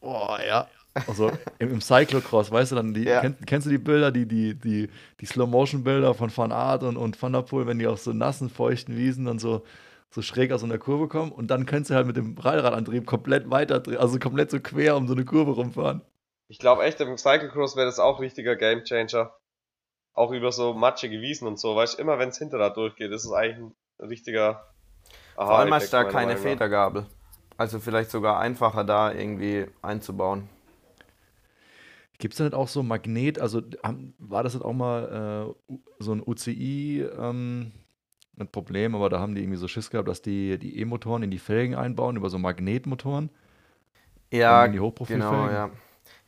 Boah, 0.00 0.38
ja. 0.42 0.68
Also 1.06 1.30
im, 1.58 1.72
im 1.72 1.80
Cyclocross, 1.80 2.50
weißt 2.50 2.72
du 2.72 2.76
dann, 2.76 2.94
die, 2.94 3.04
ja. 3.04 3.20
kennst, 3.20 3.46
kennst, 3.46 3.66
du 3.66 3.70
die 3.70 3.78
Bilder, 3.78 4.10
die, 4.10 4.26
die, 4.26 4.54
die, 4.54 4.88
die 5.20 5.26
Slow-Motion-Bilder 5.26 6.14
von 6.14 6.36
Van 6.36 6.52
Aert 6.52 6.82
und, 6.82 6.96
und 6.96 7.20
Van 7.20 7.32
der 7.32 7.42
Poel, 7.42 7.66
wenn 7.66 7.78
die 7.78 7.86
auf 7.86 8.00
so 8.00 8.12
nassen, 8.12 8.50
feuchten 8.50 8.96
Wiesen 8.96 9.26
dann 9.26 9.38
so, 9.38 9.64
so 10.10 10.22
schräg 10.22 10.52
aus 10.52 10.60
so 10.60 10.66
einer 10.66 10.78
Kurve 10.78 11.08
kommen 11.08 11.30
und 11.30 11.48
dann 11.48 11.66
kannst 11.66 11.90
du 11.90 11.94
halt 11.94 12.06
mit 12.06 12.16
dem 12.16 12.36
Rallradantrieb 12.36 13.06
komplett 13.06 13.50
weiter, 13.50 13.82
also 13.98 14.18
komplett 14.18 14.50
so 14.50 14.58
quer 14.58 14.96
um 14.96 15.06
so 15.06 15.14
eine 15.14 15.24
Kurve 15.24 15.52
rumfahren. 15.52 16.02
Ich 16.48 16.58
glaube 16.58 16.82
echt, 16.82 17.00
im 17.00 17.16
Cyclocross 17.16 17.76
wäre 17.76 17.86
das 17.86 18.00
auch 18.00 18.18
ein 18.18 18.24
richtiger 18.24 18.56
Gamechanger. 18.56 19.32
Auch 20.12 20.32
über 20.32 20.50
so 20.50 20.74
matschige 20.74 21.20
Wiesen 21.20 21.46
und 21.46 21.60
so, 21.60 21.76
weißt 21.76 21.98
du, 21.98 22.02
immer 22.02 22.18
wenn 22.18 22.30
es 22.30 22.38
Hinterrad 22.38 22.76
durchgeht, 22.76 23.12
ist 23.12 23.24
es 23.24 23.32
eigentlich 23.32 23.72
ein 24.00 24.06
richtiger 24.08 24.66
Aha, 25.36 25.46
Vor 25.46 25.58
allem 25.58 25.72
hast 25.72 25.92
du 25.92 25.96
da 25.96 26.04
keine 26.04 26.36
Federgabel. 26.36 27.06
Also 27.56 27.78
vielleicht 27.78 28.10
sogar 28.10 28.38
einfacher 28.38 28.84
da 28.84 29.12
irgendwie 29.12 29.66
einzubauen. 29.82 30.48
Gibt 32.20 32.34
es 32.34 32.38
denn 32.38 32.52
auch 32.52 32.68
so 32.68 32.82
Magnet, 32.82 33.38
also 33.38 33.62
war 34.18 34.42
das 34.42 34.52
jetzt 34.52 34.62
auch 34.62 34.74
mal 34.74 35.54
äh, 35.70 35.74
so 35.98 36.12
ein 36.12 36.22
UCI 36.24 37.06
ähm, 37.18 37.72
ein 38.38 38.48
Problem, 38.48 38.94
aber 38.94 39.08
da 39.08 39.20
haben 39.20 39.34
die 39.34 39.40
irgendwie 39.42 39.56
so 39.56 39.68
Schiss 39.68 39.90
gehabt, 39.90 40.06
dass 40.06 40.20
die 40.20 40.58
die 40.58 40.78
E-Motoren 40.80 41.22
in 41.22 41.30
die 41.30 41.38
Felgen 41.38 41.74
einbauen 41.74 42.16
über 42.16 42.28
so 42.28 42.38
Magnetmotoren? 42.38 43.30
Ja, 44.30 44.66
genau, 44.66 45.48
ja. 45.48 45.70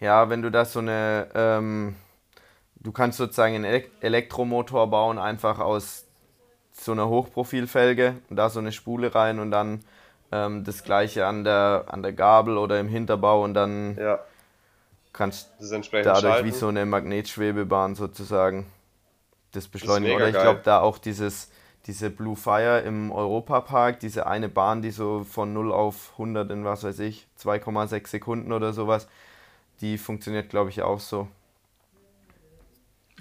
Ja, 0.01 0.31
wenn 0.31 0.41
du 0.41 0.51
das 0.51 0.73
so 0.73 0.81
eine, 0.81 1.29
ähm, 1.35 1.95
du 2.77 2.91
kannst 2.91 3.19
sozusagen 3.19 3.55
einen 3.55 3.85
Elektromotor 4.01 4.89
bauen, 4.89 5.19
einfach 5.19 5.59
aus 5.59 6.07
so 6.73 6.93
einer 6.93 7.09
Hochprofilfelge 7.09 8.17
und 8.31 8.37
da 8.37 8.49
so 8.49 8.61
eine 8.61 8.73
Spule 8.73 9.15
rein 9.15 9.39
und 9.39 9.51
dann 9.51 9.81
ähm, 10.33 10.65
das 10.65 10.85
gleiche 10.85 11.27
an 11.27 11.45
der, 11.45 11.85
an 11.89 12.03
der 12.03 12.15
Gabel 12.15 12.57
oder 12.57 12.81
im 12.81 12.89
Hinterbau 12.89 13.45
und 13.45 13.53
dann 13.55 13.97
ja. 13.97 14.19
Kannst 15.13 15.51
du 15.59 15.69
dadurch 15.69 16.21
schalten. 16.21 16.47
wie 16.47 16.53
so 16.53 16.69
eine 16.69 16.87
Magnetschwebebahn 16.87 17.95
sozusagen 17.95 18.67
das 19.53 19.69
beschleunigen. 19.69 20.19
Das 20.19 20.29
oder 20.29 20.37
ich 20.37 20.43
glaube 20.43 20.61
da 20.65 20.81
auch 20.81 20.99
dieses, 20.99 21.51
diese 21.87 22.11
Blue 22.11 22.37
Fire 22.37 22.81
im 22.81 23.13
Europapark, 23.13 24.01
diese 24.01 24.27
eine 24.27 24.49
Bahn, 24.49 24.83
die 24.83 24.91
so 24.91 25.25
von 25.25 25.53
0 25.53 25.73
auf 25.73 26.13
100 26.13 26.51
in 26.51 26.65
was 26.65 26.85
weiß 26.85 26.99
ich, 27.01 27.27
2,6 27.41 28.09
Sekunden 28.09 28.53
oder 28.53 28.73
sowas, 28.73 29.09
die 29.81 29.99
funktioniert 29.99 30.51
glaube 30.51 30.71
ich 30.71 30.83
auch 30.83 31.01
so. 31.01 31.29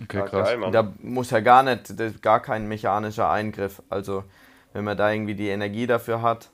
Okay, 0.02 0.24
krass. 0.26 0.50
Geil, 0.50 0.72
da 0.72 0.94
muss 1.02 1.30
ja 1.32 1.42
gar 1.42 1.64
nicht, 1.64 2.22
gar 2.22 2.40
kein 2.40 2.68
mechanischer 2.68 3.30
Eingriff. 3.30 3.84
Also 3.90 4.24
wenn 4.74 4.84
man 4.84 4.98
da 4.98 5.12
irgendwie 5.12 5.36
die 5.36 5.50
Energie 5.50 5.86
dafür 5.86 6.22
hat, 6.22 6.50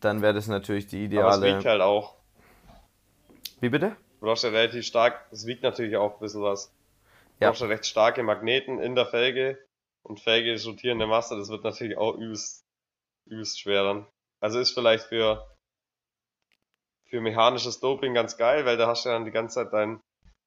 dann 0.00 0.22
wäre 0.22 0.34
das 0.34 0.46
natürlich 0.46 0.86
die 0.86 1.04
ideale. 1.04 1.26
Aber 1.26 1.46
es 1.46 1.54
wiegt 1.54 1.64
halt 1.64 1.80
auch. 1.80 2.14
Wie 3.60 3.68
bitte? 3.68 3.96
Du 4.20 4.26
brauchst 4.26 4.44
ja 4.44 4.50
relativ 4.50 4.84
stark, 4.84 5.26
es 5.30 5.46
wiegt 5.46 5.62
natürlich 5.62 5.96
auch 5.96 6.14
ein 6.14 6.20
bisschen 6.20 6.42
was. 6.42 6.70
Du 7.38 7.44
ja. 7.44 7.48
brauchst 7.48 7.62
ja 7.62 7.68
recht 7.68 7.86
starke 7.86 8.22
Magneten 8.22 8.78
in 8.78 8.94
der 8.94 9.06
Felge 9.06 9.58
und 10.02 10.20
Felge 10.20 10.52
ist 10.52 10.66
rotierende 10.66 11.06
Masse, 11.06 11.36
das 11.36 11.48
wird 11.48 11.64
natürlich 11.64 11.96
auch 11.96 12.16
übelst, 12.16 12.66
übelst 13.24 13.58
schwer 13.58 13.82
dann. 13.82 14.06
Also 14.40 14.58
ist 14.58 14.72
vielleicht 14.72 15.04
für, 15.04 15.46
für 17.06 17.22
mechanisches 17.22 17.80
Doping 17.80 18.12
ganz 18.12 18.36
geil, 18.36 18.66
weil 18.66 18.76
da 18.76 18.88
hast 18.88 19.06
du 19.06 19.08
ja 19.08 19.14
dann 19.14 19.24
die 19.24 19.30
ganze 19.30 19.54
Zeit 19.54 19.72
deinen 19.72 20.02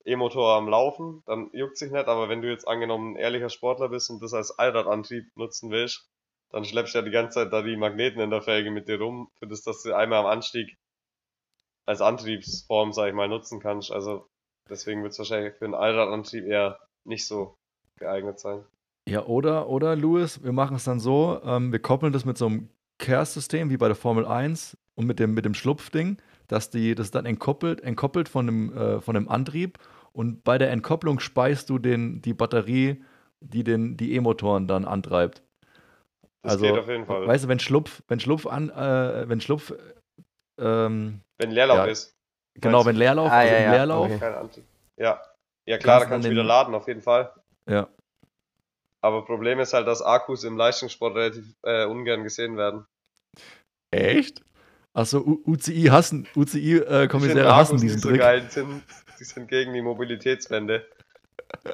E-Motor 0.05 0.53
am 0.55 0.67
Laufen, 0.67 1.23
dann 1.25 1.49
juckt 1.53 1.77
sich 1.77 1.91
nicht, 1.91 2.07
aber 2.07 2.29
wenn 2.29 2.43
du 2.43 2.51
jetzt 2.51 2.67
angenommen 2.67 3.13
ein 3.13 3.19
ehrlicher 3.19 3.49
Sportler 3.49 3.89
bist 3.89 4.11
und 4.11 4.21
das 4.21 4.35
als 4.35 4.51
Allradantrieb 4.51 5.35
nutzen 5.35 5.71
willst, 5.71 6.11
dann 6.51 6.63
schleppst 6.63 6.93
du 6.93 6.99
ja 6.99 7.05
die 7.05 7.11
ganze 7.11 7.39
Zeit 7.39 7.53
da 7.53 7.63
die 7.63 7.75
Magneten 7.75 8.21
in 8.21 8.29
der 8.29 8.43
Felge 8.43 8.69
mit 8.69 8.87
dir 8.87 8.99
rum, 8.99 9.31
für 9.39 9.47
das, 9.47 9.63
dass 9.63 9.81
du 9.81 9.95
einmal 9.95 10.19
am 10.19 10.27
Anstieg 10.27 10.77
als 11.85 12.01
Antriebsform, 12.01 12.93
sag 12.93 13.09
ich 13.09 13.13
mal, 13.13 13.27
nutzen 13.27 13.59
kannst. 13.59 13.91
Also 13.91 14.27
deswegen 14.69 15.03
wird 15.03 15.13
es 15.13 15.19
wahrscheinlich 15.19 15.53
für 15.55 15.65
einen 15.65 15.73
Allradantrieb 15.73 16.45
eher 16.45 16.79
nicht 17.05 17.27
so 17.27 17.55
geeignet 17.99 18.39
sein. 18.39 18.63
Ja, 19.07 19.25
oder, 19.25 19.67
oder 19.67 19.95
Louis, 19.95 20.43
wir 20.43 20.53
machen 20.53 20.77
es 20.77 20.85
dann 20.85 20.99
so, 20.99 21.41
ähm, 21.43 21.71
wir 21.71 21.79
koppeln 21.79 22.13
das 22.13 22.23
mit 22.23 22.37
so 22.37 22.45
einem 22.45 22.69
Care-System 22.99 23.69
wie 23.69 23.77
bei 23.77 23.87
der 23.87 23.95
Formel 23.95 24.25
1 24.25 24.77
und 24.95 25.05
mit 25.05 25.19
dem, 25.19 25.33
mit 25.33 25.43
dem 25.43 25.53
Schlupfding, 25.53 26.17
dass 26.47 26.69
die 26.69 26.95
das 26.95 27.11
dann 27.11 27.25
entkoppelt, 27.25 27.81
entkoppelt 27.81 28.29
von 28.29 28.45
dem, 28.45 28.77
äh, 28.77 29.01
von 29.01 29.15
dem 29.15 29.27
Antrieb 29.27 29.77
und 30.13 30.43
bei 30.43 30.57
der 30.57 30.71
Entkopplung 30.71 31.19
speist 31.19 31.69
du 31.69 31.79
den, 31.79 32.21
die 32.21 32.33
Batterie, 32.33 33.03
die 33.41 33.63
den, 33.63 33.97
die 33.97 34.13
E-Motoren 34.15 34.67
dann 34.67 34.85
antreibt. 34.85 35.43
Das 36.43 36.53
also, 36.53 36.65
geht 36.65 36.77
auf 36.77 36.87
jeden 36.87 37.05
Fall. 37.05 37.27
Weißt 37.27 37.45
du, 37.45 37.47
wenn 37.47 37.59
Schlupf, 37.59 38.03
wenn 38.07 38.19
Schlupf 38.19 38.45
an, 38.45 38.69
äh, 38.69 39.27
wenn 39.27 39.41
Schlupf, 39.41 39.73
ähm, 40.57 41.21
wenn 41.37 41.51
Leerlauf 41.51 41.77
ja, 41.77 41.85
ist. 41.85 42.15
Genau, 42.55 42.85
wenn 42.85 42.95
Leerlauf, 42.95 43.31
ah, 43.31 43.39
also 43.39 43.53
ja, 43.53 43.61
ja. 43.61 43.71
Leerlauf. 43.71 44.11
Okay. 44.11 44.61
Ja. 44.97 45.21
Ja 45.65 45.77
klar, 45.77 46.01
da 46.01 46.05
kannst 46.05 46.27
du 46.27 46.31
wieder 46.31 46.43
laden, 46.43 46.75
auf 46.75 46.87
jeden 46.87 47.01
Fall. 47.01 47.33
Ja. 47.67 47.87
Aber 49.01 49.25
Problem 49.25 49.59
ist 49.59 49.73
halt, 49.73 49.87
dass 49.87 50.01
Akkus 50.01 50.43
im 50.43 50.57
Leistungssport 50.57 51.15
relativ 51.15 51.45
äh, 51.63 51.85
ungern 51.85 52.23
gesehen 52.23 52.57
werden. 52.57 52.85
Echt? 53.91 54.41
Achso, 54.93 55.41
UCI 55.45 55.85
hassen, 55.85 56.27
UCI-Kommissäre 56.35 57.47
äh, 57.47 57.51
hassen 57.51 57.79
diesen 57.79 57.99
so 57.99 58.09
Trick. 58.09 58.19
Geil, 58.19 58.49
sind, 58.49 58.83
die 59.19 59.23
sind 59.23 59.47
gegen 59.47 59.73
die 59.73 59.81
Mobilitätswende. 59.81 60.85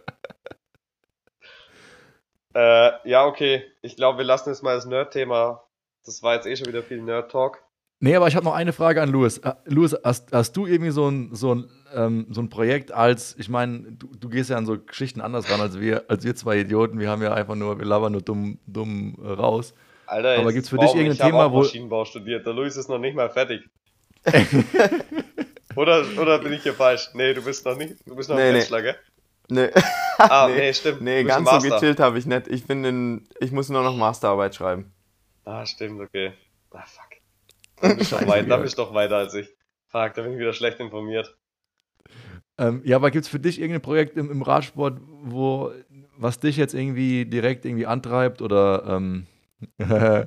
Äh, 2.56 3.08
ja, 3.08 3.26
okay. 3.26 3.64
Ich 3.84 3.96
glaube, 3.96 4.18
wir 4.18 4.26
lassen 4.26 4.50
jetzt 4.50 4.64
mal 4.64 4.76
das 4.76 4.86
Nerd-Thema. 4.86 5.64
Das 6.04 6.24
war 6.24 6.34
jetzt 6.34 6.48
eh 6.48 6.56
schon 6.56 6.66
wieder 6.66 6.82
viel 6.82 7.00
Nerd-Talk. 7.00 7.64
Nee, 8.02 8.16
aber 8.16 8.28
ich 8.28 8.36
habe 8.36 8.46
noch 8.46 8.54
eine 8.54 8.72
Frage 8.72 9.02
an 9.02 9.10
Louis. 9.10 9.42
Uh, 9.46 9.52
Louis, 9.66 9.96
hast, 10.04 10.32
hast, 10.32 10.56
du 10.56 10.66
irgendwie 10.66 10.92
so 10.92 11.10
ein, 11.10 11.36
so 11.36 11.54
ein, 11.54 11.70
ähm, 11.94 12.28
so 12.30 12.42
ein 12.42 12.50
Projekt 12.50 12.94
als, 12.94 13.36
ich 13.38 13.50
meine, 13.50 13.92
du, 13.92 14.10
du, 14.18 14.30
gehst 14.30 14.50
ja 14.50 14.56
an 14.56 14.66
so 14.66 14.80
Geschichten 14.80 15.20
anders 15.20 15.52
ran 15.52 15.60
als 15.60 15.80
wir, 15.80 16.06
als 16.08 16.24
wir 16.24 16.34
zwei 16.36 16.60
Idioten. 16.60 16.98
Wir 17.00 17.10
haben 17.10 17.22
ja 17.22 17.34
einfach 17.34 17.56
nur, 17.56 17.78
wir 17.78 17.86
labern 17.86 18.14
nur 18.14 18.22
dumm, 18.22 18.58
dumm 18.68 19.18
äh, 19.22 19.28
raus. 19.28 19.74
Alter, 20.06 20.40
aber 20.40 20.54
gibt 20.54 20.64
es 20.64 20.70
für 20.70 20.78
dich 20.78 20.90
irgendein 20.90 21.12
ich 21.12 21.20
Thema, 21.20 21.46
auch 21.46 21.52
wo. 21.52 21.60
Maschinenbau 21.60 22.06
studiert. 22.06 22.46
Der 22.46 22.54
Louis 22.54 22.78
ist 22.78 22.88
noch 22.88 23.00
nicht 23.00 23.16
mal 23.16 23.30
fertig. 23.30 23.70
oder, 25.76 26.06
oder 26.18 26.40
bin 26.40 26.54
ich 26.54 26.64
hier 26.64 26.74
falsch? 26.74 27.10
Nee, 27.14 27.34
du 27.34 27.42
bist 27.42 27.66
noch 27.66 27.78
nicht. 27.78 27.96
Du 28.06 28.16
bist 28.16 28.30
noch 28.30 28.38
nee, 28.38 28.50
im 28.50 28.56
Bachelor, 28.56 28.80
nee. 28.80 28.84
gell? 28.84 28.96
Nee. 29.50 29.70
Ah, 30.18 30.48
nee, 30.50 30.56
nee 30.56 30.74
stimmt. 30.74 31.02
Nee, 31.02 31.24
ganz 31.26 31.50
so 31.50 31.70
gechillt 31.70 32.00
habe 32.00 32.18
ich 32.18 32.26
nicht. 32.26 32.48
Ich 32.48 32.66
bin 32.66 32.86
in, 32.86 33.28
ich 33.42 33.52
muss 33.52 33.68
nur 33.68 33.84
noch 33.84 33.96
Masterarbeit 33.96 34.56
schreiben. 34.56 34.94
Ah, 35.44 35.66
stimmt, 35.66 36.00
okay. 36.00 36.34
Ah, 36.72 36.84
fuck. 36.86 37.09
Da 37.82 37.94
bist, 37.94 38.12
doch 38.12 38.28
weit, 38.28 38.50
da 38.50 38.58
bist 38.58 38.78
doch 38.78 38.94
weiter 38.94 39.18
als 39.18 39.34
ich. 39.34 39.48
Fuck, 39.88 40.14
da 40.14 40.22
bin 40.22 40.34
ich 40.34 40.40
wieder 40.40 40.54
schlecht 40.54 40.80
informiert. 40.80 41.38
Ähm, 42.58 42.82
ja, 42.84 42.98
aber 42.98 43.10
gibt 43.10 43.24
es 43.24 43.30
für 43.30 43.40
dich 43.40 43.60
irgendein 43.60 43.82
Projekt 43.82 44.18
im, 44.18 44.30
im, 44.30 44.42
Radsport, 44.42 45.00
wo, 45.24 45.72
was 46.18 46.40
dich 46.40 46.58
jetzt 46.58 46.74
irgendwie 46.74 47.26
direkt 47.26 47.64
irgendwie 47.64 47.86
antreibt 47.86 48.42
oder 48.42 48.84
ähm, 48.86 49.28
äh, 49.78 50.26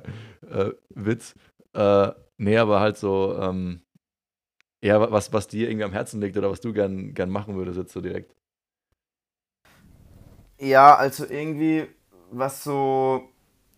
Witz? 0.89 1.35
Äh, 1.73 2.11
nee, 2.37 2.57
aber 2.57 2.79
halt 2.79 2.97
so, 2.97 3.37
ähm, 3.39 3.83
ja, 4.83 5.11
was, 5.11 5.31
was 5.31 5.47
dir 5.47 5.69
irgendwie 5.69 5.85
am 5.85 5.93
Herzen 5.93 6.19
liegt 6.21 6.35
oder 6.35 6.49
was 6.49 6.59
du 6.59 6.73
gern, 6.73 7.13
gern 7.13 7.29
machen 7.29 7.55
würdest 7.55 7.77
jetzt 7.77 7.93
so 7.93 8.01
direkt. 8.01 8.35
Ja, 10.59 10.95
also 10.95 11.25
irgendwie, 11.29 11.87
was 12.31 12.63
so, 12.63 13.29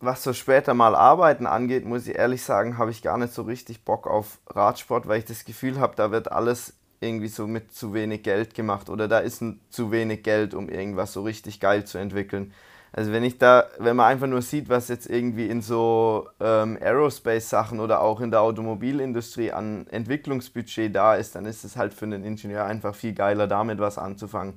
was 0.06 0.24
so 0.24 0.34
später 0.34 0.74
mal 0.74 0.96
Arbeiten 0.96 1.46
angeht, 1.46 1.86
muss 1.86 2.08
ich 2.08 2.16
ehrlich 2.16 2.44
sagen, 2.44 2.78
habe 2.78 2.92
ich 2.92 3.02
gar 3.02 3.18
nicht 3.18 3.34
so 3.34 3.44
richtig 3.44 3.84
Bock 3.84 4.08
auf 4.08 4.40
Radsport, 4.48 5.08
weil 5.08 5.20
ich 5.20 5.26
das 5.26 5.46
Gefühl 5.46 5.80
habe, 5.80 5.96
da 5.96 6.12
wird 6.12 6.32
alles 6.32 6.74
irgendwie 7.02 7.28
so 7.28 7.48
mit 7.48 7.74
zu 7.74 7.94
wenig 7.94 8.24
Geld 8.24 8.54
gemacht 8.54 8.90
oder 8.90 9.08
da 9.08 9.20
ist 9.20 9.44
zu 9.70 9.92
wenig 9.92 10.24
Geld, 10.24 10.54
um 10.54 10.70
irgendwas 10.70 11.14
so 11.14 11.24
richtig 11.24 11.60
geil 11.60 11.86
zu 11.86 11.98
entwickeln. 11.98 12.54
Also 12.98 13.12
wenn 13.12 13.26
ich 13.26 13.38
da, 13.38 13.66
wenn 13.78 13.98
man 13.98 14.06
einfach 14.06 14.28
nur 14.28 14.42
sieht, 14.42 14.70
was 14.70 14.88
jetzt 14.88 15.10
irgendwie 15.10 15.48
in 15.48 15.62
so 15.62 16.30
ähm, 16.40 16.78
Aerospace-Sachen 16.82 17.82
oder 17.82 18.00
auch 18.00 18.22
in 18.22 18.32
der 18.32 18.40
Automobilindustrie 18.40 19.52
an 19.52 19.86
Entwicklungsbudget 19.88 20.96
da 20.96 21.16
ist, 21.16 21.36
dann 21.36 21.46
ist 21.46 21.66
es 21.66 21.76
halt 21.76 21.94
für 21.94 22.06
einen 22.06 22.24
Ingenieur 22.24 22.64
einfach 22.64 22.96
viel 22.96 23.14
geiler, 23.14 23.48
damit 23.48 23.80
was 23.80 23.98
anzufangen. 23.98 24.56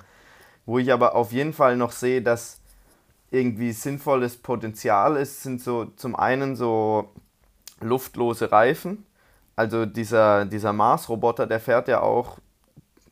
Wo 0.67 0.79
ich 0.79 0.93
aber 0.93 1.17
auf 1.17 1.33
jeden 1.33 1.53
Fall 1.53 1.77
noch 1.77 1.91
sehe, 1.91 2.23
dass 2.23 2.61
irgendwie 3.31 3.73
sinnvolles 3.73 4.37
Potenzial 4.37 5.17
ist, 5.17 5.43
sind 5.43 5.61
so 5.61 5.87
zum 5.97 6.17
einen 6.17 6.57
so 6.57 7.13
luftlose 7.81 8.51
Reifen. 8.51 9.07
Also 9.57 9.87
dieser, 9.87 10.45
dieser 10.45 10.73
Mars-Roboter, 10.73 11.47
der 11.47 11.61
fährt 11.61 11.89
ja 11.89 12.01
auch, 12.01 12.39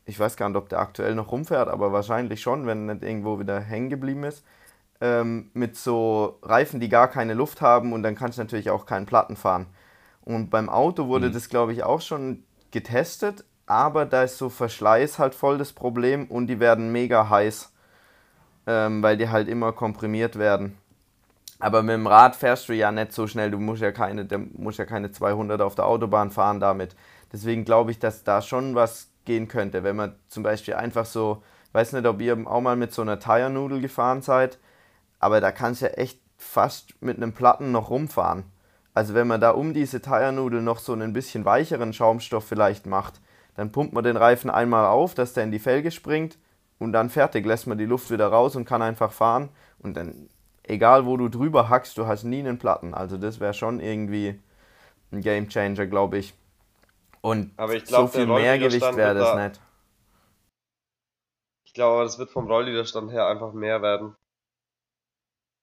ich 0.05 0.19
weiß 0.19 0.37
gar 0.37 0.49
nicht, 0.49 0.57
ob 0.57 0.69
der 0.69 0.79
aktuell 0.79 1.13
noch 1.13 1.31
rumfährt, 1.31 1.67
aber 1.67 1.91
wahrscheinlich 1.91 2.41
schon, 2.41 2.65
wenn 2.65 2.85
nicht 2.85 3.03
irgendwo 3.03 3.39
wieder 3.39 3.59
hängen 3.59 3.89
geblieben 3.89 4.23
ist, 4.23 4.43
ähm, 5.01 5.51
mit 5.53 5.75
so 5.75 6.39
Reifen, 6.41 6.79
die 6.79 6.89
gar 6.89 7.09
keine 7.09 7.33
Luft 7.33 7.61
haben 7.61 7.93
und 7.93 8.03
dann 8.03 8.15
kannst 8.15 8.37
du 8.37 8.41
natürlich 8.41 8.69
auch 8.69 8.85
keinen 8.85 9.05
Platten 9.05 9.35
fahren. 9.35 9.67
Und 10.23 10.49
beim 10.49 10.69
Auto 10.69 11.07
wurde 11.07 11.29
mhm. 11.29 11.33
das, 11.33 11.49
glaube 11.49 11.73
ich, 11.73 11.83
auch 11.83 12.01
schon 12.01 12.43
getestet, 12.71 13.43
aber 13.65 14.05
da 14.05 14.23
ist 14.23 14.37
so 14.37 14.49
Verschleiß 14.49 15.19
halt 15.19 15.35
voll 15.35 15.57
das 15.57 15.73
Problem 15.73 16.25
und 16.27 16.47
die 16.47 16.59
werden 16.59 16.91
mega 16.91 17.29
heiß, 17.29 17.73
ähm, 18.67 19.01
weil 19.01 19.17
die 19.17 19.29
halt 19.29 19.47
immer 19.47 19.71
komprimiert 19.71 20.37
werden. 20.37 20.77
Aber 21.59 21.81
mit 21.81 21.95
dem 21.95 22.05
Rad 22.05 22.35
fährst 22.35 22.69
du 22.69 22.73
ja 22.73 22.91
nicht 22.91 23.13
so 23.13 23.25
schnell, 23.25 23.49
du 23.49 23.57
musst 23.57 23.81
ja 23.81 23.91
keine, 23.91 24.25
du 24.25 24.37
musst 24.37 24.77
ja 24.77 24.85
keine 24.85 25.11
200 25.11 25.59
auf 25.61 25.73
der 25.73 25.87
Autobahn 25.87 26.29
fahren 26.29 26.59
damit. 26.59 26.95
Deswegen 27.31 27.65
glaube 27.65 27.91
ich, 27.91 27.97
dass 27.97 28.23
da 28.23 28.41
schon 28.41 28.75
was 28.75 29.09
gehen 29.25 29.47
könnte, 29.47 29.83
wenn 29.83 29.95
man 29.95 30.15
zum 30.27 30.43
Beispiel 30.43 30.75
einfach 30.75 31.05
so, 31.05 31.41
weiß 31.71 31.93
nicht, 31.93 32.05
ob 32.05 32.21
ihr 32.21 32.37
auch 32.45 32.61
mal 32.61 32.75
mit 32.75 32.93
so 32.93 33.01
einer 33.01 33.19
Tire-Nudel 33.19 33.81
gefahren 33.81 34.21
seid, 34.21 34.59
aber 35.19 35.41
da 35.41 35.51
kannst 35.51 35.81
du 35.81 35.87
ja 35.87 35.93
echt 35.93 36.19
fast 36.37 37.01
mit 37.01 37.17
einem 37.17 37.33
Platten 37.33 37.71
noch 37.71 37.89
rumfahren. 37.89 38.43
Also 38.93 39.13
wenn 39.13 39.27
man 39.27 39.41
da 39.41 39.51
um 39.51 39.73
diese 39.73 40.01
Tire-Nudel 40.01 40.61
noch 40.61 40.79
so 40.79 40.93
einen 40.93 41.13
bisschen 41.13 41.45
weicheren 41.45 41.93
Schaumstoff 41.93 42.45
vielleicht 42.45 42.85
macht, 42.85 43.19
dann 43.55 43.71
pumpt 43.71 43.93
man 43.93 44.03
den 44.03 44.17
Reifen 44.17 44.49
einmal 44.49 44.85
auf, 44.85 45.15
dass 45.15 45.33
der 45.33 45.43
in 45.43 45.51
die 45.51 45.59
Felge 45.59 45.91
springt 45.91 46.37
und 46.79 46.93
dann 46.93 47.09
fertig, 47.09 47.45
lässt 47.45 47.67
man 47.67 47.77
die 47.77 47.85
Luft 47.85 48.11
wieder 48.11 48.27
raus 48.27 48.55
und 48.55 48.65
kann 48.65 48.81
einfach 48.81 49.11
fahren 49.11 49.49
und 49.79 49.95
dann, 49.95 50.29
egal 50.63 51.05
wo 51.05 51.17
du 51.17 51.29
drüber 51.29 51.69
hackst, 51.69 51.97
du 51.97 52.07
hast 52.07 52.23
nie 52.23 52.39
einen 52.39 52.59
Platten. 52.59 52.93
Also 52.93 53.17
das 53.17 53.39
wäre 53.39 53.53
schon 53.53 53.79
irgendwie 53.79 54.39
ein 55.11 55.21
Game 55.21 55.49
Changer, 55.49 55.87
glaube 55.87 56.17
ich. 56.17 56.33
Und 57.21 57.55
glaub, 57.57 57.71
so 57.85 58.07
viel 58.07 58.27
mehr 58.27 58.57
Gewicht 58.57 58.95
wäre 58.95 59.15
das 59.15 59.31
da, 59.31 59.47
nicht. 59.47 59.61
Ich 61.65 61.73
glaube, 61.73 62.03
das 62.03 62.19
wird 62.19 62.29
vom 62.29 62.47
Rollwiderstand 62.47 63.11
her 63.11 63.27
einfach 63.27 63.53
mehr 63.53 63.81
werden. 63.81 64.15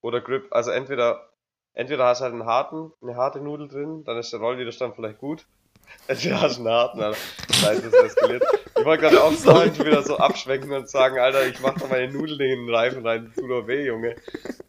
Oder 0.02 0.20
Grip, 0.20 0.48
also 0.50 0.70
entweder, 0.70 1.30
entweder 1.72 2.06
hast 2.06 2.20
du 2.20 2.24
halt 2.24 2.34
einen 2.34 2.44
harten, 2.44 2.92
eine 3.00 3.16
harte 3.16 3.40
Nudel 3.40 3.68
drin, 3.68 4.04
dann 4.04 4.18
ist 4.18 4.32
der 4.32 4.40
Rollwiderstand 4.40 4.94
vielleicht 4.96 5.18
gut. 5.18 5.46
Entweder 6.06 6.40
hast 6.40 6.56
du 6.56 6.60
einen 6.62 6.70
harten, 6.70 7.00
Alter. 7.02 7.18
Nein, 7.62 7.82
das 7.82 7.92
eskaliert. 7.92 8.42
Ich 8.84 8.86
wollte 8.86 9.04
gerade 9.04 9.24
auch 9.24 9.32
sagen, 9.32 9.78
wieder 9.78 10.02
so 10.02 10.18
abschwenken 10.18 10.70
und 10.70 10.90
sagen, 10.90 11.18
Alter, 11.18 11.46
ich 11.46 11.58
mach 11.60 11.72
doch 11.72 11.88
meine 11.88 12.12
Nudeln 12.12 12.38
in 12.38 12.66
den 12.66 12.74
Reifen 12.74 13.06
rein, 13.06 13.32
tu 13.34 13.48
doch 13.48 13.66
weh, 13.66 13.86
Junge. 13.86 14.14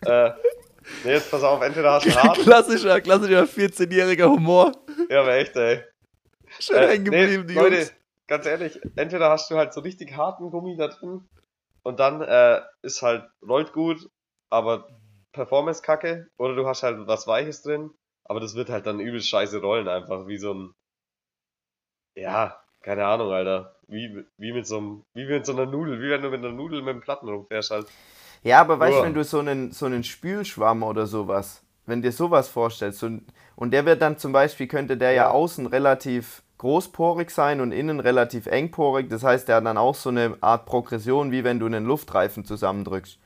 Äh, 0.05 0.31
nee, 1.03 1.11
jetzt 1.11 1.29
pass 1.29 1.43
auf, 1.43 1.61
entweder 1.61 1.91
hast 1.91 2.05
du 2.05 2.11
einen 2.11 2.23
harten. 2.23 2.43
Klassischer, 2.43 3.01
klassischer 3.01 3.43
14-jähriger 3.43 4.29
Humor. 4.29 4.71
Ja, 5.09 5.19
aber 5.19 5.35
echt, 5.35 5.53
ey. 5.57 5.83
Schön 6.59 6.77
äh, 6.77 6.87
hängen 6.87 7.03
geblieben, 7.03 7.41
nee, 7.41 7.47
die 7.47 7.53
Leute, 7.55 7.75
Jungs. 7.75 7.93
ganz 8.27 8.45
ehrlich, 8.45 8.79
entweder 8.95 9.29
hast 9.29 9.51
du 9.51 9.57
halt 9.57 9.73
so 9.73 9.81
richtig 9.81 10.15
harten 10.15 10.49
Gummi 10.49 10.77
da 10.77 10.87
drin 10.87 11.27
und 11.83 11.99
dann 11.99 12.21
äh, 12.21 12.61
ist 12.83 13.01
halt, 13.01 13.25
rollt 13.45 13.73
gut, 13.73 14.09
aber 14.49 14.87
Performance 15.33 15.81
kacke, 15.81 16.29
oder 16.37 16.55
du 16.55 16.65
hast 16.65 16.83
halt 16.83 17.05
was 17.05 17.27
Weiches 17.27 17.63
drin, 17.63 17.91
aber 18.23 18.39
das 18.39 18.55
wird 18.55 18.69
halt 18.69 18.85
dann 18.85 19.01
übel 19.01 19.19
scheiße 19.19 19.59
rollen, 19.59 19.89
einfach 19.89 20.25
wie 20.25 20.37
so 20.37 20.53
ein, 20.53 20.73
ja, 22.15 22.61
keine 22.85 23.05
Ahnung, 23.05 23.31
Alter. 23.31 23.75
Wie, 23.87 24.23
wie 24.37 24.53
mit 24.53 24.67
so 24.67 24.77
einem, 24.77 25.03
wie 25.15 25.25
mit 25.25 25.45
so 25.45 25.53
einer 25.53 25.65
Nudel, 25.65 25.99
wie 26.01 26.09
wenn 26.11 26.21
du 26.21 26.29
mit 26.29 26.39
einer 26.39 26.53
Nudel 26.53 26.83
mit 26.83 26.93
dem 26.93 27.01
Platten 27.01 27.27
rumfährst 27.27 27.71
halt. 27.71 27.87
Ja, 28.43 28.61
aber 28.61 28.79
weißt 28.79 28.99
du, 28.99 29.03
wenn 29.03 29.13
du 29.15 29.23
so 29.23 29.39
einen, 29.39 29.71
so 29.71 29.87
einen 29.87 30.03
Spülschwamm 30.03 30.83
oder 30.83 31.07
sowas, 31.07 31.63
wenn 31.87 32.03
dir 32.03 32.11
sowas 32.11 32.47
vorstellst, 32.47 32.99
so, 32.99 33.09
und 33.55 33.71
der 33.71 33.85
wird 33.87 34.03
dann 34.03 34.19
zum 34.19 34.31
Beispiel, 34.31 34.67
könnte 34.67 34.97
der 34.97 35.13
ja, 35.13 35.31
außen 35.31 35.65
relativ 35.65 36.43
großporig 36.59 37.31
sein 37.31 37.59
und 37.59 37.71
innen 37.71 37.99
relativ 37.99 38.45
engporig. 38.45 39.09
Das 39.09 39.23
heißt, 39.23 39.47
der 39.47 39.57
hat 39.57 39.65
dann 39.65 39.77
auch 39.77 39.95
so 39.95 40.09
eine 40.09 40.37
Art 40.41 40.65
Progression, 40.65 41.31
wie 41.31 41.43
wenn 41.43 41.59
du 41.59 41.65
einen 41.65 41.85
Luftreifen 41.85 42.45
zusammendrückst. 42.45 43.19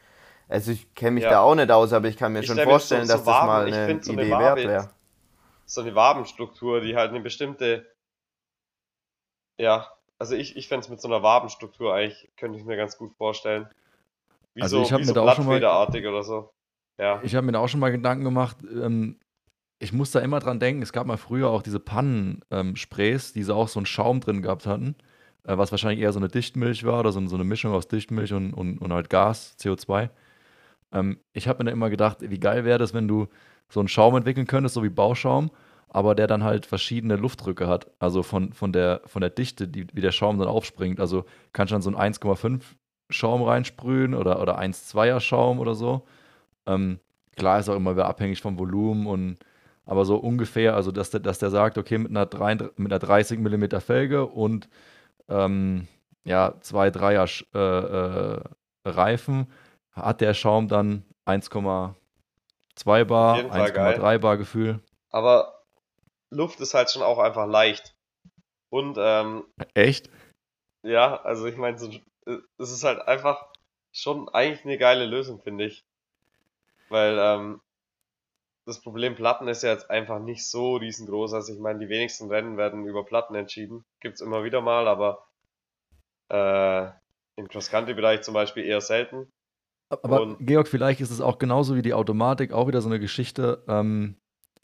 Also 0.47 0.71
ich 0.71 0.95
kenne 0.95 1.11
mich 1.11 1.25
ja. 1.25 1.31
da 1.31 1.39
auch 1.41 1.55
nicht 1.55 1.69
aus, 1.69 1.91
aber 1.91 2.07
ich 2.07 2.17
kann 2.17 2.31
mir 2.31 2.39
ich 2.39 2.47
schon 2.47 2.57
vorstellen, 2.57 3.05
so, 3.05 3.11
so 3.11 3.17
dass 3.17 3.25
Waben, 3.27 3.47
das 3.47 3.77
mal 3.77 3.89
eine 3.89 4.03
so 4.03 4.13
Idee 4.13 4.33
eine 4.33 4.43
wert 4.43 4.57
wäre. 4.57 4.89
So 5.65 5.81
eine 5.81 5.93
Wabenstruktur, 5.93 6.81
die 6.81 6.95
halt 6.95 7.11
eine 7.11 7.19
bestimmte, 7.19 7.85
ja, 9.59 9.87
also 10.17 10.35
ich, 10.35 10.55
ich 10.57 10.67
fände 10.67 10.83
es 10.83 10.89
mit 10.89 11.01
so 11.01 11.07
einer 11.07 11.21
Wabenstruktur 11.21 11.93
eigentlich, 11.93 12.29
könnte 12.37 12.57
ich 12.57 12.65
mir 12.65 12.77
ganz 12.77 12.97
gut 12.97 13.13
vorstellen. 13.15 13.67
Wie 14.53 14.61
also 14.61 14.77
so, 14.77 14.83
ich 14.83 14.91
habe 14.91 15.01
mir 15.01 15.07
so 15.07 15.13
da 15.13 15.21
auch 15.21 15.35
schon 15.35 15.45
mal, 15.45 15.57
oder 15.57 16.23
so. 16.23 16.49
Ja. 16.97 17.21
Ich 17.23 17.35
habe 17.35 17.45
mir 17.45 17.51
da 17.51 17.59
auch 17.59 17.67
schon 17.67 17.79
mal 17.79 17.91
Gedanken 17.91 18.23
gemacht, 18.23 18.57
ähm, 18.63 19.19
ich 19.79 19.93
muss 19.93 20.11
da 20.11 20.19
immer 20.19 20.39
dran 20.39 20.59
denken, 20.59 20.81
es 20.81 20.91
gab 20.91 21.07
mal 21.07 21.17
früher 21.17 21.49
auch 21.49 21.61
diese 21.61 21.79
Pannensprays, 21.79 23.31
die 23.31 23.43
so 23.43 23.55
auch 23.55 23.69
so 23.69 23.79
einen 23.79 23.85
Schaum 23.85 24.19
drin 24.19 24.41
gehabt 24.41 24.65
hatten, 24.65 24.95
äh, 25.45 25.57
was 25.57 25.71
wahrscheinlich 25.71 26.01
eher 26.01 26.11
so 26.11 26.19
eine 26.19 26.27
Dichtmilch 26.27 26.83
war 26.83 26.99
oder 26.99 27.11
so, 27.11 27.25
so 27.27 27.35
eine 27.35 27.45
Mischung 27.45 27.73
aus 27.73 27.87
Dichtmilch 27.87 28.33
und, 28.33 28.53
und, 28.53 28.79
und 28.79 28.93
halt 28.93 29.09
Gas, 29.09 29.55
CO2. 29.59 30.09
Ähm, 30.91 31.19
ich 31.31 31.47
habe 31.47 31.63
mir 31.63 31.69
da 31.69 31.71
immer 31.71 31.89
gedacht, 31.89 32.17
wie 32.21 32.39
geil 32.39 32.65
wäre 32.65 32.79
das, 32.79 32.93
wenn 32.93 33.07
du 33.07 33.27
so 33.69 33.79
einen 33.79 33.87
Schaum 33.87 34.15
entwickeln 34.15 34.47
könntest, 34.47 34.75
so 34.75 34.83
wie 34.83 34.89
Bauschaum, 34.89 35.51
aber 35.89 36.15
der 36.15 36.27
dann 36.27 36.43
halt 36.43 36.65
verschiedene 36.65 37.15
Luftdrücke 37.15 37.67
hat. 37.67 37.91
Also 37.99 38.23
von, 38.23 38.53
von, 38.53 38.71
der, 38.71 39.01
von 39.05 39.21
der 39.21 39.31
Dichte, 39.31 39.67
die, 39.67 39.87
wie 39.93 40.01
der 40.01 40.11
Schaum 40.11 40.37
dann 40.37 40.47
aufspringt. 40.47 40.99
Also 40.99 41.25
kannst 41.53 41.71
du 41.71 41.75
dann 41.75 41.81
so 41.81 41.95
einen 41.95 42.13
1,5 42.13 42.61
Schaum 43.09 43.41
reinsprühen 43.41 44.13
oder, 44.13 44.41
oder 44.41 44.59
1,2er 44.59 45.19
Schaum 45.19 45.59
oder 45.59 45.73
so. 45.73 46.05
Ähm, 46.67 46.99
klar 47.35 47.59
ist 47.59 47.69
auch 47.69 47.75
immer 47.75 47.95
wieder 47.95 48.07
abhängig 48.07 48.41
vom 48.41 48.59
Volumen 48.59 49.07
und 49.07 49.37
aber 49.85 50.05
so 50.05 50.17
ungefähr, 50.17 50.75
also 50.75 50.91
dass 50.91 51.09
der, 51.09 51.19
dass 51.19 51.39
der 51.39 51.49
sagt, 51.49 51.79
okay, 51.79 51.97
mit 51.97 52.11
einer, 52.11 52.27
3, 52.27 52.69
mit 52.77 52.91
einer 52.91 52.99
30 52.99 53.39
mm 53.39 53.79
Felge 53.79 54.27
und 54.27 54.69
ähm, 55.27 55.87
ja, 56.25 56.53
2, 56.61 56.89
3er 56.89 57.45
äh, 57.55 58.37
äh, 58.37 58.43
Reifen 58.85 59.47
hat 59.91 60.21
der 60.21 60.35
Schaum 60.35 60.67
dann 60.67 61.05
1,2 61.25 63.05
Bar, 63.05 63.37
1,3 63.39 64.17
Bar 64.19 64.37
Gefühl. 64.37 64.79
Aber 65.09 65.58
Luft 66.29 66.59
ist 66.59 66.73
halt 66.73 66.89
schon 66.91 67.01
auch 67.01 67.19
einfach 67.19 67.47
leicht. 67.47 67.95
Und 68.69 68.97
ähm, 68.99 69.45
echt? 69.73 70.09
Ja, 70.83 71.21
also 71.21 71.45
ich 71.47 71.57
meine, 71.57 71.77
so, 71.77 71.89
es 72.57 72.71
ist 72.71 72.83
halt 72.83 73.01
einfach 73.07 73.47
schon 73.91 74.29
eigentlich 74.29 74.63
eine 74.63 74.77
geile 74.77 75.05
Lösung, 75.05 75.41
finde 75.41 75.65
ich. 75.65 75.83
Weil 76.89 77.17
ähm, 77.19 77.61
das 78.65 78.81
Problem 78.81 79.15
Platten 79.15 79.47
ist 79.47 79.63
ja 79.63 79.71
jetzt 79.71 79.89
einfach 79.89 80.19
nicht 80.19 80.47
so 80.47 80.75
riesengroß. 80.75 81.33
Also 81.33 81.53
ich 81.53 81.59
meine, 81.59 81.79
die 81.79 81.89
wenigsten 81.89 82.29
Rennen 82.29 82.57
werden 82.57 82.85
über 82.85 83.03
Platten 83.03 83.35
entschieden. 83.35 83.83
Gibt's 83.99 84.21
immer 84.21 84.43
wieder 84.43 84.61
mal, 84.61 84.87
aber 84.87 85.27
äh, 86.29 86.91
im 87.35 87.47
Cross-Country-Bereich 87.47 88.21
zum 88.21 88.35
Beispiel 88.35 88.65
eher 88.65 88.81
selten. 88.81 89.31
Aber 89.89 90.21
und 90.21 90.37
Georg, 90.45 90.67
vielleicht 90.67 91.01
ist 91.01 91.09
es 91.09 91.19
auch 91.19 91.39
genauso 91.39 91.75
wie 91.75 91.81
die 91.81 91.95
Automatik 91.95 92.51
auch 92.51 92.67
wieder 92.67 92.81
so 92.81 92.89
eine 92.89 92.99
Geschichte. 92.99 93.63
Ähm, 93.67 94.18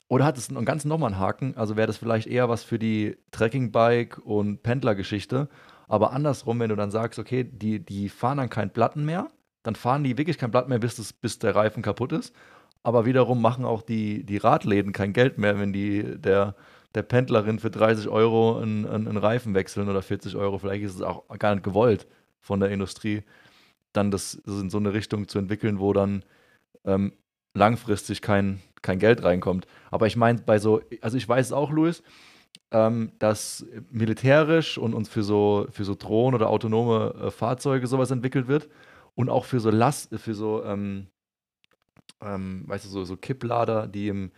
oder 0.08 0.26
hat 0.26 0.38
es 0.38 0.50
einen 0.50 0.66
ganz 0.66 0.86
nochmal 0.86 1.14
einen 1.14 1.20
Haken? 1.20 1.56
Also 1.58 1.76
wäre 1.78 1.88
das 1.88 1.98
vielleicht 1.98 2.28
eher 2.28 2.50
was 2.50 2.64
für 2.64 2.80
die 2.80 3.18
Trekking-Bike- 3.32 4.20
und 4.20 4.64
Pendler-Geschichte. 4.64 5.50
Aber 5.88 6.14
andersrum, 6.14 6.60
wenn 6.60 6.70
du 6.70 6.76
dann 6.76 6.92
sagst, 6.92 7.20
okay, 7.20 7.44
die, 7.44 7.84
die 7.84 8.10
fahren 8.10 8.38
dann 8.38 8.50
kein 8.50 8.72
Platten 8.72 9.06
mehr, 9.06 9.28
dann 9.64 9.76
fahren 9.76 10.04
die 10.04 10.18
wirklich 10.18 10.38
kein 10.38 10.52
Blatt 10.52 10.70
mehr, 10.70 10.80
bis, 10.80 10.96
das, 10.96 11.14
bis 11.14 11.40
der 11.40 11.56
Reifen 11.56 11.82
kaputt 11.82 12.12
ist 12.12 12.34
aber 12.86 13.08
wiederum 13.08 13.42
machen 13.42 13.66
auch 13.66 13.82
die, 13.82 14.24
die 14.24 14.38
Radläden 14.38 14.94
kein 14.94 15.12
Geld 15.12 15.40
mehr, 15.40 15.60
wenn 15.60 15.74
die 15.74 16.04
der, 16.22 16.56
der 16.94 17.02
Pendlerin 17.02 17.58
für 17.58 17.72
30 17.72 18.08
Euro 18.10 18.60
einen, 18.60 18.86
einen 18.86 19.18
Reifen 19.18 19.56
wechseln 19.56 19.90
oder 19.90 20.04
40 20.04 20.36
Euro. 20.36 20.60
Vielleicht 20.60 20.84
ist 20.84 20.94
es 20.94 21.02
auch 21.02 21.28
gar 21.40 21.56
nicht 21.56 21.64
gewollt 21.64 22.06
von 22.42 22.60
der 22.60 22.70
Industrie, 22.70 23.24
dann 23.92 24.12
das 24.12 24.36
in 24.36 24.70
so 24.70 24.78
eine 24.78 24.94
Richtung 24.94 25.28
zu 25.28 25.40
entwickeln, 25.40 25.80
wo 25.80 25.94
dann 25.94 26.24
ähm, 26.84 27.14
langfristig 27.56 28.22
kein, 28.22 28.62
kein 28.86 29.00
Geld 29.00 29.24
reinkommt. 29.24 29.68
Aber 29.92 30.08
ich 30.08 30.16
meine, 30.16 30.40
bei 30.40 30.60
so, 30.60 30.82
also 31.02 31.18
ich 31.18 31.28
weiß 31.28 31.48
es 31.48 31.52
auch, 31.52 31.72
Luis, 31.72 32.04
ähm, 32.72 33.12
dass 33.20 33.66
militärisch 33.90 34.78
und, 34.78 34.94
und 34.94 35.08
für 35.08 35.24
so 35.24 35.68
für 35.72 35.84
so 35.84 35.96
Drohnen 35.96 36.36
oder 36.36 36.50
autonome 36.50 37.14
äh, 37.22 37.32
Fahrzeuge 37.32 37.88
sowas 37.88 38.12
entwickelt 38.12 38.48
wird 38.48 38.70
und 39.16 39.30
auch 39.30 39.46
für 39.46 39.60
so 39.60 39.70
Last, 39.70 40.18
für 40.18 40.34
so 40.34 40.64
ähm, 40.64 41.08
ähm, 42.22 42.64
weißt 42.68 42.86
du, 42.86 42.90
so, 42.90 43.04
so 43.04 43.18
Kipplader, 43.18 43.88
die 43.88 44.08
im, 44.08 44.32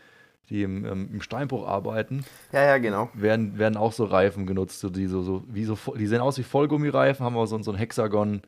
die 0.50 0.64
im, 0.64 0.86
ähm, 0.86 1.10
im 1.14 1.22
Steinbruch 1.22 1.68
arbeiten. 1.68 2.26
Ja, 2.52 2.64
ja, 2.64 2.78
genau. 2.78 3.10
Werden, 3.14 3.58
werden 3.58 3.78
auch 3.78 3.94
so 3.94 4.06
Reifen 4.06 4.46
genutzt, 4.46 4.80
so, 4.80 4.90
die 4.90 5.08
so, 5.08 5.22
so, 5.22 5.44
wie 5.48 5.64
so, 5.64 5.78
die 5.98 6.08
sehen 6.08 6.22
aus 6.22 6.38
wie 6.38 6.44
Vollgummireifen, 6.44 7.26
haben 7.26 7.36
aber 7.36 7.48
so, 7.48 7.62
so 7.62 7.72
ein 7.72 7.78
Hexagon. 7.78 8.42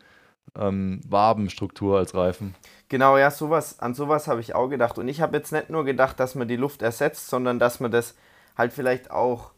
Ähm, 0.56 1.02
Wabenstruktur 1.08 1.98
als 1.98 2.16
Reifen. 2.16 2.56
Genau, 2.90 3.18
ja, 3.18 3.30
sowas, 3.30 3.80
an 3.80 3.94
sowas 3.94 4.28
habe 4.28 4.42
ich 4.42 4.56
auch 4.56 4.68
gedacht. 4.68 4.98
Und 4.98 5.08
ich 5.08 5.22
habe 5.22 5.38
jetzt 5.38 5.52
nicht 5.52 5.70
nur 5.70 5.86
gedacht, 5.86 6.20
dass 6.20 6.36
man 6.36 6.48
die 6.48 6.56
Luft 6.56 6.82
ersetzt, 6.82 7.28
sondern 7.30 7.60
dass 7.60 7.80
man 7.80 7.92
das 7.92 8.16
halt 8.58 8.74
vielleicht 8.74 9.12
auch, 9.12 9.52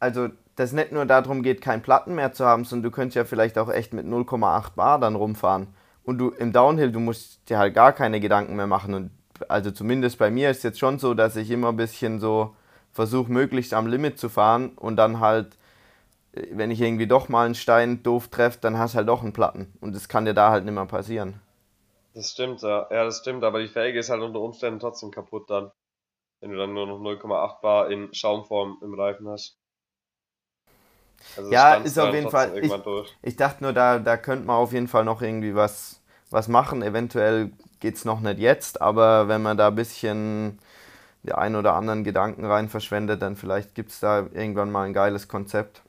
also 0.00 0.28
dass 0.56 0.72
nicht 0.72 0.92
nur 0.92 1.06
darum 1.06 1.42
geht, 1.42 1.60
keinen 1.60 1.82
Platten 1.82 2.14
mehr 2.14 2.32
zu 2.32 2.44
haben, 2.44 2.64
sondern 2.64 2.84
du 2.84 2.90
könntest 2.90 3.16
ja 3.16 3.24
vielleicht 3.24 3.58
auch 3.58 3.70
echt 3.70 3.92
mit 3.92 4.06
0,8 4.06 4.74
Bar 4.74 4.98
dann 4.98 5.14
rumfahren 5.14 5.68
und 6.04 6.18
du 6.18 6.30
im 6.30 6.52
Downhill, 6.52 6.92
du 6.92 7.00
musst 7.00 7.48
dir 7.48 7.58
halt 7.58 7.74
gar 7.74 7.92
keine 7.92 8.20
Gedanken 8.20 8.56
mehr 8.56 8.66
machen. 8.66 8.94
Und 8.94 9.10
also 9.48 9.70
zumindest 9.70 10.18
bei 10.18 10.30
mir 10.30 10.50
ist 10.50 10.64
jetzt 10.64 10.78
schon 10.78 10.98
so, 10.98 11.14
dass 11.14 11.36
ich 11.36 11.50
immer 11.50 11.68
ein 11.68 11.76
bisschen 11.76 12.20
so 12.20 12.54
versuche, 12.92 13.30
möglichst 13.30 13.74
am 13.74 13.86
Limit 13.86 14.18
zu 14.18 14.28
fahren 14.28 14.70
und 14.76 14.96
dann 14.96 15.20
halt, 15.20 15.56
wenn 16.32 16.70
ich 16.70 16.80
irgendwie 16.80 17.06
doch 17.06 17.28
mal 17.28 17.46
einen 17.46 17.54
Stein 17.54 18.02
doof 18.02 18.28
treffe, 18.28 18.58
dann 18.60 18.78
hast 18.78 18.94
du 18.94 18.98
halt 18.98 19.08
doch 19.08 19.22
einen 19.22 19.32
Platten. 19.32 19.72
Und 19.80 19.94
das 19.94 20.08
kann 20.08 20.24
dir 20.24 20.34
da 20.34 20.50
halt 20.50 20.64
nicht 20.64 20.74
mehr 20.74 20.86
passieren. 20.86 21.40
Das 22.14 22.30
stimmt, 22.30 22.62
ja. 22.62 22.86
Ja, 22.90 23.04
das 23.04 23.18
stimmt, 23.18 23.44
aber 23.44 23.60
die 23.60 23.68
Felge 23.68 23.98
ist 23.98 24.10
halt 24.10 24.22
unter 24.22 24.40
Umständen 24.40 24.80
trotzdem 24.80 25.10
kaputt 25.10 25.50
dann. 25.50 25.70
Wenn 26.40 26.50
du 26.50 26.56
dann 26.56 26.72
nur 26.72 26.86
noch 26.86 27.00
0,8 27.00 27.60
Bar 27.60 27.90
in 27.90 28.12
Schaumform 28.14 28.78
im 28.82 28.94
Reifen 28.94 29.28
hast. 29.28 29.58
Also 31.36 31.50
ja, 31.52 31.74
ist 31.74 31.98
auf 31.98 32.14
jeden 32.14 32.30
Fall. 32.30 32.58
Ich, 32.58 32.72
ich, 33.22 33.36
dachte 33.36 33.62
nur, 33.62 33.74
da, 33.74 33.98
da 33.98 34.16
könnte 34.16 34.46
man 34.46 34.56
auf 34.56 34.72
jeden 34.72 34.88
Fall 34.88 35.04
noch 35.04 35.20
irgendwie 35.20 35.54
was, 35.54 36.00
was 36.30 36.48
machen. 36.48 36.82
Eventuell 36.82 37.52
geht 37.78 37.96
es 37.96 38.04
noch 38.04 38.20
nicht 38.20 38.38
jetzt, 38.38 38.80
aber 38.80 39.28
wenn 39.28 39.42
man 39.42 39.58
da 39.58 39.68
ein 39.68 39.74
bisschen 39.74 40.58
die 41.22 41.32
ein 41.32 41.56
oder 41.56 41.74
anderen 41.74 42.04
Gedanken 42.04 42.46
rein 42.46 42.70
verschwendet, 42.70 43.20
dann 43.20 43.36
vielleicht 43.36 43.74
gibt 43.74 43.90
es 43.90 44.00
da 44.00 44.26
irgendwann 44.32 44.70
mal 44.70 44.86
ein 44.86 44.94
geiles 44.94 45.28
Konzept. 45.28 45.82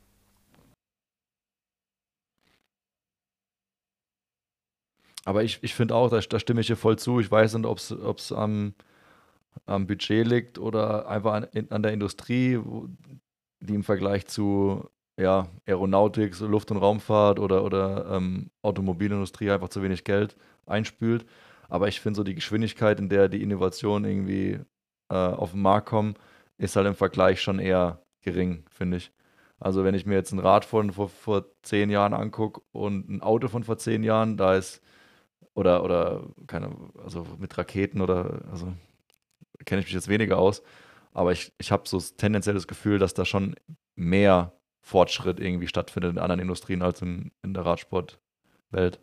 Aber 5.25 5.43
ich, 5.43 5.59
ich 5.61 5.73
finde 5.75 5.95
auch, 5.95 6.09
da, 6.09 6.19
da 6.19 6.39
stimme 6.39 6.61
ich 6.61 6.67
hier 6.67 6.77
voll 6.77 6.97
zu. 6.97 7.19
Ich 7.19 7.29
weiß 7.29 7.53
nicht, 7.55 7.65
ob 7.65 7.77
es 8.17 8.31
am, 8.31 8.73
am 9.65 9.87
Budget 9.87 10.27
liegt 10.27 10.57
oder 10.57 11.07
einfach 11.07 11.33
an, 11.33 11.47
an 11.69 11.83
der 11.83 11.93
Industrie, 11.93 12.59
wo, 12.61 12.87
die 13.59 13.75
im 13.75 13.83
Vergleich 13.83 14.25
zu 14.27 14.89
ja, 15.17 15.47
Aeronautik, 15.67 16.39
Luft- 16.39 16.71
und 16.71 16.77
Raumfahrt 16.77 17.39
oder, 17.39 17.63
oder 17.63 18.07
ähm, 18.11 18.49
Automobilindustrie 18.63 19.51
einfach 19.51 19.69
zu 19.69 19.83
wenig 19.83 20.03
Geld 20.03 20.35
einspült. 20.65 21.25
Aber 21.69 21.87
ich 21.87 22.01
finde 22.01 22.17
so 22.17 22.23
die 22.23 22.35
Geschwindigkeit, 22.35 22.99
in 22.99 23.09
der 23.09 23.29
die 23.29 23.41
Innovationen 23.41 24.09
irgendwie 24.09 24.59
äh, 25.09 25.15
auf 25.15 25.51
den 25.51 25.61
Markt 25.61 25.87
kommen, 25.87 26.15
ist 26.57 26.75
halt 26.75 26.87
im 26.87 26.95
Vergleich 26.95 27.41
schon 27.41 27.59
eher 27.59 28.01
gering, 28.21 28.65
finde 28.69 28.97
ich. 28.97 29.11
Also 29.59 29.83
wenn 29.83 29.93
ich 29.93 30.05
mir 30.05 30.15
jetzt 30.15 30.31
ein 30.31 30.39
Rad 30.39 30.65
von 30.65 30.91
vor, 30.91 31.09
vor 31.09 31.45
zehn 31.61 31.91
Jahren 31.91 32.13
angucke 32.13 32.61
und 32.71 33.09
ein 33.09 33.21
Auto 33.21 33.47
von 33.47 33.63
vor 33.63 33.77
zehn 33.77 34.03
Jahren, 34.03 34.35
da 34.37 34.55
ist, 34.55 34.81
oder, 35.53 35.83
oder 35.83 36.23
keine, 36.47 36.75
also 37.03 37.25
mit 37.37 37.57
Raketen 37.57 38.01
oder, 38.01 38.41
also 38.51 38.73
kenne 39.65 39.81
ich 39.81 39.87
mich 39.87 39.93
jetzt 39.93 40.07
weniger 40.07 40.37
aus, 40.37 40.63
aber 41.13 41.31
ich, 41.31 41.53
ich 41.57 41.71
habe 41.71 41.87
so 41.87 41.99
tendenziell 41.99 42.55
das 42.55 42.67
Gefühl, 42.67 42.99
dass 42.99 43.13
da 43.13 43.25
schon 43.25 43.55
mehr 43.95 44.53
Fortschritt 44.81 45.39
irgendwie 45.39 45.67
stattfindet 45.67 46.11
in 46.11 46.19
anderen 46.19 46.41
Industrien 46.41 46.81
als 46.81 47.01
in, 47.01 47.31
in 47.43 47.53
der 47.53 47.65
Radsportwelt. 47.65 48.99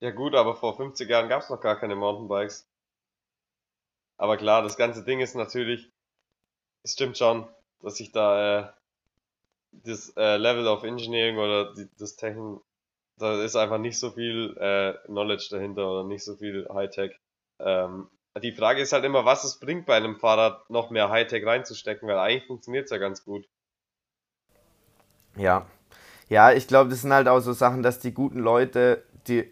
Ja 0.00 0.10
gut, 0.10 0.34
aber 0.34 0.54
vor 0.54 0.76
50 0.76 1.08
Jahren 1.08 1.28
gab 1.28 1.42
es 1.42 1.50
noch 1.50 1.60
gar 1.60 1.78
keine 1.78 1.96
Mountainbikes. 1.96 2.68
Aber 4.16 4.36
klar, 4.36 4.62
das 4.62 4.76
ganze 4.76 5.04
Ding 5.04 5.20
ist 5.20 5.34
natürlich, 5.34 5.90
es 6.82 6.92
stimmt 6.92 7.16
schon, 7.18 7.48
dass 7.80 7.96
sich 7.96 8.12
da 8.12 8.58
äh, 8.58 8.72
das 9.72 10.10
äh, 10.16 10.36
Level 10.36 10.66
of 10.66 10.84
Engineering 10.84 11.38
oder 11.38 11.74
die, 11.74 11.88
das 11.98 12.16
Technik, 12.16 12.60
da 13.18 13.42
ist 13.42 13.56
einfach 13.56 13.78
nicht 13.78 13.98
so 13.98 14.10
viel 14.10 14.56
äh, 14.58 14.94
Knowledge 15.06 15.48
dahinter 15.50 15.90
oder 15.90 16.04
nicht 16.04 16.24
so 16.24 16.36
viel 16.36 16.68
Hightech. 16.72 17.18
Ähm, 17.58 18.08
die 18.42 18.52
Frage 18.52 18.80
ist 18.80 18.92
halt 18.92 19.04
immer, 19.04 19.24
was 19.24 19.44
es 19.44 19.58
bringt 19.58 19.86
bei 19.86 19.96
einem 19.96 20.16
Fahrrad 20.16 20.68
noch 20.70 20.90
mehr 20.90 21.10
Hightech 21.10 21.44
reinzustecken, 21.44 22.08
weil 22.08 22.18
eigentlich 22.18 22.46
funktioniert 22.46 22.84
es 22.84 22.90
ja 22.90 22.98
ganz 22.98 23.24
gut. 23.24 23.48
Ja. 25.36 25.66
Ja, 26.28 26.52
ich 26.52 26.68
glaube, 26.68 26.90
das 26.90 27.02
sind 27.02 27.12
halt 27.12 27.26
auch 27.26 27.40
so 27.40 27.52
Sachen, 27.52 27.82
dass 27.82 28.00
die 28.00 28.12
guten 28.12 28.40
Leute, 28.40 29.02
die 29.26 29.50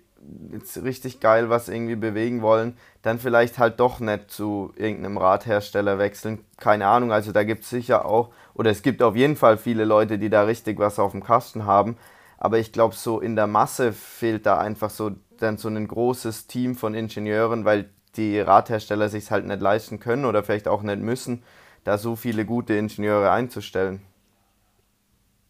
jetzt 0.53 0.83
richtig 0.83 1.21
geil 1.21 1.49
was 1.51 1.69
irgendwie 1.69 1.97
bewegen 1.97 2.43
wollen, 2.43 2.77
dann 3.03 3.19
vielleicht 3.19 3.59
halt 3.59 3.81
doch 3.81 4.01
nicht 4.01 4.31
zu 4.31 4.73
irgendeinem 4.77 5.19
Radhersteller 5.19 5.99
wechseln. 5.99 6.45
Keine 6.59 6.87
Ahnung, 6.87 7.13
also 7.13 7.33
da 7.33 7.45
gibt 7.45 7.63
es 7.63 7.71
sicher 7.71 8.05
auch, 8.05 8.33
oder 8.55 8.71
es 8.71 8.83
gibt 8.83 9.03
auf 9.03 9.17
jeden 9.17 9.37
Fall 9.37 9.57
viele 9.57 9.85
Leute, 9.85 10.19
die 10.19 10.31
da 10.31 10.43
richtig 10.43 10.79
was 10.79 10.99
auf 10.99 11.13
dem 11.13 11.23
Kasten 11.23 11.65
haben. 11.67 11.97
Aber 12.39 12.59
ich 12.59 12.73
glaube, 12.73 12.95
so 12.95 13.21
in 13.21 13.37
der 13.37 13.47
Masse 13.47 13.93
fehlt 13.93 14.47
da 14.47 14.59
einfach 14.59 14.91
so 14.91 15.13
dann 15.39 15.59
so 15.59 15.69
ein 15.69 15.87
großes 15.87 16.47
Team 16.47 16.75
von 16.75 16.95
Ingenieuren, 16.95 17.65
weil 17.65 17.91
die 18.17 18.41
Radhersteller 18.41 19.09
sich 19.09 19.31
halt 19.31 19.47
nicht 19.47 19.61
leisten 19.61 20.01
können 20.01 20.25
oder 20.25 20.43
vielleicht 20.43 20.69
auch 20.69 20.83
nicht 20.83 21.01
müssen, 21.01 21.43
da 21.85 21.99
so 21.99 22.17
viele 22.17 22.45
gute 22.45 22.75
Ingenieure 22.75 23.31
einzustellen. 23.31 24.03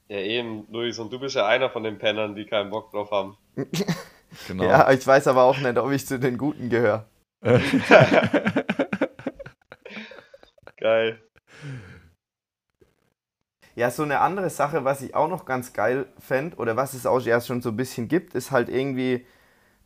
Ja, 0.09 0.19
eben, 0.19 0.67
Luis, 0.71 0.99
und 0.99 1.13
du 1.13 1.19
bist 1.19 1.35
ja 1.35 1.47
einer 1.47 1.69
von 1.71 1.83
den 1.83 1.99
Pennern, 1.99 2.35
die 2.37 2.47
keinen 2.47 2.71
Bock 2.71 2.93
drauf 2.93 3.11
haben. 3.11 3.37
genau. 4.47 4.65
Ja, 4.65 4.91
ich 4.91 5.05
weiß 5.07 5.27
aber 5.29 5.43
auch 5.45 5.59
nicht, 5.59 5.79
ob 5.79 5.91
ich 5.91 6.07
zu 6.07 6.19
den 6.19 6.39
Guten 6.39 6.69
gehöre. 6.69 7.07
geil. 10.77 11.21
Ja, 13.77 13.91
so 13.91 14.03
eine 14.05 14.21
andere 14.21 14.49
Sache, 14.49 14.85
was 14.85 15.03
ich 15.03 15.15
auch 15.15 15.29
noch 15.29 15.45
ganz 15.45 15.75
geil 15.75 16.07
fände, 16.19 16.57
oder 16.57 16.77
was 16.77 16.95
es 16.95 17.05
auch 17.05 17.25
erst 17.27 17.47
schon 17.49 17.61
so 17.61 17.69
ein 17.71 17.77
bisschen 17.77 18.09
gibt, 18.09 18.35
ist 18.35 18.51
halt 18.51 18.71
irgendwie, 18.71 19.27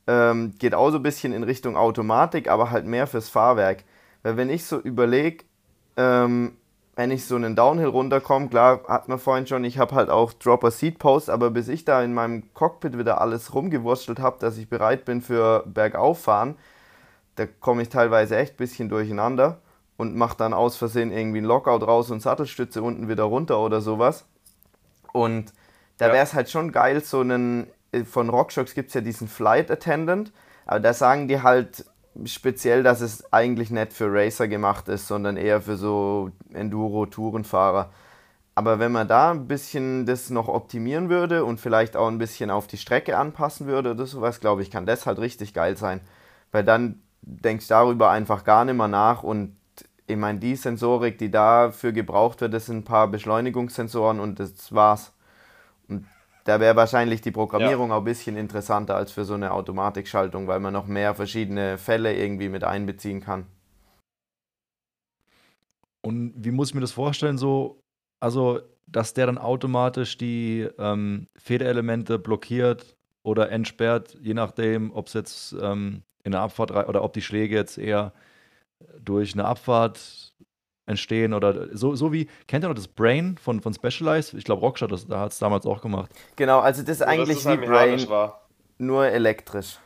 ähm, 0.07 0.55
geht 0.61 0.75
auch 0.75 0.91
so 0.91 0.99
ein 0.99 1.03
bisschen 1.03 1.33
in 1.33 1.43
Richtung 1.43 1.77
Automatik, 1.77 2.49
aber 2.49 2.71
halt 2.71 2.87
mehr 2.87 3.09
fürs 3.09 3.29
Fahrwerk. 3.29 3.85
Weil 4.23 4.37
wenn 4.37 4.49
ich 4.49 4.65
so 4.65 4.79
überlege, 4.79 5.45
ähm, 5.97 6.57
wenn 6.95 7.11
ich 7.11 7.27
so 7.27 7.35
einen 7.37 7.57
Downhill 7.57 7.89
runterkomme, 7.89 8.49
klar, 8.49 8.83
hat 8.87 9.09
man 9.09 9.19
vorhin 9.19 9.49
schon, 9.49 9.65
ich 9.65 9.79
habe 9.79 9.95
halt 9.97 10.09
auch 10.09 10.33
Dropper 10.35 10.71
Seat 10.71 11.01
Post, 11.01 11.29
aber 11.31 11.51
bis 11.51 11.69
ich 11.69 11.85
da 11.85 12.03
in 12.03 12.15
meinem 12.15 12.55
Cockpit 12.55 12.97
wieder 12.99 13.21
alles 13.21 13.55
rumgewurstelt 13.55 14.21
habe, 14.21 14.39
dass 14.41 14.57
ich 14.59 14.69
bereit 14.69 15.05
bin 15.05 15.21
für 15.21 15.65
Bergauffahren, 15.67 16.57
da 17.37 17.47
komme 17.47 17.83
ich 17.83 17.89
teilweise 17.89 18.37
echt 18.37 18.55
ein 18.55 18.59
bisschen 18.59 18.89
durcheinander 18.89 19.61
und 20.01 20.17
mache 20.17 20.39
dann 20.39 20.55
aus 20.55 20.77
Versehen 20.77 21.13
irgendwie 21.13 21.39
einen 21.39 21.47
Lockout 21.47 21.87
raus 21.87 22.11
und 22.11 22.23
Sattelstütze 22.23 22.83
unten 22.83 23.11
wieder 23.11 23.25
runter 23.25 23.61
oder 23.61 23.83
sowas. 23.83 24.25
Und 25.13 25.53
da 25.99 26.07
wäre 26.07 26.25
es 26.25 26.33
halt 26.33 26.49
schon 26.49 26.73
geil, 26.73 27.05
so 27.05 27.21
einen, 27.21 27.67
äh, 27.93 28.05
von 28.05 28.31
RockShox 28.31 28.73
gibt 28.73 28.89
es 28.89 28.95
ja 28.95 29.03
diesen 29.03 29.29
Flight 29.29 29.71
Attendant, 29.71 30.33
aber 30.65 30.81
da 30.81 30.95
sagen 30.95 31.29
die 31.29 31.43
halt, 31.43 31.85
speziell, 32.25 32.83
dass 32.83 33.03
es 33.03 33.31
eigentlich 33.31 33.71
nicht 33.71 33.93
für 33.93 34.11
Racer 34.11 34.49
gemacht 34.49 34.89
ist, 34.89 35.07
sondern 35.07 35.37
eher 35.37 35.61
für 35.61 35.77
so 35.77 36.31
Enduro-Tourenfahrer. 36.55 37.91
Aber 38.55 38.79
wenn 38.79 38.93
man 38.93 39.07
da 39.07 39.33
ein 39.33 39.49
bisschen 39.49 40.07
das 40.07 40.31
noch 40.31 40.49
optimieren 40.49 41.11
würde 41.11 41.45
und 41.45 41.61
vielleicht 41.61 41.95
auch 41.95 42.09
ein 42.09 42.19
bisschen 42.19 42.51
auf 42.51 42.67
die 42.67 42.79
Strecke 42.79 43.19
anpassen 43.19 43.67
würde 43.67 43.91
oder 43.91 44.07
sowas, 44.07 44.41
glaube 44.41 44.63
ich, 44.63 44.71
kann 44.71 44.87
das 44.87 45.05
halt 45.05 45.19
richtig 45.19 45.53
geil 45.53 45.77
sein. 45.77 46.01
Weil 46.53 46.65
dann 46.65 47.03
denkst 47.21 47.69
du 47.69 47.75
darüber 47.75 48.11
einfach 48.11 48.45
gar 48.45 48.65
nicht 48.65 48.77
mehr 48.77 48.89
nach 48.89 49.23
und 49.23 49.60
ich 50.11 50.17
meine, 50.17 50.39
die 50.39 50.57
Sensorik, 50.57 51.19
die 51.19 51.31
dafür 51.31 51.93
gebraucht 51.93 52.41
wird, 52.41 52.55
das 52.55 52.67
sind 52.67 52.79
ein 52.79 52.85
paar 52.85 53.09
Beschleunigungssensoren 53.09 54.21
und 54.21 54.39
das 54.39 54.75
war's. 54.75 55.13
Und 55.89 56.07
da 56.45 56.61
wäre 56.61 56.77
wahrscheinlich 56.77 57.21
die 57.21 57.31
Programmierung 57.31 57.91
ja. 57.91 57.97
auch 57.97 58.01
ein 58.01 58.05
bisschen 58.05 58.37
interessanter 58.37 58.97
als 58.97 59.13
für 59.13 59.25
so 59.25 59.35
eine 59.35 59.53
Automatikschaltung, 59.53 60.47
weil 60.47 60.61
man 60.61 60.73
noch 60.73 60.87
mehr 60.87 61.15
verschiedene 61.15 61.79
Fälle 61.79 62.15
irgendwie 62.15 62.49
mit 62.49 62.65
einbeziehen 62.65 63.21
kann. 63.21 63.47
Und 66.03 66.33
wie 66.37 66.51
muss 66.51 66.71
ich 66.71 66.75
mir 66.75 66.81
das 66.81 66.93
vorstellen? 66.93 67.39
So, 67.39 67.83
also, 68.21 68.61
dass 68.87 69.15
der 69.15 69.27
dann 69.27 69.39
automatisch 69.39 70.17
die 70.17 70.69
ähm, 70.79 71.29
Federelemente 71.37 72.19
blockiert 72.19 72.97
oder 73.23 73.51
entsperrt, 73.51 74.17
je 74.21 74.35
nachdem, 74.35 74.93
ob 74.93 75.09
es 75.09 75.13
jetzt 75.13 75.55
ähm, 75.61 76.03
in 76.25 76.33
der 76.33 76.41
Abfahrt 76.41 76.71
oder 76.71 77.05
ob 77.05 77.13
die 77.13 77.23
Schläge 77.23 77.55
jetzt 77.55 77.79
eher 77.79 78.13
durch 78.99 79.35
eine 79.35 79.45
Abfahrt 79.45 80.31
entstehen 80.87 81.33
oder 81.33 81.69
so, 81.77 81.95
so 81.95 82.13
wie, 82.13 82.29
kennt 82.47 82.65
ihr 82.65 82.69
noch 82.69 82.75
das 82.75 82.89
Brain 82.89 83.39
von, 83.39 83.61
von 83.61 83.73
Specialized? 83.73 84.35
Ich 84.35 84.45
glaube, 84.45 84.61
Rockshot 84.61 84.93
das, 84.93 85.07
da 85.07 85.21
hat 85.21 85.33
es 85.33 85.39
damals 85.39 85.65
auch 85.65 85.81
gemacht. 85.81 86.11
Genau, 86.37 86.61
also 86.61 86.83
das 86.83 86.97
ist 86.97 87.03
eigentlich 87.03 87.47
wie 87.47 87.57
Brain, 87.57 88.09
war. 88.09 88.49
nur 88.79 89.07
elektrisch. 89.07 89.79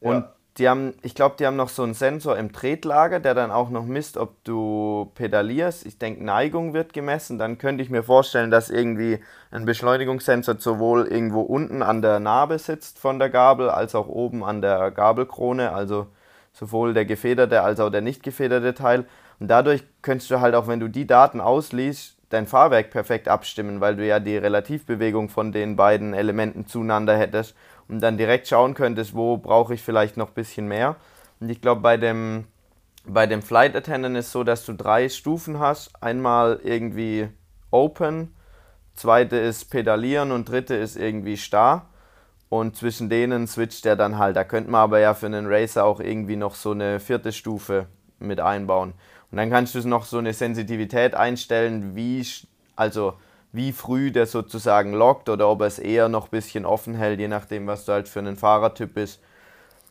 Und 0.00 0.12
ja. 0.12 0.32
die 0.58 0.68
haben, 0.68 0.94
ich 1.02 1.14
glaube, 1.14 1.36
die 1.38 1.46
haben 1.46 1.56
noch 1.56 1.70
so 1.70 1.82
einen 1.82 1.94
Sensor 1.94 2.36
im 2.36 2.52
Tretlager, 2.52 3.18
der 3.18 3.34
dann 3.34 3.50
auch 3.50 3.70
noch 3.70 3.86
misst, 3.86 4.18
ob 4.18 4.44
du 4.44 5.10
pedalierst. 5.14 5.86
Ich 5.86 5.98
denke, 5.98 6.22
Neigung 6.22 6.74
wird 6.74 6.92
gemessen. 6.92 7.38
Dann 7.38 7.56
könnte 7.56 7.82
ich 7.82 7.88
mir 7.88 8.02
vorstellen, 8.02 8.50
dass 8.50 8.68
irgendwie 8.68 9.20
ein 9.50 9.64
Beschleunigungssensor 9.64 10.56
sowohl 10.58 11.06
irgendwo 11.06 11.40
unten 11.40 11.82
an 11.82 12.02
der 12.02 12.20
Narbe 12.20 12.58
sitzt 12.58 12.98
von 12.98 13.18
der 13.18 13.30
Gabel, 13.30 13.70
als 13.70 13.94
auch 13.94 14.08
oben 14.08 14.44
an 14.44 14.60
der 14.60 14.90
Gabelkrone, 14.90 15.72
also 15.72 16.08
sowohl 16.54 16.94
der 16.94 17.04
gefederte 17.04 17.62
als 17.62 17.80
auch 17.80 17.90
der 17.90 18.00
nicht 18.00 18.22
gefederte 18.22 18.72
Teil. 18.72 19.04
Und 19.38 19.48
dadurch 19.48 19.84
könntest 20.00 20.30
du 20.30 20.40
halt 20.40 20.54
auch, 20.54 20.68
wenn 20.68 20.80
du 20.80 20.88
die 20.88 21.06
Daten 21.06 21.40
ausliest, 21.40 22.16
dein 22.30 22.46
Fahrwerk 22.46 22.90
perfekt 22.90 23.28
abstimmen, 23.28 23.80
weil 23.80 23.96
du 23.96 24.06
ja 24.06 24.20
die 24.20 24.36
Relativbewegung 24.36 25.28
von 25.28 25.52
den 25.52 25.76
beiden 25.76 26.14
Elementen 26.14 26.66
zueinander 26.66 27.16
hättest 27.16 27.54
und 27.88 28.00
dann 28.00 28.16
direkt 28.16 28.48
schauen 28.48 28.74
könntest, 28.74 29.14
wo 29.14 29.36
brauche 29.36 29.74
ich 29.74 29.82
vielleicht 29.82 30.16
noch 30.16 30.28
ein 30.28 30.34
bisschen 30.34 30.66
mehr. 30.66 30.96
Und 31.40 31.50
ich 31.50 31.60
glaube, 31.60 31.80
bei 31.80 31.96
dem, 31.96 32.44
bei 33.04 33.26
dem 33.26 33.42
Flight 33.42 33.76
Attendant 33.76 34.16
ist 34.16 34.32
so, 34.32 34.44
dass 34.44 34.64
du 34.64 34.72
drei 34.72 35.08
Stufen 35.08 35.58
hast. 35.58 35.90
Einmal 36.02 36.60
irgendwie 36.62 37.28
Open, 37.70 38.34
zweite 38.94 39.36
ist 39.36 39.66
Pedalieren 39.66 40.32
und 40.32 40.48
dritte 40.48 40.74
ist 40.74 40.96
irgendwie 40.96 41.36
Star. 41.36 41.90
Und 42.48 42.76
zwischen 42.76 43.08
denen 43.08 43.46
switcht 43.46 43.86
er 43.86 43.96
dann 43.96 44.18
halt. 44.18 44.36
Da 44.36 44.44
könnte 44.44 44.70
man 44.70 44.82
aber 44.82 45.00
ja 45.00 45.14
für 45.14 45.26
einen 45.26 45.46
Racer 45.46 45.84
auch 45.84 46.00
irgendwie 46.00 46.36
noch 46.36 46.54
so 46.54 46.70
eine 46.70 47.00
vierte 47.00 47.32
Stufe 47.32 47.86
mit 48.18 48.40
einbauen. 48.40 48.92
Und 49.30 49.38
dann 49.38 49.50
kannst 49.50 49.74
du 49.74 49.88
noch 49.88 50.04
so 50.04 50.18
eine 50.18 50.32
Sensitivität 50.32 51.14
einstellen, 51.14 51.96
wie, 51.96 52.24
also 52.76 53.14
wie 53.52 53.72
früh 53.72 54.10
der 54.10 54.26
sozusagen 54.26 54.92
lockt 54.92 55.28
oder 55.28 55.48
ob 55.48 55.60
er 55.60 55.68
es 55.68 55.78
eher 55.78 56.08
noch 56.08 56.26
ein 56.26 56.30
bisschen 56.30 56.64
offen 56.64 56.94
hält, 56.94 57.20
je 57.20 57.28
nachdem, 57.28 57.66
was 57.66 57.84
du 57.84 57.92
halt 57.92 58.08
für 58.08 58.20
einen 58.20 58.36
Fahrertyp 58.36 58.94
bist. 58.94 59.20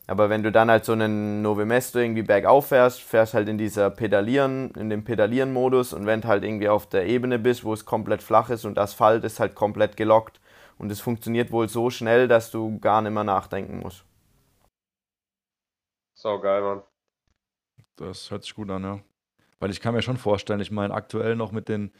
Aber 0.06 0.30
wenn 0.30 0.43
du 0.43 0.51
dann 0.51 0.70
halt 0.70 0.84
so 0.84 0.91
einen 0.91 1.41
Novemesto 1.41 1.99
irgendwie 1.99 2.24
bergauf 2.24 2.68
fährst, 2.68 3.01
fährst 3.01 3.34
halt 3.34 3.47
in 3.47 3.58
dieser 3.58 3.89
Pedalieren, 3.89 4.72
in 4.72 4.89
dem 4.89 5.06
Pedalieren-Modus 5.06 5.93
und 5.93 6.06
wenn 6.06 6.20
du 6.20 6.28
halt 6.28 6.43
irgendwie 6.43 6.68
auf 6.68 6.88
der 6.88 7.06
Ebene 7.06 7.39
bist, 7.39 7.64
wo 7.64 7.74
es 7.74 7.86
komplett 7.86 8.22
flach 8.22 8.49
ist 8.49 8.66
und 8.66 8.78
Asphalt 8.78 9.24
ist 9.24 9.39
halt 9.39 9.56
komplett 9.56 9.95
gelockt. 9.95 10.41
Und 10.78 10.91
es 10.91 11.01
funktioniert 11.01 11.51
wohl 11.51 11.69
so 11.69 11.89
schnell, 11.89 12.28
dass 12.28 12.51
du 12.51 12.80
gar 12.80 13.01
nicht 13.01 13.13
mehr 13.13 13.24
nachdenken 13.24 13.80
musst. 13.80 14.05
So 16.13 16.39
geil, 16.39 16.61
Mann. 16.61 16.82
Das 17.95 18.32
hört 18.32 18.43
sich 18.43 18.55
gut 18.55 18.69
an, 18.69 18.84
ja. 18.84 18.99
Weil 19.59 19.71
ich 19.71 19.82
kann 19.82 19.93
mir 19.93 20.01
schon 20.01 20.17
vorstellen, 20.17 20.59
ich 20.59 20.71
meine, 20.71 20.93
aktuell 20.93 21.36
noch 21.36 21.51
mit 21.51 21.69
den 21.69 21.91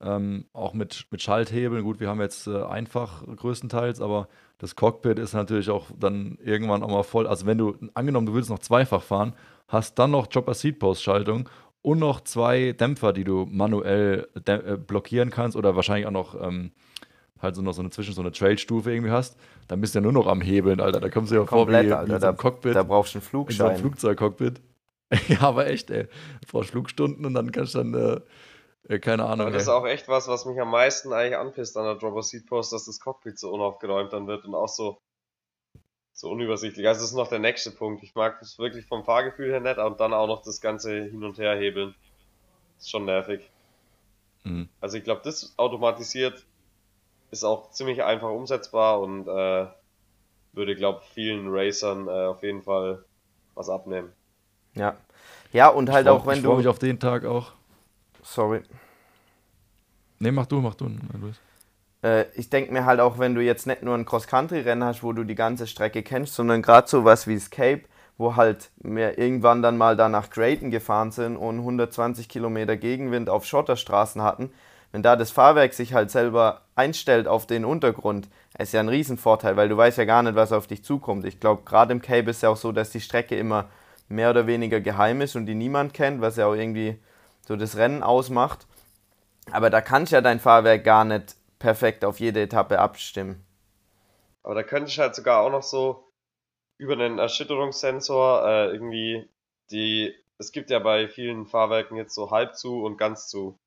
Ähm, 0.00 0.44
auch 0.52 0.74
mit, 0.74 1.06
mit 1.10 1.22
Schalthebeln. 1.22 1.82
Gut, 1.82 1.98
wir 1.98 2.08
haben 2.08 2.20
jetzt 2.20 2.46
äh, 2.46 2.62
einfach 2.62 3.24
größtenteils, 3.26 4.00
aber 4.00 4.28
das 4.58 4.76
Cockpit 4.76 5.18
ist 5.18 5.32
natürlich 5.34 5.70
auch 5.70 5.90
dann 5.98 6.38
irgendwann 6.40 6.84
auch 6.84 6.90
mal 6.90 7.02
voll. 7.02 7.26
Also 7.26 7.46
wenn 7.46 7.58
du, 7.58 7.76
angenommen, 7.94 8.26
du 8.26 8.34
willst 8.34 8.50
noch 8.50 8.60
zweifach 8.60 9.02
fahren, 9.02 9.34
hast 9.66 9.98
dann 9.98 10.12
noch 10.12 10.28
Chopper 10.28 10.54
Seat 10.54 10.78
Post 10.78 11.02
Schaltung 11.02 11.48
und 11.82 11.98
noch 11.98 12.20
zwei 12.20 12.72
Dämpfer, 12.72 13.12
die 13.12 13.24
du 13.24 13.46
manuell 13.50 14.28
äh, 14.46 14.76
blockieren 14.76 15.30
kannst 15.30 15.56
oder 15.56 15.74
wahrscheinlich 15.74 16.06
auch 16.06 16.12
noch 16.12 16.40
ähm, 16.40 16.70
halt 17.40 17.56
so 17.56 17.62
noch 17.62 17.72
so 17.72 17.80
eine 17.80 17.90
zwischen 17.90 18.14
so 18.14 18.20
eine 18.20 18.32
Trailstufe 18.32 18.92
irgendwie 18.92 19.10
hast, 19.10 19.36
dann 19.68 19.80
bist 19.80 19.94
du 19.94 19.98
ja 19.98 20.02
nur 20.02 20.12
noch 20.12 20.26
am 20.26 20.40
Hebeln, 20.40 20.80
Alter. 20.80 21.00
Da 21.00 21.08
kommst 21.08 21.30
du 21.30 21.36
ja 21.36 21.44
Komplett, 21.44 21.88
vor 21.88 21.90
wie, 21.90 21.92
Alter, 21.92 22.06
wie 22.06 22.12
so 22.12 22.18
da, 22.18 22.32
Cockpit. 22.32 22.74
Da 22.74 22.82
brauchst 22.82 23.14
du 23.14 23.18
einen 23.18 23.26
Flugschein. 23.26 23.54
In 23.54 23.58
so 23.58 23.66
einem 23.66 23.78
Flugzeugcockpit. 23.78 24.60
ja, 25.28 25.40
aber 25.40 25.66
echt, 25.66 25.90
ey. 25.90 26.04
Du 26.04 26.52
brauchst 26.52 26.70
Flugstunden 26.70 27.24
und 27.24 27.34
dann 27.34 27.52
kannst 27.52 27.74
du 27.74 27.78
dann, 27.78 27.94
äh, 27.94 28.94
äh, 28.94 28.98
keine 28.98 29.24
Ahnung. 29.24 29.46
Aber 29.46 29.50
das 29.50 29.62
ist 29.62 29.68
auch 29.68 29.86
echt 29.86 30.08
was, 30.08 30.28
was 30.28 30.44
mich 30.44 30.60
am 30.60 30.70
meisten 30.70 31.12
eigentlich 31.12 31.36
anpisst 31.36 31.76
an 31.76 31.84
der 31.84 31.94
Dropper 31.94 32.22
Seat 32.22 32.46
Post, 32.46 32.72
dass 32.72 32.84
das 32.84 33.00
Cockpit 33.00 33.38
so 33.38 33.50
unaufgeräumt 33.50 34.12
dann 34.12 34.26
wird 34.26 34.44
und 34.44 34.54
auch 34.54 34.68
so, 34.68 34.98
so 36.12 36.30
unübersichtlich. 36.30 36.86
Also 36.86 37.00
das 37.00 37.10
ist 37.10 37.16
noch 37.16 37.28
der 37.28 37.38
nächste 37.38 37.70
Punkt. 37.70 38.02
Ich 38.02 38.14
mag 38.14 38.38
das 38.40 38.58
wirklich 38.58 38.84
vom 38.86 39.04
Fahrgefühl 39.04 39.50
her 39.50 39.60
nicht 39.60 39.78
und 39.78 40.00
dann 40.00 40.12
auch 40.12 40.26
noch 40.26 40.42
das 40.42 40.60
ganze 40.60 41.04
Hin- 41.04 41.24
und 41.24 41.38
Herhebeln. 41.38 41.94
Ist 42.78 42.90
schon 42.90 43.06
nervig. 43.06 43.50
Mhm. 44.44 44.68
Also 44.80 44.98
ich 44.98 45.04
glaube, 45.04 45.22
das 45.24 45.54
automatisiert 45.56 46.46
ist 47.30 47.44
auch 47.44 47.70
ziemlich 47.70 48.02
einfach 48.02 48.30
umsetzbar 48.30 49.00
und 49.00 49.28
äh, 49.28 49.66
würde, 50.52 50.76
glaube 50.76 51.02
vielen 51.12 51.48
Racern 51.48 52.08
äh, 52.08 52.26
auf 52.26 52.42
jeden 52.42 52.62
Fall 52.62 53.04
was 53.54 53.68
abnehmen. 53.68 54.12
Ja. 54.74 54.96
Ja, 55.52 55.68
und 55.68 55.90
halt 55.90 56.06
freu, 56.06 56.14
auch 56.14 56.26
wenn 56.26 56.36
ich 56.36 56.42
du. 56.42 56.48
Ich 56.48 56.48
freue 56.48 56.58
mich 56.58 56.68
auf 56.68 56.78
den 56.78 57.00
Tag 57.00 57.24
auch. 57.24 57.52
Sorry. 58.22 58.62
Nee, 60.18 60.30
mach 60.30 60.46
du, 60.46 60.60
mach 60.60 60.74
du. 60.74 60.90
Äh, 62.02 62.26
ich 62.34 62.50
denke 62.50 62.72
mir 62.72 62.84
halt 62.84 63.00
auch, 63.00 63.18
wenn 63.18 63.34
du 63.34 63.42
jetzt 63.42 63.66
nicht 63.66 63.82
nur 63.82 63.94
ein 63.94 64.04
Cross-Country-Rennen 64.04 64.84
hast, 64.84 65.02
wo 65.02 65.12
du 65.12 65.24
die 65.24 65.34
ganze 65.34 65.66
Strecke 65.66 66.02
kennst, 66.02 66.34
sondern 66.34 66.62
gerade 66.62 66.88
so 66.88 67.04
was 67.04 67.26
wie 67.26 67.34
Escape, 67.34 67.82
wo 68.16 68.36
halt 68.36 68.70
wir 68.78 69.18
irgendwann 69.18 69.62
dann 69.62 69.78
mal 69.78 69.96
da 69.96 70.08
nach 70.08 70.26
Drayton 70.26 70.70
gefahren 70.70 71.12
sind 71.12 71.36
und 71.36 71.58
120 71.58 72.28
Kilometer 72.28 72.76
Gegenwind 72.76 73.30
auf 73.30 73.44
Schotterstraßen 73.44 74.22
hatten, 74.22 74.50
wenn 74.92 75.02
da 75.02 75.16
das 75.16 75.30
Fahrwerk 75.30 75.74
sich 75.74 75.92
halt 75.92 76.10
selber 76.10 76.62
einstellt 76.74 77.28
auf 77.28 77.46
den 77.46 77.64
Untergrund, 77.64 78.28
ist 78.58 78.72
ja 78.72 78.80
ein 78.80 78.88
Riesenvorteil, 78.88 79.56
weil 79.56 79.68
du 79.68 79.76
weißt 79.76 79.98
ja 79.98 80.04
gar 80.04 80.22
nicht, 80.22 80.34
was 80.34 80.52
auf 80.52 80.66
dich 80.66 80.82
zukommt. 80.82 81.24
Ich 81.24 81.40
glaube, 81.40 81.62
gerade 81.64 81.92
im 81.92 82.02
Cape 82.02 82.30
ist 82.30 82.42
ja 82.42 82.48
auch 82.48 82.56
so, 82.56 82.72
dass 82.72 82.90
die 82.90 83.00
Strecke 83.00 83.36
immer 83.36 83.68
mehr 84.08 84.30
oder 84.30 84.46
weniger 84.46 84.80
geheim 84.80 85.20
ist 85.20 85.36
und 85.36 85.46
die 85.46 85.54
niemand 85.54 85.92
kennt, 85.92 86.20
was 86.20 86.36
ja 86.36 86.46
auch 86.46 86.54
irgendwie 86.54 86.98
so 87.46 87.56
das 87.56 87.76
Rennen 87.76 88.02
ausmacht. 88.02 88.66
Aber 89.50 89.70
da 89.70 89.80
kannst 89.80 90.12
ja 90.12 90.20
dein 90.20 90.40
Fahrwerk 90.40 90.84
gar 90.84 91.04
nicht 91.04 91.36
perfekt 91.58 92.04
auf 92.04 92.20
jede 92.20 92.40
Etappe 92.40 92.78
abstimmen. 92.78 93.44
Aber 94.42 94.54
da 94.54 94.62
könnte 94.62 94.90
ich 94.90 94.98
halt 94.98 95.14
sogar 95.14 95.40
auch 95.40 95.50
noch 95.50 95.62
so 95.62 96.10
über 96.78 96.94
einen 96.94 97.18
Erschütterungssensor 97.18 98.46
äh, 98.46 98.72
irgendwie 98.72 99.28
die, 99.70 100.14
es 100.38 100.52
gibt 100.52 100.70
ja 100.70 100.78
bei 100.78 101.08
vielen 101.08 101.46
Fahrwerken 101.46 101.96
jetzt 101.96 102.14
so 102.14 102.30
halb 102.30 102.56
zu 102.56 102.82
und 102.82 102.96
ganz 102.96 103.28
zu. 103.28 103.58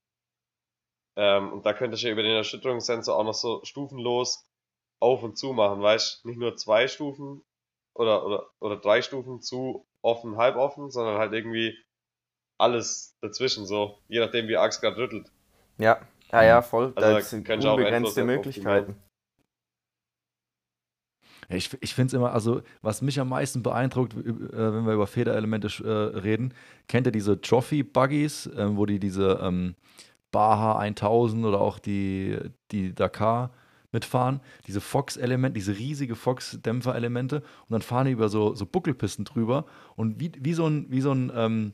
Ähm, 1.22 1.53
und 1.53 1.67
da 1.67 1.74
könnte 1.74 1.95
ich 1.95 2.01
ja 2.01 2.09
über 2.09 2.24
den 2.24 2.36
Erschütterungssensor 2.36 3.15
auch 3.15 3.24
noch 3.24 3.36
so 3.36 3.63
stufenlos 3.63 4.43
auf 4.99 5.22
und 5.22 5.38
zu 5.38 5.53
machen, 5.53 5.80
weißt 5.80 6.26
Nicht 6.26 6.39
nur 6.39 6.55
zwei 6.55 6.88
Stufen 6.88 7.43
oder, 7.93 8.26
oder, 8.26 8.49
oder 8.59 8.78
drei 8.78 9.03
Stufen 9.03 9.39
zu 9.39 9.86
offen, 10.01 10.38
halb 10.38 10.55
offen, 10.55 10.89
sondern 10.89 11.19
halt 11.19 11.32
irgendwie 11.34 11.78
alles 12.59 13.15
dazwischen, 13.22 13.67
so, 13.67 13.99
je 14.07 14.19
nachdem 14.19 14.47
wie 14.47 14.57
Axt 14.57 14.82
gerade 14.82 14.97
rüttelt. 14.97 15.32
Ja, 15.78 16.01
ja, 16.32 16.43
ja, 16.43 16.61
voll. 16.63 16.91
Also 16.95 17.13
da 17.13 17.22
sind 17.22 17.47
unbegrenzte 17.47 18.24
Möglichkeiten. 18.24 18.95
ich 21.49 21.69
ich 21.82 21.93
finde 21.93 22.07
es 22.07 22.13
immer, 22.13 22.34
also 22.34 22.63
was 22.82 23.03
mich 23.03 23.19
am 23.19 23.30
meisten 23.30 23.61
beeindruckt, 23.61 24.13
äh, 24.13 24.24
wenn 24.24 24.86
wir 24.88 24.93
über 24.93 25.05
Federelemente 25.05 25.67
äh, 25.84 26.17
reden, 26.17 26.55
kennt 26.88 27.05
ihr 27.05 27.11
diese 27.11 27.39
Trophy-Buggies, 27.39 28.47
äh, 28.47 28.76
wo 28.76 28.88
die 28.88 28.99
diese 28.99 29.39
ähm, 29.43 29.76
Baha 30.32 30.80
1000 30.80 31.46
oder 31.46 31.62
auch 31.62 31.80
die, 31.80 32.38
die 32.72 32.94
Dakar 32.94 33.52
mitfahren, 33.92 34.40
diese 34.68 34.82
Fox-Elemente, 34.82 35.54
diese 35.54 35.78
riesige 35.78 36.16
Fox-Dämpfer-Elemente 36.16 37.38
und 37.38 37.72
dann 37.72 37.82
fahren 37.82 38.06
die 38.06 38.14
über 38.14 38.30
so, 38.30 38.56
so 38.56 38.66
Buckelpisten 38.66 39.26
drüber 39.26 39.66
und 39.96 40.20
wie, 40.20 40.32
wie 40.40 40.54
so 40.54 40.68
ein, 40.68 40.86
wie 40.90 41.02
so 41.02 41.12
ein 41.12 41.32
ähm, 41.36 41.74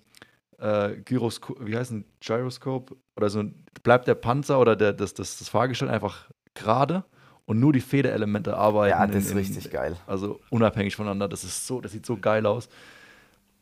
äh, 0.58 0.96
Gyroskop, 0.98 1.66
wie 1.66 1.78
heißt 1.78 1.92
ein 1.92 2.06
Gyroskop 2.20 2.96
oder 3.16 3.30
so 3.30 3.44
bleibt 3.84 4.08
der 4.08 4.16
Panzer 4.16 4.60
oder 4.60 4.76
der, 4.76 4.94
das, 4.94 5.14
das, 5.14 5.38
das 5.38 5.50
Fahrgestell 5.50 5.90
einfach 5.90 6.30
gerade 6.56 7.04
und 7.46 7.60
nur 7.60 7.72
die 7.72 7.82
Federelemente 7.82 8.58
arbeiten. 8.58 8.98
Ja, 8.98 9.08
das 9.08 9.26
ist 9.26 9.32
in, 9.32 9.38
richtig 9.38 9.72
geil. 9.72 9.96
Also 10.08 10.40
unabhängig 10.50 10.96
voneinander, 10.96 11.28
das 11.28 11.44
ist 11.44 11.68
so, 11.68 11.82
das 11.82 11.92
sieht 11.92 12.06
so 12.06 12.18
geil 12.18 12.46
aus. 12.46 12.68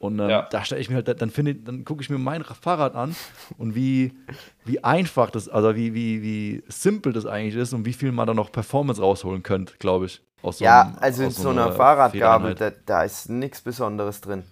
Und 0.05 0.19
ähm, 0.19 0.29
ja. 0.29 0.47
da 0.49 0.63
stelle 0.63 0.81
ich 0.81 0.89
mir 0.89 0.95
halt, 0.95 1.21
dann 1.21 1.29
finde 1.29 1.55
dann 1.55 1.85
gucke 1.85 2.01
ich 2.01 2.09
mir 2.09 2.17
mein 2.17 2.43
Fahrrad 2.43 2.95
an 2.95 3.15
und 3.57 3.75
wie, 3.75 4.13
wie 4.63 4.83
einfach 4.83 5.29
das, 5.29 5.49
also 5.49 5.75
wie, 5.75 5.93
wie, 5.93 6.21
wie 6.21 6.63
simpel 6.67 7.13
das 7.13 7.25
eigentlich 7.25 7.55
ist 7.55 7.73
und 7.73 7.85
wie 7.85 7.93
viel 7.93 8.11
man 8.11 8.27
da 8.27 8.33
noch 8.33 8.51
Performance 8.51 9.01
rausholen 9.01 9.43
könnte, 9.43 9.73
glaube 9.79 10.05
ich. 10.05 10.21
So 10.43 10.63
ja, 10.63 10.81
einem, 10.81 10.97
also 10.99 11.23
in 11.23 11.31
so, 11.31 11.43
so 11.43 11.49
einer, 11.49 11.65
einer 11.65 11.73
Fahrradgabel, 11.73 12.55
da, 12.55 12.71
da 12.85 13.03
ist 13.03 13.29
nichts 13.29 13.61
Besonderes 13.61 14.21
drin. 14.21 14.43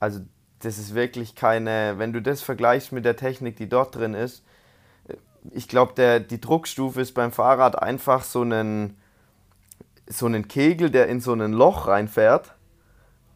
Also 0.00 0.20
das 0.60 0.78
ist 0.78 0.94
wirklich 0.94 1.34
keine, 1.34 1.94
wenn 1.98 2.12
du 2.12 2.22
das 2.22 2.42
vergleichst 2.42 2.92
mit 2.92 3.04
der 3.04 3.16
Technik, 3.16 3.56
die 3.56 3.68
dort 3.68 3.94
drin 3.94 4.14
ist, 4.14 4.42
ich 5.52 5.68
glaube, 5.68 6.20
die 6.20 6.40
Druckstufe 6.40 7.00
ist 7.00 7.12
beim 7.12 7.32
Fahrrad 7.32 7.80
einfach 7.80 8.22
so 8.22 8.42
einen, 8.42 8.96
so 10.06 10.26
einen 10.26 10.48
Kegel, 10.48 10.90
der 10.90 11.08
in 11.08 11.20
so 11.20 11.32
ein 11.32 11.52
Loch 11.52 11.86
reinfährt 11.86 12.54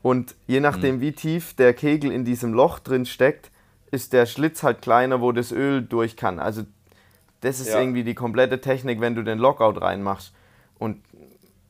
und 0.02 0.34
je 0.46 0.60
nachdem, 0.60 0.96
mhm. 0.96 1.00
wie 1.00 1.12
tief 1.12 1.54
der 1.54 1.74
Kegel 1.74 2.10
in 2.10 2.24
diesem 2.24 2.52
Loch 2.52 2.80
drin 2.80 3.06
steckt, 3.06 3.50
ist 3.90 4.12
der 4.12 4.26
Schlitz 4.26 4.62
halt 4.62 4.82
kleiner, 4.82 5.20
wo 5.20 5.32
das 5.32 5.52
Öl 5.52 5.82
durch 5.82 6.16
kann. 6.16 6.38
Also 6.38 6.64
das 7.40 7.60
ist 7.60 7.68
ja. 7.68 7.80
irgendwie 7.80 8.04
die 8.04 8.14
komplette 8.14 8.60
Technik, 8.60 9.00
wenn 9.00 9.14
du 9.14 9.22
den 9.22 9.38
Lockout 9.38 9.80
reinmachst. 9.80 10.34
Und 10.78 11.02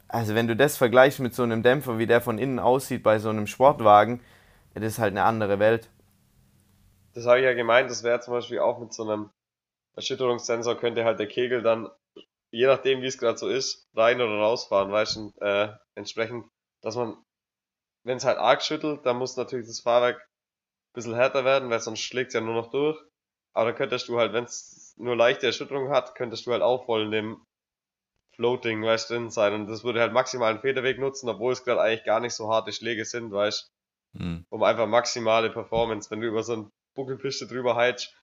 also 0.08 0.34
wenn 0.34 0.46
du 0.46 0.56
das 0.56 0.76
vergleichst 0.76 1.20
mit 1.20 1.34
so 1.34 1.42
einem 1.42 1.62
Dämpfer, 1.62 1.98
wie 1.98 2.06
der 2.06 2.20
von 2.20 2.38
innen 2.38 2.58
aussieht 2.58 3.02
bei 3.02 3.18
so 3.18 3.28
einem 3.28 3.46
Sportwagen, 3.46 4.20
das 4.74 4.84
ist 4.84 4.98
halt 4.98 5.12
eine 5.12 5.24
andere 5.24 5.58
Welt. 5.58 5.90
Das 7.14 7.26
habe 7.26 7.40
ich 7.40 7.44
ja 7.44 7.52
gemeint, 7.52 7.90
das 7.90 8.02
wäre 8.02 8.20
zum 8.20 8.32
Beispiel 8.32 8.60
auch 8.60 8.78
mit 8.78 8.94
so 8.94 9.02
einem 9.02 9.30
Erschütterungssensor, 9.96 10.76
könnte 10.78 11.04
halt 11.04 11.18
der 11.18 11.26
Kegel 11.26 11.62
dann, 11.62 11.90
je 12.50 12.66
nachdem 12.66 13.02
wie 13.02 13.06
es 13.06 13.18
gerade 13.18 13.36
so 13.36 13.48
ist, 13.48 13.86
rein 13.94 14.20
oder 14.20 14.38
rausfahren, 14.38 14.90
weißt 14.90 15.16
du, 15.16 15.32
äh, 15.40 15.68
entsprechend, 15.94 16.46
dass 16.80 16.96
man 16.96 17.16
wenn 18.04 18.16
es 18.16 18.24
halt 18.24 18.38
arg 18.38 18.62
schüttelt, 18.62 19.06
dann 19.06 19.16
muss 19.16 19.36
natürlich 19.36 19.66
das 19.66 19.80
Fahrwerk 19.80 20.18
ein 20.18 20.92
bisschen 20.94 21.14
härter 21.14 21.44
werden, 21.44 21.70
weil 21.70 21.80
sonst 21.80 22.00
schlägt 22.00 22.28
es 22.28 22.34
ja 22.34 22.40
nur 22.40 22.54
noch 22.54 22.70
durch. 22.70 22.98
Aber 23.54 23.66
dann 23.66 23.74
könntest 23.76 24.08
du 24.08 24.18
halt, 24.18 24.32
wenn 24.32 24.44
es 24.44 24.94
nur 24.96 25.16
leichte 25.16 25.46
Erschütterung 25.46 25.90
hat, 25.90 26.14
könntest 26.14 26.46
du 26.46 26.52
halt 26.52 26.62
auch 26.62 26.86
voll 26.86 27.02
in 27.02 27.10
dem 27.10 27.46
Floating, 28.34 28.82
weißt 28.82 29.10
drin 29.10 29.30
sein. 29.30 29.52
Und 29.54 29.66
das 29.66 29.84
würde 29.84 30.00
halt 30.00 30.12
maximalen 30.12 30.60
Federweg 30.60 30.98
nutzen, 30.98 31.28
obwohl 31.28 31.52
es 31.52 31.64
gerade 31.64 31.80
eigentlich 31.80 32.04
gar 32.04 32.20
nicht 32.20 32.34
so 32.34 32.48
harte 32.48 32.72
Schläge 32.72 33.04
sind, 33.04 33.30
weißt 33.30 33.72
hm. 34.14 34.44
Um 34.50 34.62
einfach 34.62 34.86
maximale 34.86 35.50
Performance. 35.50 36.10
Wenn 36.10 36.20
du 36.20 36.28
über 36.28 36.42
so 36.42 36.52
eine 36.52 36.70
Buckelpiste 36.94 37.46
drüber 37.46 37.76
heitst, 37.76 38.14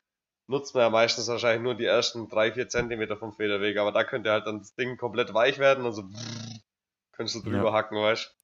nutzt 0.47 0.73
man 0.75 0.83
ja 0.83 0.89
meistens 0.89 1.27
wahrscheinlich 1.27 1.63
nur 1.63 1.75
die 1.75 1.85
ersten 1.85 2.27
drei 2.29 2.51
vier 2.51 2.69
Zentimeter 2.69 3.17
vom 3.17 3.33
Federweg. 3.33 3.77
Aber 3.77 3.91
da 3.91 4.03
könnte 4.03 4.31
halt 4.31 4.45
dann 4.45 4.59
das 4.59 4.75
Ding 4.75 4.97
komplett 4.97 5.33
weich 5.33 5.59
werden 5.59 5.85
und 5.85 5.93
so 5.93 6.03
könntest 7.13 7.35
du 7.35 7.41
drüber 7.41 7.69
ja. 7.69 7.73
hacken, 7.73 7.97
weißt 7.97 8.35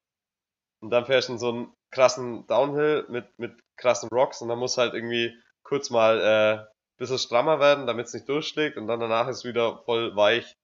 und 0.81 0.89
dann 0.89 1.05
fährst 1.05 1.29
du 1.29 1.33
in 1.33 1.39
so 1.39 1.49
einen 1.49 1.73
krassen 1.91 2.45
Downhill 2.47 3.05
mit, 3.09 3.39
mit 3.39 3.53
krassen 3.77 4.09
Rocks 4.09 4.41
und 4.41 4.49
dann 4.49 4.59
muss 4.59 4.77
halt 4.77 4.93
irgendwie 4.93 5.33
kurz 5.63 5.89
mal 5.89 6.19
äh, 6.19 6.61
ein 6.61 6.67
bisschen 6.97 7.17
strammer 7.17 7.59
werden, 7.59 7.87
damit 7.87 8.07
es 8.07 8.13
nicht 8.13 8.29
durchschlägt 8.29 8.77
und 8.77 8.87
dann 8.87 8.99
danach 8.99 9.27
ist 9.27 9.43
wieder 9.43 9.81
voll 9.85 10.15
weich. 10.15 10.55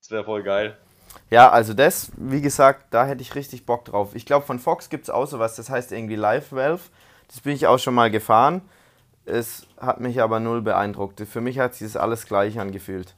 Das 0.00 0.10
wäre 0.10 0.24
voll 0.24 0.42
geil. 0.42 0.76
Ja, 1.30 1.50
also 1.50 1.74
das, 1.74 2.12
wie 2.16 2.40
gesagt, 2.40 2.86
da 2.92 3.06
hätte 3.06 3.22
ich 3.22 3.34
richtig 3.34 3.66
Bock 3.66 3.84
drauf. 3.84 4.14
Ich 4.14 4.26
glaube, 4.26 4.46
von 4.46 4.58
Fox 4.58 4.88
gibt 4.88 5.04
es 5.04 5.10
auch 5.10 5.26
sowas, 5.26 5.56
das 5.56 5.70
heißt 5.70 5.92
irgendwie 5.92 6.16
Live 6.16 6.52
Valve. 6.52 6.82
Das 7.28 7.40
bin 7.40 7.54
ich 7.54 7.66
auch 7.66 7.78
schon 7.78 7.94
mal 7.94 8.10
gefahren. 8.10 8.62
Es 9.24 9.66
hat 9.78 10.00
mich 10.00 10.20
aber 10.22 10.38
null 10.38 10.62
beeindruckt. 10.62 11.20
Für 11.20 11.40
mich 11.40 11.58
hat 11.58 11.74
sich 11.74 11.92
das 11.92 12.00
alles 12.00 12.26
gleich 12.26 12.60
angefühlt. 12.60 13.16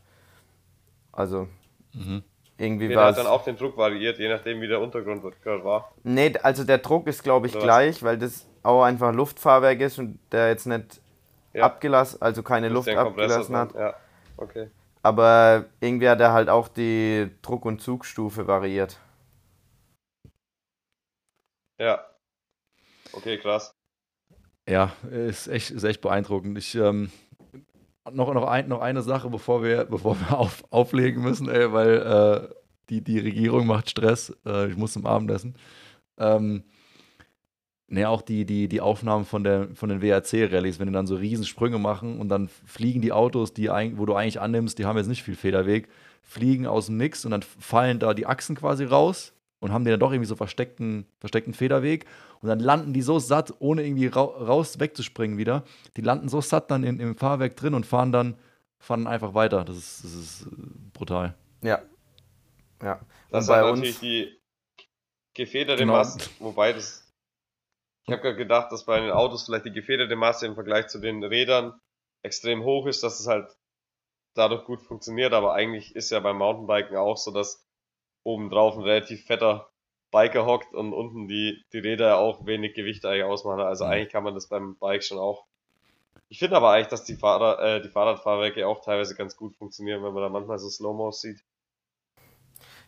Also, 1.12 1.49
mhm. 1.93 2.22
Irgendwie 2.61 2.94
war 2.94 3.06
hat 3.06 3.18
dann 3.18 3.28
auch 3.28 3.44
den 3.44 3.56
Druck 3.56 3.76
variiert, 3.76 4.18
je 4.18 4.28
nachdem 4.28 4.61
wie 4.61 4.66
der 4.66 4.80
Untergrund 4.80 5.22
gerade 5.42 5.64
war. 5.64 5.92
Nee, 6.02 6.34
also 6.42 6.64
der 6.64 6.78
Druck 6.78 7.06
ist 7.06 7.22
glaube 7.22 7.46
ich 7.46 7.52
gleich, 7.52 8.02
weil 8.02 8.18
das 8.18 8.48
auch 8.64 8.82
einfach 8.82 9.14
Luftfahrwerk 9.14 9.80
ist 9.80 9.98
und 10.00 10.18
der 10.32 10.48
jetzt 10.48 10.66
nicht 10.66 11.00
ja. 11.52 11.64
abgelassen, 11.64 12.20
also 12.20 12.42
keine 12.42 12.68
Luft 12.68 12.88
abgelassen 12.88 13.56
hat. 13.56 13.74
Ja, 13.74 13.94
okay. 14.36 14.70
Aber 15.02 15.66
irgendwie 15.80 16.09
hat 16.09 16.20
er 16.20 16.32
halt 16.32 16.48
auch 16.48 16.66
die 16.66 17.30
Druck- 17.42 17.64
und 17.64 17.80
Zugstufe 17.80 18.48
variiert. 18.48 18.98
Ja. 21.78 22.04
Okay, 23.12 23.38
krass. 23.38 23.72
Ja, 24.68 24.92
ist 25.11 25.46
echt, 25.46 25.70
ist 25.70 25.84
echt 25.84 26.00
beeindruckend. 26.00 26.59
Ich, 26.59 26.74
ähm, 26.74 27.11
noch, 28.12 28.32
noch, 28.34 28.46
ein, 28.46 28.68
noch 28.68 28.80
eine 28.80 29.02
Sache, 29.02 29.30
bevor 29.30 29.62
wir, 29.62 29.84
bevor 29.84 30.18
wir 30.20 30.38
auf, 30.38 30.64
auflegen 30.70 31.22
müssen, 31.22 31.48
ey, 31.48 31.72
weil 31.72 32.50
äh, 32.50 32.54
die, 32.90 33.02
die 33.02 33.18
Regierung 33.18 33.66
macht 33.66 33.90
Stress. 33.90 34.36
Äh, 34.46 34.70
ich 34.70 34.76
muss 34.76 34.92
zum 34.92 35.06
Abendessen. 35.06 35.54
Ähm, 36.18 36.64
Ne, 37.90 38.06
auch 38.06 38.20
die, 38.20 38.44
die, 38.44 38.68
die 38.68 38.82
Aufnahmen 38.82 39.24
von, 39.24 39.44
der, 39.44 39.68
von 39.74 39.88
den 39.88 40.02
WRC-Rallyes, 40.02 40.78
wenn 40.78 40.88
die 40.88 40.92
dann 40.92 41.06
so 41.06 41.16
Riesensprünge 41.16 41.78
machen 41.78 42.20
und 42.20 42.28
dann 42.28 42.48
fliegen 42.66 43.00
die 43.00 43.12
Autos, 43.12 43.54
die, 43.54 43.68
wo 43.94 44.04
du 44.04 44.14
eigentlich 44.14 44.42
annimmst, 44.42 44.78
die 44.78 44.84
haben 44.84 44.98
jetzt 44.98 45.06
nicht 45.06 45.22
viel 45.22 45.36
Federweg, 45.36 45.88
fliegen 46.20 46.66
aus 46.66 46.86
dem 46.86 46.98
Nix 46.98 47.24
und 47.24 47.30
dann 47.30 47.40
fallen 47.40 47.98
da 47.98 48.12
die 48.12 48.26
Achsen 48.26 48.56
quasi 48.56 48.84
raus 48.84 49.32
und 49.61 49.72
haben 49.72 49.84
den 49.84 49.92
dann 49.92 50.00
doch 50.00 50.12
irgendwie 50.12 50.28
so 50.28 50.36
versteckten, 50.36 51.06
versteckten 51.18 51.54
Federweg 51.54 52.06
und 52.40 52.48
dann 52.48 52.61
landen 52.61 52.92
die 52.92 53.02
so 53.02 53.18
satt, 53.18 53.54
ohne 53.59 53.84
irgendwie 53.84 54.06
ra 54.06 54.22
raus 54.22 54.78
wegzuspringen 54.78 55.38
wieder. 55.38 55.64
Die 55.96 56.02
landen 56.02 56.28
so 56.28 56.40
satt 56.40 56.70
dann 56.70 56.84
in, 56.84 57.00
im 57.00 57.16
Fahrwerk 57.16 57.56
drin 57.56 57.74
und 57.74 57.86
fahren 57.86 58.12
dann 58.12 58.36
fahren 58.78 59.06
einfach 59.06 59.34
weiter. 59.34 59.64
Das 59.64 59.76
ist, 59.76 60.04
das 60.04 60.14
ist 60.14 60.46
äh, 60.46 60.50
brutal. 60.92 61.34
Ja. 61.62 61.82
Ja. 62.82 63.00
Das 63.30 63.44
ist 63.44 63.50
natürlich 63.50 63.98
die 63.98 64.38
gefederte 65.34 65.82
genau. 65.82 65.94
Masse, 65.94 66.30
wobei 66.38 66.72
das 66.72 67.04
ich 68.09 68.12
habe 68.12 68.22
gerade 68.22 68.36
gedacht, 68.36 68.72
dass 68.72 68.86
bei 68.86 69.00
den 69.00 69.11
Autos 69.11 69.44
vielleicht 69.44 69.66
die 69.66 69.72
gefederte 69.72 70.16
Masse 70.16 70.46
im 70.46 70.54
Vergleich 70.54 70.86
zu 70.86 70.98
den 70.98 71.22
Rädern 71.22 71.78
extrem 72.22 72.64
hoch 72.64 72.86
ist, 72.86 73.02
dass 73.02 73.20
es 73.20 73.26
halt 73.26 73.54
dadurch 74.34 74.64
gut 74.64 74.80
funktioniert, 74.80 75.34
aber 75.34 75.52
eigentlich 75.52 75.94
ist 75.94 76.11
ja 76.11 76.20
beim 76.20 76.38
Mountainbiken 76.38 76.96
auch 76.96 77.18
so, 77.18 77.32
dass 77.32 77.68
obendrauf 78.29 78.76
ein 78.76 78.83
relativ 78.83 79.24
fetter 79.24 79.68
Biker 80.11 80.47
hockt 80.47 80.74
und 80.74 80.93
unten 80.93 81.29
die, 81.29 81.64
die 81.72 81.79
Räder 81.79 82.18
auch 82.18 82.47
wenig 82.47 82.74
Gewicht 82.74 83.05
eigentlich 83.05 83.24
ausmachen. 83.24 83.61
Also 83.61 83.85
mhm. 83.85 83.93
eigentlich 83.93 84.12
kann 84.12 84.24
man 84.24 84.35
das 84.35 84.49
beim 84.49 84.76
Bike 84.76 85.05
schon 85.05 85.18
auch. 85.18 85.45
Ich 86.29 86.39
finde 86.39 86.57
aber 86.57 86.70
eigentlich, 86.70 86.89
dass 86.89 87.05
die, 87.05 87.14
Fahrer, 87.14 87.59
äh, 87.62 87.83
die 87.83 87.89
Fahrradfahrwerke 87.89 88.66
auch 88.66 88.83
teilweise 88.83 89.14
ganz 89.14 89.37
gut 89.37 89.57
funktionieren, 89.57 90.03
wenn 90.03 90.12
man 90.12 90.22
da 90.22 90.29
manchmal 90.29 90.59
so 90.59 90.68
Slow-Mos 90.68 91.22
sieht. 91.22 91.43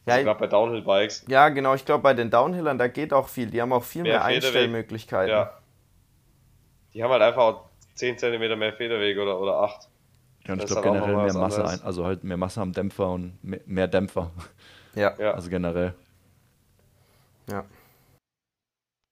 Ja, 0.06 0.14
also 0.14 0.24
gerade 0.24 0.40
bei 0.40 0.46
Downhill-Bikes. 0.46 1.26
Ja, 1.28 1.48
genau. 1.48 1.74
Ich 1.74 1.84
glaube, 1.84 2.02
bei 2.02 2.14
den 2.14 2.30
Downhillern, 2.30 2.78
da 2.78 2.88
geht 2.88 3.12
auch 3.12 3.28
viel. 3.28 3.50
Die 3.50 3.60
haben 3.60 3.72
auch 3.72 3.84
viel 3.84 4.02
mehr, 4.02 4.12
mehr 4.12 4.24
Einstellmöglichkeiten. 4.24 5.30
Ja. 5.30 5.58
Die 6.92 7.02
haben 7.02 7.10
halt 7.10 7.22
einfach 7.22 7.42
auch 7.42 7.64
10 7.94 8.18
cm 8.18 8.58
mehr 8.58 8.72
Federweg 8.72 9.18
oder, 9.18 9.40
oder 9.40 9.60
8. 9.60 9.88
Ja, 10.46 10.54
und 10.54 10.60
ich 10.62 10.66
glaube 10.66 10.82
generell 10.82 11.16
mehr 11.16 11.34
Masse, 11.34 11.64
ein, 11.64 11.82
also 11.82 12.04
halt 12.04 12.24
mehr 12.24 12.36
Masse 12.36 12.60
am 12.60 12.72
Dämpfer 12.72 13.10
und 13.10 13.42
mehr, 13.42 13.60
mehr 13.66 13.88
Dämpfer. 13.88 14.30
Ja. 14.94 15.14
ja. 15.18 15.32
Also 15.32 15.50
generell. 15.50 15.94
Ja. 17.48 17.64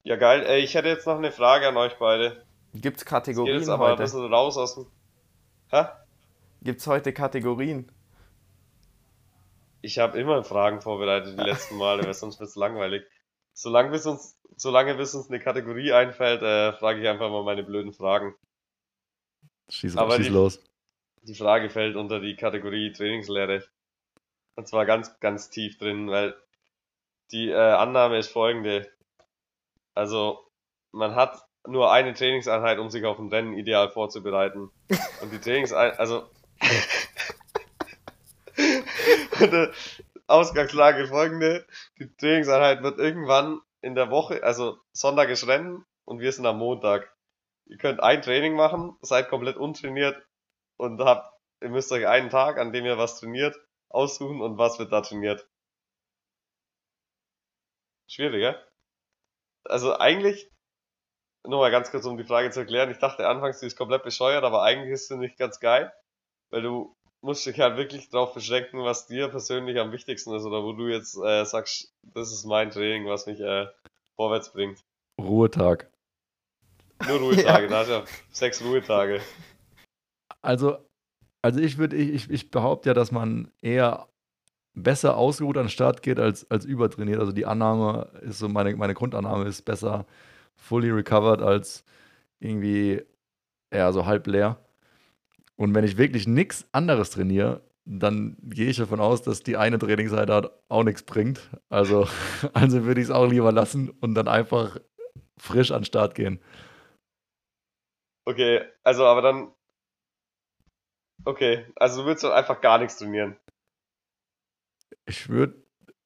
Ja, 0.02 0.16
geil. 0.16 0.44
Ey, 0.46 0.60
ich 0.62 0.74
hätte 0.74 0.88
jetzt 0.88 1.06
noch 1.06 1.16
eine 1.16 1.32
Frage 1.32 1.68
an 1.68 1.76
euch 1.76 1.98
beide. 1.98 2.44
Gibt's 2.74 3.04
Kategorien 3.04 3.58
jetzt 3.58 3.68
aber 3.68 3.88
heute? 3.88 4.02
ein 4.02 4.04
bisschen 4.04 4.32
raus 4.32 4.56
aus 4.56 4.74
dem... 4.74 4.86
Hä? 5.70 5.84
Gibt's 6.62 6.86
heute 6.86 7.12
Kategorien? 7.12 7.90
Ich 9.80 9.98
habe 9.98 10.18
immer 10.18 10.42
Fragen 10.44 10.80
vorbereitet 10.80 11.38
die 11.38 11.44
letzten 11.44 11.76
Male, 11.76 12.04
weil 12.04 12.14
sonst 12.14 12.40
wird 12.40 12.50
es 12.50 12.56
langweilig. 12.56 13.04
Solange 13.52 13.90
bis 13.90 14.06
uns, 14.06 14.38
solange 14.56 14.94
bis 14.94 15.14
uns 15.14 15.28
eine 15.28 15.40
Kategorie 15.40 15.92
einfällt, 15.92 16.42
äh, 16.42 16.72
frage 16.72 17.00
ich 17.00 17.08
einfach 17.08 17.30
mal 17.30 17.44
meine 17.44 17.62
blöden 17.62 17.92
Fragen. 17.92 18.34
Schieß, 19.68 19.96
Aber 19.96 20.16
schieß 20.16 20.26
die, 20.26 20.32
los. 20.32 20.64
Die 21.22 21.34
Frage 21.34 21.70
fällt 21.70 21.96
unter 21.96 22.20
die 22.20 22.36
Kategorie 22.36 22.92
Trainingslehre. 22.92 23.64
Und 24.58 24.66
zwar 24.66 24.86
ganz, 24.86 25.20
ganz 25.20 25.50
tief 25.50 25.78
drin, 25.78 26.10
weil 26.10 26.34
die 27.30 27.48
äh, 27.48 27.54
Annahme 27.54 28.18
ist 28.18 28.32
folgende. 28.32 28.90
Also, 29.94 30.50
man 30.90 31.14
hat 31.14 31.46
nur 31.64 31.92
eine 31.92 32.12
Trainingseinheit, 32.12 32.80
um 32.80 32.90
sich 32.90 33.04
auf 33.04 33.20
ein 33.20 33.28
Rennen 33.28 33.52
ideal 33.52 33.88
vorzubereiten. 33.88 34.72
Und 35.22 35.32
die 35.32 35.38
Trainingseinheit, 35.38 36.00
also 36.00 36.28
äh, 38.56 39.68
Ausgangslage 40.26 41.06
folgende. 41.06 41.64
Die 42.00 42.12
Trainingseinheit 42.16 42.82
wird 42.82 42.98
irgendwann 42.98 43.60
in 43.80 43.94
der 43.94 44.10
Woche, 44.10 44.42
also 44.42 44.80
Sonntag 44.90 45.28
ist 45.28 45.46
Rennen 45.46 45.84
und 46.04 46.18
wir 46.18 46.32
sind 46.32 46.46
am 46.46 46.58
Montag. 46.58 47.14
Ihr 47.66 47.78
könnt 47.78 48.00
ein 48.00 48.22
Training 48.22 48.56
machen, 48.56 48.96
seid 49.02 49.28
komplett 49.28 49.56
untrainiert 49.56 50.20
und 50.78 51.00
habt, 51.00 51.32
ihr 51.62 51.68
müsst 51.68 51.92
euch 51.92 52.08
einen 52.08 52.30
Tag, 52.30 52.58
an 52.58 52.72
dem 52.72 52.86
ihr 52.86 52.98
was 52.98 53.20
trainiert, 53.20 53.54
aussuchen 53.88 54.40
und 54.40 54.58
was 54.58 54.78
wird 54.78 54.92
da 54.92 55.00
trainiert. 55.00 55.46
Schwierig, 58.06 58.42
ja? 58.42 58.56
Also 59.64 59.98
eigentlich, 59.98 60.50
nur 61.46 61.60
mal 61.60 61.70
ganz 61.70 61.90
kurz 61.90 62.06
um 62.06 62.16
die 62.16 62.24
Frage 62.24 62.50
zu 62.50 62.60
erklären, 62.60 62.90
ich 62.90 62.98
dachte 62.98 63.28
anfangs, 63.28 63.60
die 63.60 63.66
ist 63.66 63.76
komplett 63.76 64.02
bescheuert, 64.02 64.44
aber 64.44 64.62
eigentlich 64.62 64.92
ist 64.92 65.08
sie 65.08 65.16
nicht 65.16 65.36
ganz 65.36 65.60
geil, 65.60 65.92
weil 66.50 66.62
du 66.62 66.96
musst 67.20 67.44
dich 67.44 67.58
halt 67.60 67.76
wirklich 67.76 68.08
darauf 68.10 68.34
beschränken, 68.34 68.82
was 68.84 69.06
dir 69.06 69.28
persönlich 69.28 69.78
am 69.78 69.92
wichtigsten 69.92 70.34
ist 70.34 70.44
oder 70.44 70.62
wo 70.62 70.72
du 70.72 70.88
jetzt 70.88 71.16
äh, 71.16 71.44
sagst, 71.44 71.92
das 72.02 72.32
ist 72.32 72.44
mein 72.44 72.70
Training, 72.70 73.06
was 73.06 73.26
mich 73.26 73.40
äh, 73.40 73.66
vorwärts 74.16 74.52
bringt. 74.52 74.84
Ruhetag. 75.20 75.90
Nur 77.06 77.18
Ruhetage, 77.18 77.64
ja. 77.64 77.68
da 77.68 77.78
hast 77.78 77.88
du 77.88 77.92
ja 77.92 78.04
sechs 78.30 78.62
Ruhetage. 78.62 79.20
Also, 80.40 80.87
also 81.42 81.60
ich 81.60 81.78
würde, 81.78 81.96
ich, 81.96 82.30
ich 82.30 82.50
behaupte 82.50 82.90
ja, 82.90 82.94
dass 82.94 83.12
man 83.12 83.50
eher 83.62 84.08
besser 84.74 85.16
ausgeruht 85.16 85.56
an 85.56 85.64
den 85.64 85.70
Start 85.70 86.02
geht 86.02 86.18
als, 86.18 86.50
als 86.50 86.64
übertrainiert. 86.64 87.20
Also 87.20 87.32
die 87.32 87.46
Annahme 87.46 88.08
ist 88.22 88.38
so, 88.38 88.48
meine, 88.48 88.76
meine 88.76 88.94
Grundannahme 88.94 89.44
ist 89.46 89.62
besser 89.62 90.06
fully 90.56 90.90
recovered 90.90 91.42
als 91.42 91.84
irgendwie 92.40 93.02
eher 93.70 93.92
so 93.92 94.06
halb 94.06 94.26
leer. 94.26 94.58
Und 95.56 95.74
wenn 95.74 95.84
ich 95.84 95.98
wirklich 95.98 96.26
nichts 96.26 96.68
anderes 96.72 97.10
trainiere, 97.10 97.62
dann 97.84 98.36
gehe 98.42 98.68
ich 98.68 98.76
davon 98.76 99.00
aus, 99.00 99.22
dass 99.22 99.42
die 99.42 99.56
eine 99.56 99.78
Trainingseinheit 99.78 100.50
auch 100.68 100.84
nichts 100.84 101.02
bringt. 101.02 101.40
Also, 101.68 102.06
also 102.52 102.84
würde 102.84 103.00
ich 103.00 103.06
es 103.06 103.10
auch 103.10 103.26
lieber 103.26 103.50
lassen 103.50 103.90
und 104.00 104.14
dann 104.14 104.28
einfach 104.28 104.78
frisch 105.38 105.70
an 105.70 105.80
den 105.80 105.86
Start 105.86 106.14
gehen. 106.14 106.40
Okay, 108.26 108.60
also 108.84 109.06
aber 109.06 109.22
dann. 109.22 109.52
Okay, 111.24 111.66
also 111.76 112.00
du 112.00 112.06
würdest 112.06 112.24
dann 112.24 112.32
einfach 112.32 112.60
gar 112.60 112.78
nichts 112.78 112.98
trainieren. 112.98 113.36
Ich 115.06 115.28
würde 115.28 115.54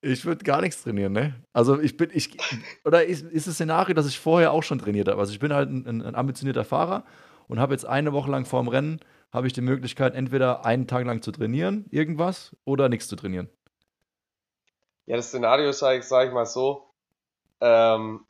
ich 0.04 0.24
würde 0.24 0.44
gar 0.44 0.60
nichts 0.60 0.82
trainieren, 0.82 1.12
ne? 1.12 1.34
Also 1.52 1.80
ich 1.80 1.96
bin, 1.96 2.10
ich, 2.12 2.36
oder 2.84 3.04
ist, 3.04 3.22
ist 3.22 3.46
das 3.46 3.54
Szenario, 3.54 3.94
dass 3.94 4.08
ich 4.08 4.18
vorher 4.18 4.50
auch 4.50 4.64
schon 4.64 4.80
trainiert 4.80 5.08
habe? 5.08 5.20
Also 5.20 5.32
ich 5.32 5.38
bin 5.38 5.52
halt 5.52 5.70
ein, 5.70 5.86
ein 5.86 6.14
ambitionierter 6.16 6.64
Fahrer 6.64 7.04
und 7.46 7.60
habe 7.60 7.72
jetzt 7.72 7.86
eine 7.86 8.12
Woche 8.12 8.30
lang 8.30 8.44
vorm 8.44 8.66
Rennen 8.66 9.00
habe 9.32 9.46
ich 9.46 9.52
die 9.52 9.62
Möglichkeit, 9.62 10.14
entweder 10.14 10.66
einen 10.66 10.86
Tag 10.86 11.06
lang 11.06 11.22
zu 11.22 11.32
trainieren, 11.32 11.86
irgendwas, 11.90 12.54
oder 12.64 12.88
nichts 12.88 13.08
zu 13.08 13.16
trainieren. 13.16 13.48
Ja, 15.06 15.16
das 15.16 15.28
Szenario 15.28 15.72
sage 15.72 16.00
ich, 16.00 16.04
sag 16.04 16.28
ich 16.28 16.34
mal 16.34 16.46
so. 16.46 16.90
Ähm, 17.60 18.26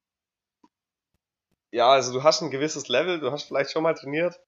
ja, 1.72 1.90
also 1.90 2.12
du 2.12 2.22
hast 2.22 2.42
ein 2.42 2.50
gewisses 2.50 2.88
Level, 2.88 3.18
du 3.18 3.32
hast 3.32 3.44
vielleicht 3.44 3.72
schon 3.72 3.82
mal 3.82 3.94
trainiert. 3.94 4.38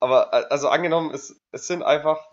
Aber 0.00 0.32
also 0.50 0.68
angenommen, 0.68 1.12
es, 1.14 1.40
es 1.52 1.66
sind 1.66 1.82
einfach, 1.82 2.24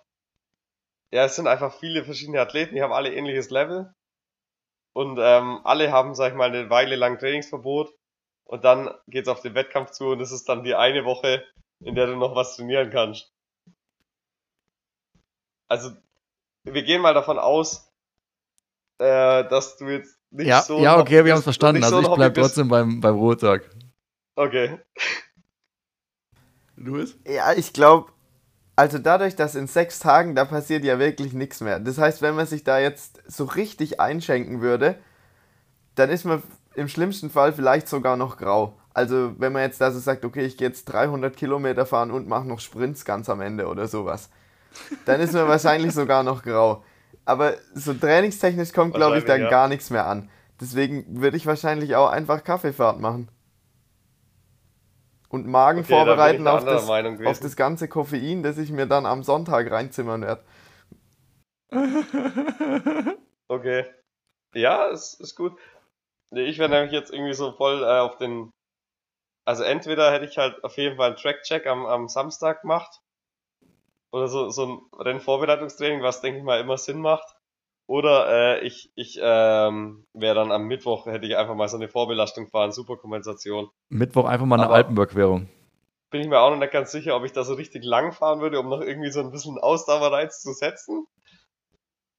ja, 1.12 1.26
es 1.26 1.36
sind 1.36 1.48
einfach 1.48 1.74
viele 1.74 2.04
verschiedene 2.04 2.42
Athleten, 2.42 2.76
die 2.76 2.82
haben 2.82 2.94
alle 2.94 3.14
ähnliches 3.14 3.50
Level. 3.50 3.94
Und 4.94 5.18
ähm, 5.22 5.62
alle 5.64 5.92
haben, 5.92 6.16
sag 6.16 6.32
ich 6.32 6.38
mal, 6.38 6.50
eine 6.50 6.70
Weile 6.70 6.96
lang 6.96 7.18
Trainingsverbot. 7.18 7.94
Und 8.46 8.66
dann 8.66 8.94
geht's 9.08 9.30
auf 9.30 9.42
den 9.42 9.56
Wettkampf 9.56 9.92
zu 9.92 10.08
und 10.08 10.20
es 10.20 10.32
ist 10.32 10.50
dann 10.50 10.64
die 10.64 10.76
eine 10.76 11.06
Woche, 11.06 11.46
in 11.80 11.96
der 11.96 12.08
du 12.08 12.18
noch 12.18 12.36
was 12.36 12.58
trainieren 12.58 12.90
kannst. 12.90 13.32
Also, 15.70 15.92
wir 16.66 16.84
gehen 16.84 17.02
mal 17.02 17.14
davon 17.14 17.40
aus, 17.40 17.90
äh, 18.98 19.48
dass 19.48 19.78
du 19.78 19.88
jetzt 19.88 20.20
nicht 20.32 20.48
ja, 20.48 20.62
so. 20.62 20.80
Ja, 20.80 21.00
okay, 21.00 21.24
wir 21.24 21.32
haben 21.32 21.40
es 21.40 21.46
verstanden. 21.46 21.84
Also, 21.84 22.02
so 22.02 22.12
ich 22.12 22.16
bleib 22.16 22.34
trotzdem 22.34 22.68
beim, 22.68 23.00
beim 23.00 23.16
Ruhetag. 23.16 23.70
Okay. 24.36 24.80
Louis? 26.84 27.16
Ja, 27.26 27.54
ich 27.54 27.74
glaube, 27.74 28.12
also 28.76 28.98
dadurch, 28.98 29.36
dass 29.36 29.56
in 29.56 29.68
sechs 29.68 30.00
Tagen, 30.00 30.36
da 30.36 30.46
passiert 30.46 30.84
ja 30.84 30.98
wirklich 31.00 31.34
nichts 31.34 31.62
mehr. 31.62 31.80
Das 31.80 31.98
heißt, 31.98 32.22
wenn 32.22 32.36
man 32.36 32.48
sich 32.48 32.64
da 32.64 32.80
jetzt 32.80 33.22
so 33.28 33.46
richtig 33.46 34.00
einschenken 34.00 34.62
würde, 34.62 34.96
dann 35.96 36.10
ist 36.10 36.26
man 36.26 36.42
im 36.76 36.88
schlimmsten 36.88 37.30
Fall 37.30 37.54
vielleicht 37.54 37.88
sogar 37.88 38.18
noch 38.18 38.38
grau. 38.38 38.78
Also 38.94 39.34
wenn 39.38 39.54
man 39.54 39.64
jetzt 39.64 39.80
da 39.82 39.92
so 39.92 40.00
sagt, 40.00 40.26
okay, 40.26 40.46
ich 40.46 40.58
gehe 40.58 40.68
jetzt 40.68 40.86
300 40.86 41.36
Kilometer 41.36 41.86
fahren 41.86 42.12
und 42.12 42.28
mache 42.28 42.48
noch 42.48 42.60
Sprints 42.60 43.06
ganz 43.06 43.30
am 43.30 43.42
Ende 43.42 43.68
oder 43.68 43.88
sowas, 43.88 44.30
dann 45.06 45.22
ist 45.22 45.34
man 45.34 45.48
wahrscheinlich 45.48 45.94
sogar 45.94 46.24
noch 46.24 46.44
grau. 46.44 46.84
Aber 47.26 47.54
so 47.74 47.94
trainingstechnisch 47.94 48.74
kommt, 48.74 48.96
glaube 48.96 49.20
ich, 49.20 49.26
dann 49.26 49.42
ja. 49.42 49.50
gar 49.50 49.68
nichts 49.68 49.90
mehr 49.90 50.08
an. 50.08 50.30
Deswegen 50.60 51.22
würde 51.22 51.38
ich 51.38 51.46
wahrscheinlich 51.46 51.96
auch 51.96 52.10
einfach 52.10 52.44
Kaffeefahrt 52.44 53.00
machen. 53.00 53.30
Und 55.32 55.48
Magen 55.48 55.80
okay, 55.80 55.94
vorbereiten 55.94 56.48
auf 56.48 56.66
das, 56.66 56.90
auf 56.90 57.40
das 57.40 57.56
ganze 57.56 57.88
Koffein, 57.88 58.44
das 58.44 58.58
ich 58.58 58.72
mir 58.72 58.86
dann 58.86 59.06
am 59.06 59.24
Sonntag 59.24 59.72
reinzimmern 59.72 60.22
werde. 60.22 60.44
okay. 63.48 63.86
Ja, 64.54 64.88
ist, 64.88 65.22
ist 65.22 65.36
gut. 65.36 65.58
Ich 66.32 66.60
wäre 66.60 66.70
nämlich 66.70 66.92
jetzt 66.92 67.14
irgendwie 67.14 67.34
so 67.34 67.54
voll 67.54 67.82
äh, 67.84 68.00
auf 68.00 68.18
den 68.18 68.52
also 69.46 69.64
entweder 69.64 70.12
hätte 70.12 70.26
ich 70.26 70.38
halt 70.38 70.64
auf 70.64 70.78
jeden 70.78 70.98
Fall 70.98 71.08
einen 71.08 71.18
Track-Check 71.18 71.66
am, 71.68 71.86
am 71.86 72.08
Samstag 72.08 72.62
gemacht. 72.62 73.02
oder 74.12 74.28
so, 74.28 74.50
so 74.50 74.66
ein 74.66 75.00
Rennvorbereitungstraining, 75.00 76.02
was 76.02 76.22
denke 76.22 76.40
ich 76.40 76.44
mal 76.44 76.60
immer 76.60 76.78
Sinn 76.78 77.00
macht. 77.00 77.36
Oder 77.92 78.62
äh, 78.62 78.66
ich, 78.66 78.90
ich 78.96 79.20
ähm, 79.22 80.06
wäre 80.14 80.34
dann 80.34 80.54
am 80.54 80.66
Mittwoch, 80.66 81.08
hätte 81.08 81.26
ich 81.26 81.36
einfach 81.36 81.56
mal 81.56 81.68
so 81.68 81.76
eine 81.76 81.90
Vorbelastung 81.90 82.48
fahren, 82.48 82.72
Superkompensation. 82.72 83.70
Mittwoch 83.90 84.24
einfach 84.24 84.46
mal 84.46 84.56
eine 84.56 84.68
Aber 84.68 84.76
Alpenüberquerung. 84.76 85.50
Bin 86.10 86.22
ich 86.22 86.30
mir 86.30 86.40
auch 86.40 86.52
noch 86.52 86.58
nicht 86.58 86.72
ganz 86.72 86.94
sicher, 86.94 87.18
ob 87.18 87.26
ich 87.26 87.34
da 87.34 87.44
so 87.44 87.54
richtig 87.56 87.84
lang 87.84 88.14
fahren 88.14 88.40
würde, 88.40 88.62
um 88.62 88.70
noch 88.70 88.80
irgendwie 88.80 89.12
so 89.12 89.20
ein 89.20 89.30
bisschen 89.30 89.58
Ausdauerreiz 89.58 90.40
zu 90.40 90.54
setzen. 90.54 91.06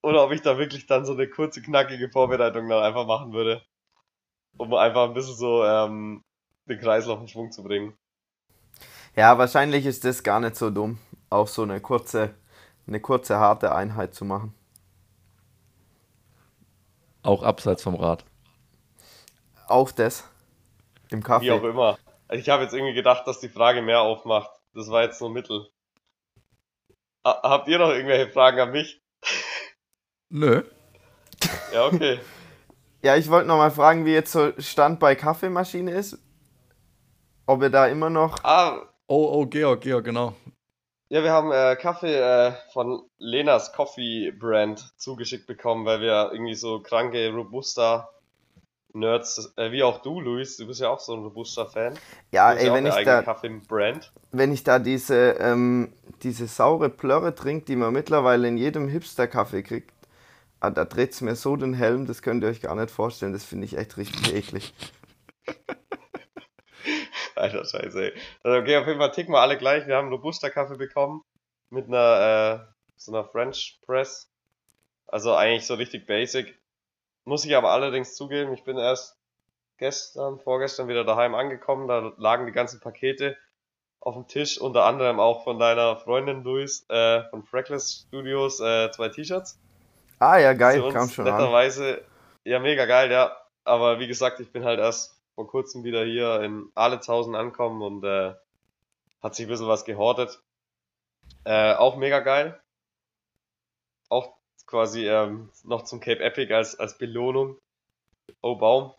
Oder 0.02 0.22
ob 0.22 0.32
ich 0.32 0.42
da 0.42 0.58
wirklich 0.58 0.86
dann 0.86 1.06
so 1.06 1.14
eine 1.14 1.26
kurze, 1.26 1.62
knackige 1.62 2.10
Vorbereitung 2.10 2.68
dann 2.68 2.82
einfach 2.82 3.06
machen 3.06 3.32
würde. 3.32 3.62
Um 4.58 4.74
einfach 4.74 5.08
ein 5.08 5.14
bisschen 5.14 5.36
so 5.36 5.64
ähm, 5.64 6.22
den 6.66 6.80
Kreislauf 6.80 7.18
in 7.18 7.28
Schwung 7.28 7.50
zu 7.50 7.62
bringen. 7.62 7.96
Ja, 9.16 9.38
wahrscheinlich 9.38 9.86
ist 9.86 10.04
das 10.04 10.22
gar 10.22 10.38
nicht 10.38 10.56
so 10.56 10.68
dumm, 10.68 10.98
auch 11.30 11.48
so 11.48 11.62
eine 11.62 11.80
kurze, 11.80 12.34
eine 12.86 13.00
kurze, 13.00 13.38
harte 13.38 13.74
Einheit 13.74 14.12
zu 14.12 14.26
machen. 14.26 14.52
Auch 17.22 17.42
abseits 17.42 17.82
vom 17.82 17.94
Rad. 17.94 18.24
Auch 19.68 19.92
das. 19.92 20.28
Im 21.10 21.22
Kaffee. 21.22 21.46
Wie 21.46 21.50
auch 21.52 21.62
immer. 21.62 21.98
Ich 22.30 22.48
habe 22.48 22.64
jetzt 22.64 22.72
irgendwie 22.72 22.94
gedacht, 22.94 23.26
dass 23.26 23.40
die 23.40 23.48
Frage 23.48 23.82
mehr 23.82 24.00
aufmacht. 24.00 24.50
Das 24.74 24.90
war 24.90 25.02
jetzt 25.02 25.20
nur 25.20 25.30
Mittel. 25.30 25.68
Habt 27.24 27.68
ihr 27.68 27.78
noch 27.78 27.90
irgendwelche 27.90 28.32
Fragen 28.32 28.58
an 28.58 28.72
mich? 28.72 29.00
Nö. 30.30 30.62
Ja, 31.72 31.86
okay. 31.86 32.18
ja, 33.02 33.16
ich 33.16 33.28
wollte 33.30 33.48
noch 33.48 33.58
mal 33.58 33.70
fragen, 33.70 34.04
wie 34.06 34.12
jetzt 34.12 34.32
so 34.32 34.52
Stand 34.58 34.98
bei 34.98 35.14
Kaffeemaschine 35.14 35.92
ist. 35.92 36.18
Ob 37.46 37.62
ihr 37.62 37.70
da 37.70 37.86
immer 37.86 38.10
noch. 38.10 38.42
Ah. 38.42 38.88
Oh, 39.06 39.30
oh, 39.32 39.46
Georg, 39.46 39.82
Georg, 39.82 40.04
genau. 40.04 40.34
Ja, 41.12 41.22
wir 41.22 41.30
haben 41.30 41.52
äh, 41.52 41.76
Kaffee 41.76 42.14
äh, 42.14 42.52
von 42.72 43.02
Lenas 43.18 43.74
Coffee 43.74 44.30
Brand 44.30 44.94
zugeschickt 44.96 45.46
bekommen, 45.46 45.84
weil 45.84 46.00
wir 46.00 46.30
irgendwie 46.32 46.54
so 46.54 46.80
kranke 46.80 47.30
Robusta 47.30 48.08
Nerds, 48.94 49.52
äh, 49.56 49.70
wie 49.72 49.82
auch 49.82 50.00
du, 50.00 50.22
Luis, 50.22 50.56
du 50.56 50.66
bist 50.66 50.80
ja 50.80 50.88
auch 50.88 51.00
so 51.00 51.12
ein 51.12 51.22
Robusta-Fan. 51.22 51.98
Ja, 52.30 52.54
ey, 52.54 52.72
wenn 52.72 52.86
ich 52.86 52.94
da, 53.04 53.36
wenn 54.30 54.52
ich 54.54 54.64
da 54.64 54.78
diese, 54.78 55.32
ähm, 55.38 55.92
diese 56.22 56.46
saure 56.46 56.88
Plörre 56.88 57.34
trinke, 57.34 57.66
die 57.66 57.76
man 57.76 57.92
mittlerweile 57.92 58.48
in 58.48 58.56
jedem 58.56 58.88
Hipster-Kaffee 58.88 59.64
kriegt, 59.64 59.92
ah, 60.60 60.70
da 60.70 60.86
dreht 60.86 61.12
es 61.12 61.20
mir 61.20 61.36
so 61.36 61.56
den 61.56 61.74
Helm, 61.74 62.06
das 62.06 62.22
könnt 62.22 62.42
ihr 62.42 62.48
euch 62.48 62.62
gar 62.62 62.74
nicht 62.74 62.90
vorstellen, 62.90 63.34
das 63.34 63.44
finde 63.44 63.66
ich 63.66 63.76
echt 63.76 63.98
richtig 63.98 64.34
eklig. 64.34 64.72
Alter 67.36 67.64
Scheiße, 67.64 68.12
ey. 68.12 68.12
Also, 68.42 68.58
okay, 68.58 68.76
auf 68.76 68.86
jeden 68.86 68.98
Fall 68.98 69.12
ticken 69.12 69.34
wir 69.34 69.40
alle 69.40 69.58
gleich. 69.58 69.86
Wir 69.86 69.96
haben 69.96 70.08
Robusta-Kaffee 70.08 70.76
bekommen 70.76 71.22
mit 71.70 71.88
einer, 71.88 72.66
äh, 72.68 72.72
so 72.96 73.12
einer 73.12 73.24
French 73.24 73.78
Press. 73.84 74.30
Also 75.06 75.34
eigentlich 75.34 75.66
so 75.66 75.74
richtig 75.74 76.06
basic. 76.06 76.58
Muss 77.24 77.44
ich 77.44 77.54
aber 77.54 77.70
allerdings 77.70 78.14
zugeben, 78.14 78.52
ich 78.52 78.64
bin 78.64 78.78
erst 78.78 79.16
gestern, 79.76 80.38
vorgestern 80.38 80.88
wieder 80.88 81.04
daheim 81.04 81.34
angekommen. 81.34 81.88
Da 81.88 82.12
lagen 82.16 82.46
die 82.46 82.52
ganzen 82.52 82.80
Pakete 82.80 83.36
auf 84.00 84.14
dem 84.14 84.26
Tisch, 84.26 84.58
unter 84.60 84.84
anderem 84.84 85.20
auch 85.20 85.44
von 85.44 85.58
deiner 85.58 85.96
Freundin 85.96 86.42
Luis 86.42 86.84
äh, 86.88 87.22
von 87.30 87.44
Freckless 87.44 88.06
Studios 88.08 88.60
äh, 88.60 88.90
zwei 88.90 89.08
T-Shirts. 89.08 89.58
Ah 90.18 90.38
ja, 90.38 90.52
geil, 90.52 90.82
kam 90.92 91.08
schon 91.08 91.24
netterweise, 91.24 91.98
an. 91.98 92.00
Ja, 92.44 92.58
mega 92.58 92.86
geil, 92.86 93.10
ja. 93.10 93.36
Aber 93.64 94.00
wie 94.00 94.08
gesagt, 94.08 94.40
ich 94.40 94.50
bin 94.50 94.64
halt 94.64 94.80
erst 94.80 95.21
vor 95.34 95.46
kurzem 95.46 95.84
wieder 95.84 96.04
hier 96.04 96.40
in 96.42 96.70
Aletshausen 96.74 97.34
ankommen 97.34 97.82
und 97.82 98.04
äh, 98.04 98.34
hat 99.22 99.34
sich 99.34 99.46
ein 99.46 99.48
bisschen 99.48 99.68
was 99.68 99.84
gehortet. 99.84 100.42
Äh, 101.44 101.74
auch 101.74 101.96
mega 101.96 102.20
geil. 102.20 102.60
Auch 104.08 104.36
quasi 104.66 105.08
ähm, 105.08 105.50
noch 105.64 105.82
zum 105.82 106.00
Cape 106.00 106.22
Epic 106.22 106.52
als, 106.52 106.78
als 106.78 106.98
Belohnung. 106.98 107.58
Oh 108.40 108.56
Baum, 108.56 108.92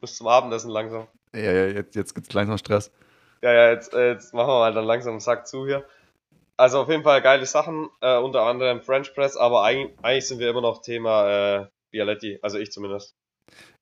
bis 0.00 0.16
zum 0.16 0.26
Abendessen 0.26 0.70
langsam. 0.70 1.08
Ja, 1.32 1.52
ja, 1.52 1.66
jetzt, 1.66 1.94
jetzt 1.94 2.14
gibt's 2.14 2.32
langsam 2.32 2.58
Stress. 2.58 2.92
Ja, 3.42 3.52
ja, 3.52 3.70
jetzt, 3.70 3.94
äh, 3.94 4.12
jetzt 4.12 4.34
machen 4.34 4.48
wir 4.48 4.58
mal 4.58 4.72
dann 4.72 4.84
langsam 4.84 5.12
einen 5.12 5.20
Sack 5.20 5.46
zu 5.46 5.66
hier. 5.66 5.86
Also 6.56 6.80
auf 6.80 6.88
jeden 6.88 7.02
Fall 7.02 7.22
geile 7.22 7.46
Sachen, 7.46 7.88
äh, 8.00 8.18
unter 8.18 8.42
anderem 8.42 8.82
French 8.82 9.14
Press, 9.14 9.36
aber 9.36 9.62
eigentlich, 9.64 9.98
eigentlich 10.02 10.28
sind 10.28 10.38
wir 10.38 10.50
immer 10.50 10.60
noch 10.60 10.82
Thema 10.82 11.62
äh, 11.62 11.66
Bialetti, 11.90 12.38
also 12.42 12.58
ich 12.58 12.70
zumindest. 12.70 13.16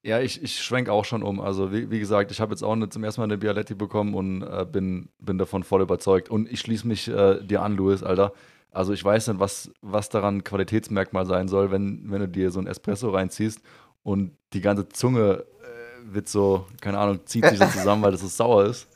Ja, 0.02 0.20
ich, 0.20 0.42
ich 0.42 0.62
schwenke 0.62 0.92
auch 0.92 1.04
schon 1.04 1.22
um. 1.22 1.40
Also, 1.40 1.72
wie, 1.72 1.90
wie 1.90 1.98
gesagt, 1.98 2.30
ich 2.30 2.40
habe 2.40 2.52
jetzt 2.52 2.62
auch 2.62 2.72
eine, 2.72 2.88
zum 2.88 3.04
ersten 3.04 3.20
Mal 3.20 3.26
eine 3.26 3.36
Bialetti 3.36 3.74
bekommen 3.74 4.14
und 4.14 4.42
äh, 4.42 4.64
bin, 4.64 5.10
bin 5.18 5.36
davon 5.36 5.62
voll 5.62 5.82
überzeugt. 5.82 6.30
Und 6.30 6.50
ich 6.50 6.60
schließe 6.60 6.86
mich 6.86 7.08
äh, 7.08 7.44
dir 7.44 7.60
an, 7.62 7.76
Louis, 7.76 8.02
Alter. 8.02 8.32
Also, 8.70 8.94
ich 8.94 9.04
weiß 9.04 9.28
nicht, 9.28 9.40
was, 9.40 9.70
was 9.82 10.08
daran 10.08 10.42
Qualitätsmerkmal 10.42 11.26
sein 11.26 11.48
soll, 11.48 11.70
wenn, 11.70 12.10
wenn 12.10 12.20
du 12.20 12.28
dir 12.28 12.50
so 12.50 12.60
ein 12.60 12.66
Espresso 12.66 13.10
reinziehst 13.10 13.60
und 14.02 14.32
die 14.54 14.62
ganze 14.62 14.88
Zunge 14.88 15.44
äh, 15.60 16.14
wird 16.14 16.28
so, 16.28 16.66
keine 16.80 16.98
Ahnung, 16.98 17.20
zieht 17.26 17.44
sich 17.46 17.58
so 17.58 17.66
zusammen, 17.72 18.02
weil 18.02 18.12
das 18.12 18.22
so 18.22 18.28
sauer 18.28 18.64
ist. 18.64 18.88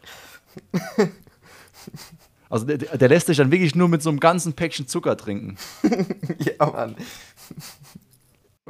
Also, 2.49 2.65
der, 2.65 2.79
der 2.79 3.09
lässt 3.09 3.27
sich 3.27 3.37
dann 3.37 3.51
wirklich 3.51 3.75
nur 3.75 3.89
mit 3.89 4.03
so 4.03 4.09
einem 4.09 4.21
ganzen 4.21 4.55
Päckchen 4.55 4.87
Zucker 4.87 5.17
trinken. 5.19 5.59
ja, 6.39 6.65
Mann. 6.65 6.97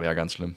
Ja, 0.03 0.15
ganz 0.15 0.33
schlimm. 0.33 0.57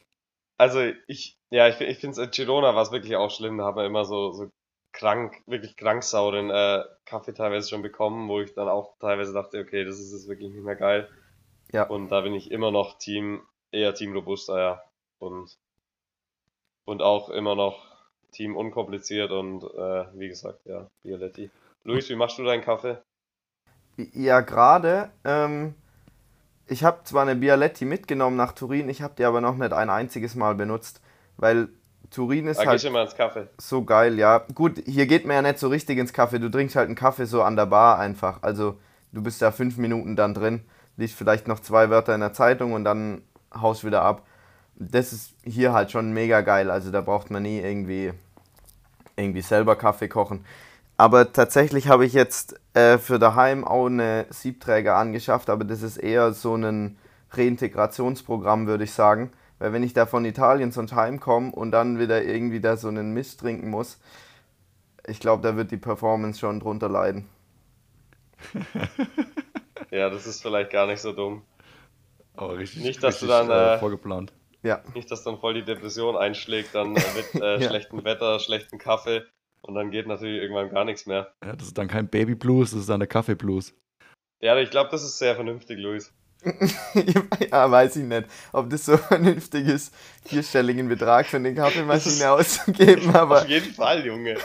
Also, 0.57 0.81
ich, 1.07 1.37
ja, 1.49 1.67
ich, 1.67 1.79
ich 1.79 1.99
finde 1.99 2.19
es 2.19 2.25
in 2.25 2.31
Girona 2.31 2.75
war 2.75 2.81
es 2.81 2.91
wirklich 2.91 3.15
auch 3.15 3.31
schlimm. 3.31 3.57
Da 3.57 3.65
haben 3.65 3.77
wir 3.77 3.85
immer 3.85 4.05
so, 4.05 4.31
so 4.31 4.51
krank, 4.91 5.41
wirklich 5.45 5.77
krank 5.77 6.03
sauren 6.03 6.49
äh, 6.49 6.83
Kaffee 7.05 7.33
teilweise 7.33 7.69
schon 7.69 7.81
bekommen, 7.83 8.27
wo 8.27 8.41
ich 8.41 8.53
dann 8.53 8.67
auch 8.67 8.97
teilweise 8.99 9.33
dachte, 9.33 9.59
okay, 9.59 9.85
das 9.85 9.99
ist 9.99 10.11
jetzt 10.11 10.27
wirklich 10.27 10.51
nicht 10.51 10.63
mehr 10.63 10.75
geil. 10.75 11.09
Ja. 11.71 11.83
Und 11.83 12.09
da 12.09 12.21
bin 12.21 12.33
ich 12.33 12.51
immer 12.51 12.71
noch 12.71 12.97
Team, 12.97 13.41
eher 13.71 13.93
Team 13.93 14.13
Robusta, 14.13 14.59
ja. 14.59 14.83
Und, 15.19 15.57
und 16.85 17.01
auch 17.01 17.29
immer 17.29 17.55
noch 17.55 17.85
Team 18.31 18.55
unkompliziert 18.55 19.31
und 19.31 19.63
äh, 19.63 20.05
wie 20.13 20.27
gesagt, 20.27 20.65
ja, 20.65 20.89
Bialetti. 21.03 21.49
Luis, 21.83 22.09
wie 22.09 22.15
machst 22.15 22.37
du 22.37 22.43
deinen 22.43 22.63
Kaffee? 22.63 22.97
Ja, 24.13 24.41
gerade. 24.41 25.11
Ähm, 25.23 25.75
ich 26.68 26.84
habe 26.84 26.99
zwar 27.03 27.24
eine 27.24 27.36
Bialetti 27.36 27.86
mitgenommen 27.86 28.38
nach 28.38 28.51
Turin, 28.51 28.89
ich 28.89 29.01
habe 29.01 29.13
die 29.18 29.26
aber 29.26 29.41
noch 29.41 29.55
nicht 29.55 29.74
ein 29.74 29.89
einziges 29.89 30.36
Mal 30.36 30.55
benutzt 30.55 31.01
weil 31.38 31.70
Turin 32.09 32.47
ist 32.47 32.59
da 32.59 32.65
halt 32.65 32.84
immer 32.84 33.03
ins 33.03 33.15
Kaffee. 33.15 33.47
so 33.57 33.84
geil, 33.84 34.18
ja. 34.18 34.39
Gut, 34.53 34.82
hier 34.86 35.07
geht 35.07 35.26
man 35.26 35.36
ja 35.36 35.41
nicht 35.41 35.59
so 35.59 35.68
richtig 35.68 35.97
ins 35.97 36.13
Kaffee. 36.13 36.39
Du 36.39 36.49
trinkst 36.49 36.76
halt 36.76 36.88
einen 36.88 36.95
Kaffee 36.95 37.26
so 37.26 37.43
an 37.43 37.55
der 37.55 37.68
Bar 37.68 37.99
einfach. 37.99 38.43
Also 38.43 38.80
du 39.11 39.22
bist 39.22 39.41
da 39.41 39.51
fünf 39.51 39.78
Minuten 39.78 40.15
dann 40.15 40.34
drin, 40.34 40.61
liest 40.97 41.15
vielleicht 41.15 41.47
noch 41.47 41.59
zwei 41.59 41.89
Wörter 41.89 42.15
in 42.15 42.22
der 42.22 42.34
Zeitung 42.34 42.74
und 42.74 42.84
dann 42.84 43.22
haust 43.53 43.86
wieder 43.86 44.01
ab. 44.01 44.26
Das 44.76 45.11
ist 45.11 45.36
hier 45.43 45.74
halt 45.74 45.91
schon 45.91 46.11
mega 46.13 46.41
geil. 46.41 46.72
Also 46.72 46.91
da 46.91 47.01
braucht 47.01 47.30
man 47.30 47.43
nie 47.43 47.59
irgendwie, 47.59 48.13
irgendwie 49.15 49.41
selber 49.41 49.76
Kaffee 49.76 50.07
kochen. 50.07 50.45
Aber 50.97 51.31
tatsächlich 51.31 51.87
habe 51.87 52.05
ich 52.05 52.13
jetzt 52.13 52.59
äh, 52.73 52.97
für 52.97 53.19
daheim 53.19 53.63
auch 53.63 53.85
eine 53.85 54.25
Siebträger 54.31 54.95
angeschafft, 54.95 55.49
aber 55.51 55.63
das 55.63 55.83
ist 55.83 55.97
eher 55.97 56.33
so 56.33 56.55
ein 56.55 56.97
Reintegrationsprogramm, 57.31 58.65
würde 58.65 58.83
ich 58.83 58.91
sagen. 58.91 59.31
Weil 59.59 59.73
wenn 59.73 59.83
ich 59.83 59.93
da 59.93 60.07
von 60.07 60.25
Italien 60.25 60.71
sonst 60.71 60.93
heimkomme 60.93 61.51
und 61.51 61.71
dann 61.71 61.99
wieder 61.99 62.23
irgendwie 62.23 62.59
da 62.59 62.77
so 62.77 62.87
einen 62.87 63.13
Mist 63.13 63.39
trinken 63.39 63.69
muss, 63.69 63.99
ich 65.05 65.19
glaube, 65.19 65.43
da 65.43 65.55
wird 65.55 65.71
die 65.71 65.77
Performance 65.77 66.39
schon 66.39 66.59
drunter 66.59 66.89
leiden. 66.89 67.29
ja, 69.91 70.09
das 70.09 70.25
ist 70.25 70.41
vielleicht 70.41 70.71
gar 70.71 70.87
nicht 70.87 71.01
so 71.01 71.13
dumm. 71.13 71.43
Aber 72.35 72.57
richtig, 72.57 72.83
nicht, 72.83 73.03
dass 73.03 73.21
richtig, 73.21 73.29
du 73.29 73.47
dann 73.47 73.49
äh, 73.49 73.75
äh, 73.75 73.79
vorgeplant. 73.79 74.33
Ja. 74.63 74.81
Nicht, 74.93 75.09
dass 75.11 75.23
dann 75.23 75.39
voll 75.39 75.53
die 75.53 75.63
Depression 75.63 76.15
einschlägt, 76.15 76.73
dann 76.73 76.95
äh, 76.95 77.01
mit 77.15 77.41
äh, 77.41 77.59
ja. 77.59 77.69
schlechtem 77.69 78.03
Wetter, 78.03 78.39
schlechtem 78.39 78.79
Kaffee 78.79 79.23
und 79.68 79.76
dann 79.76 79.91
geht 79.91 80.07
natürlich 80.07 80.41
irgendwann 80.41 80.70
gar 80.70 80.86
nichts 80.86 81.05
mehr. 81.05 81.34
Ja, 81.45 81.55
das 81.55 81.68
ist 81.68 81.78
dann 81.78 81.88
kein 81.88 82.07
Baby 82.07 82.36
Blues, 82.36 82.72
das 82.72 82.82
ist 82.82 82.89
dann 82.89 82.99
der 82.99 83.07
Kaffee 83.07 83.36
Blues. 83.36 83.76
Ja, 84.41 84.57
ich 84.57 84.70
glaube, 84.70 84.89
das 84.91 85.03
ist 85.03 85.18
sehr 85.18 85.36
vernünftig, 85.36 85.78
Luis. 85.80 86.13
ja, 87.51 87.70
weiß 87.72 87.95
ich 87.95 88.03
nicht, 88.03 88.28
ob 88.53 88.70
das 88.70 88.86
so 88.86 88.97
vernünftig 88.97 89.68
ist, 89.68 89.93
vierstelligen 90.26 90.88
Betrag 90.88 91.26
für 91.26 91.38
eine 91.38 91.53
Kaffeemaschine 91.53 92.32
auszugeben, 92.32 93.09
aber. 93.15 93.41
Auf 93.41 93.47
jeden 93.47 93.74
Fall, 93.74 94.05
Junge. 94.05 94.38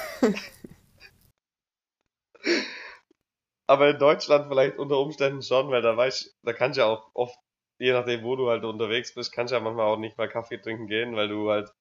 aber 3.67 3.91
in 3.91 3.99
Deutschland 3.99 4.47
vielleicht 4.49 4.79
unter 4.79 4.99
Umständen 4.99 5.43
schon, 5.43 5.71
weil 5.71 5.83
da 5.83 5.97
weißt 5.97 6.39
da 6.43 6.53
kannst 6.53 6.79
du 6.79 6.83
ja 6.83 6.89
auch 6.89 7.11
oft, 7.15 7.39
je 7.79 7.93
nachdem, 7.93 8.23
wo 8.25 8.37
du 8.37 8.49
halt 8.49 8.65
unterwegs 8.65 9.15
bist, 9.15 9.33
kannst 9.33 9.53
du 9.53 9.57
ja 9.57 9.63
manchmal 9.63 9.87
auch 9.87 9.99
nicht 9.99 10.17
mal 10.17 10.29
Kaffee 10.29 10.59
trinken 10.59 10.87
gehen, 10.87 11.15
weil 11.15 11.29
du 11.29 11.51
halt 11.51 11.73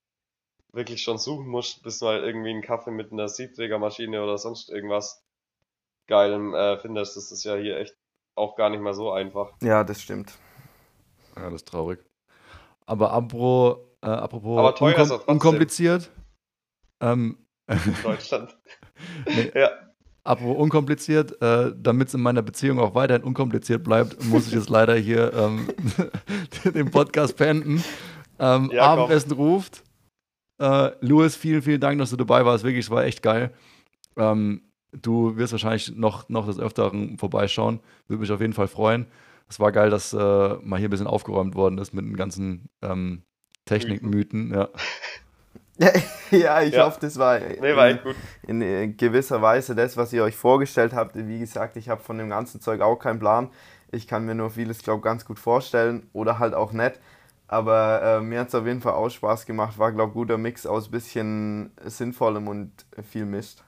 wirklich 0.73 1.01
schon 1.01 1.17
suchen 1.17 1.47
musst, 1.47 1.83
bis 1.83 1.99
du 1.99 2.07
halt 2.07 2.23
irgendwie 2.23 2.49
einen 2.49 2.61
Kaffee 2.61 2.91
mit 2.91 3.11
einer 3.11 3.27
Siebträgermaschine 3.27 4.23
oder 4.23 4.37
sonst 4.37 4.69
irgendwas 4.69 5.23
Geilem 6.07 6.53
äh, 6.53 6.77
findest. 6.77 7.17
Das 7.17 7.31
ist 7.31 7.43
ja 7.43 7.55
hier 7.55 7.77
echt 7.77 7.95
auch 8.35 8.55
gar 8.55 8.69
nicht 8.69 8.81
mal 8.81 8.93
so 8.93 9.11
einfach. 9.11 9.51
Ja, 9.61 9.83
das 9.83 10.01
stimmt. 10.01 10.33
Ja, 11.35 11.45
das 11.45 11.55
ist 11.55 11.67
traurig. 11.67 11.99
Aber 12.85 13.11
apropos, 13.11 13.77
äh, 14.01 14.07
apropos 14.07 14.59
Aber 14.59 14.75
teuer 14.75 14.99
unkom 14.99 15.21
unkompliziert. 15.27 16.11
Ähm, 16.99 17.37
Deutschland. 18.03 18.57
nee. 19.25 19.51
Ja. 19.55 19.69
Apropos 20.23 20.57
unkompliziert, 20.57 21.41
äh, 21.41 21.73
damit 21.75 22.09
es 22.09 22.13
in 22.13 22.21
meiner 22.21 22.43
Beziehung 22.43 22.79
auch 22.79 22.93
weiterhin 22.93 23.23
unkompliziert 23.23 23.83
bleibt, 23.83 24.23
muss 24.25 24.47
ich 24.47 24.53
jetzt 24.53 24.69
leider 24.69 24.95
hier 24.95 25.33
ähm, 25.33 25.67
den 26.63 26.91
Podcast 26.91 27.37
beenden. 27.37 27.83
Ähm, 28.37 28.69
ja, 28.71 28.83
Abendessen 28.83 29.31
ruft. 29.31 29.83
Äh, 30.61 30.91
Louis, 31.01 31.35
vielen, 31.35 31.63
vielen 31.63 31.81
Dank, 31.81 31.97
dass 31.97 32.11
du 32.11 32.17
dabei 32.17 32.45
warst. 32.45 32.63
Wirklich, 32.63 32.85
es 32.85 32.91
war 32.91 33.03
echt 33.03 33.23
geil. 33.23 33.49
Ähm, 34.15 34.61
du 34.91 35.35
wirst 35.35 35.53
wahrscheinlich 35.53 35.95
noch, 35.95 36.29
noch 36.29 36.45
des 36.45 36.59
Öfteren 36.59 37.17
vorbeischauen. 37.17 37.79
Würde 38.07 38.21
mich 38.21 38.31
auf 38.31 38.41
jeden 38.41 38.53
Fall 38.53 38.67
freuen. 38.67 39.07
Es 39.49 39.59
war 39.59 39.71
geil, 39.71 39.89
dass 39.89 40.13
äh, 40.13 40.17
mal 40.17 40.77
hier 40.77 40.87
ein 40.87 40.91
bisschen 40.91 41.07
aufgeräumt 41.07 41.55
worden 41.55 41.79
ist 41.79 41.93
mit 41.93 42.05
den 42.05 42.15
ganzen 42.15 42.69
ähm, 42.83 43.23
Technikmythen. 43.65 44.53
Ja. 44.53 44.69
ja, 46.31 46.61
ich 46.61 46.75
ja. 46.75 46.85
hoffe, 46.85 46.99
das 47.01 47.17
war, 47.17 47.39
nee, 47.39 47.75
war 47.75 47.89
in, 48.47 48.61
in, 48.61 48.97
gewisser 48.97 49.41
Weise 49.41 49.73
das, 49.73 49.97
was 49.97 50.13
ihr 50.13 50.23
euch 50.23 50.35
vorgestellt 50.35 50.93
habt. 50.93 51.15
Wie 51.15 51.39
gesagt, 51.39 51.75
ich 51.75 51.89
habe 51.89 52.03
von 52.03 52.19
dem 52.19 52.29
ganzen 52.29 52.61
Zeug 52.61 52.81
auch 52.81 52.97
keinen 52.97 53.17
Plan. 53.17 53.49
Ich 53.91 54.07
kann 54.07 54.25
mir 54.25 54.35
nur 54.35 54.51
vieles, 54.51 54.83
glaube 54.83 54.99
ich, 54.99 55.03
ganz 55.05 55.25
gut 55.25 55.39
vorstellen 55.39 56.07
oder 56.13 56.37
halt 56.37 56.53
auch 56.53 56.71
nicht. 56.71 56.99
Aber 57.51 58.01
äh, 58.01 58.21
mir 58.21 58.39
hat 58.39 58.47
es 58.47 58.55
auf 58.55 58.65
jeden 58.65 58.79
Fall 58.79 58.93
auch 58.93 59.09
Spaß 59.09 59.45
gemacht. 59.45 59.77
War, 59.77 59.91
glaube 59.91 60.11
ich, 60.11 60.13
guter 60.13 60.37
Mix 60.37 60.65
aus 60.65 60.89
bisschen 60.89 61.75
Sinnvollem 61.83 62.47
und 62.47 62.71
viel 63.03 63.25
Mist. 63.25 63.65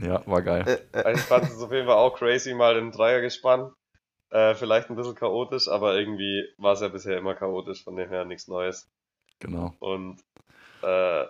Ja, 0.00 0.26
war 0.26 0.40
geil. 0.40 0.64
Äh, 0.94 0.98
äh. 0.98 1.12
Ich 1.12 1.20
fand 1.20 1.44
es 1.44 1.60
auf 1.60 1.70
jeden 1.70 1.86
Fall 1.86 1.96
auch 1.96 2.16
crazy, 2.16 2.54
mal 2.54 2.74
den 2.74 2.90
Dreier 2.90 3.20
gespannt. 3.20 3.74
Äh, 4.30 4.54
vielleicht 4.54 4.88
ein 4.88 4.96
bisschen 4.96 5.14
chaotisch, 5.14 5.68
aber 5.68 5.96
irgendwie 5.96 6.48
war 6.56 6.72
es 6.72 6.80
ja 6.80 6.88
bisher 6.88 7.18
immer 7.18 7.34
chaotisch, 7.34 7.84
von 7.84 7.96
dem 7.96 8.08
her 8.08 8.24
nichts 8.24 8.48
Neues. 8.48 8.88
Genau. 9.40 9.74
Und 9.78 10.18
äh, 10.82 11.24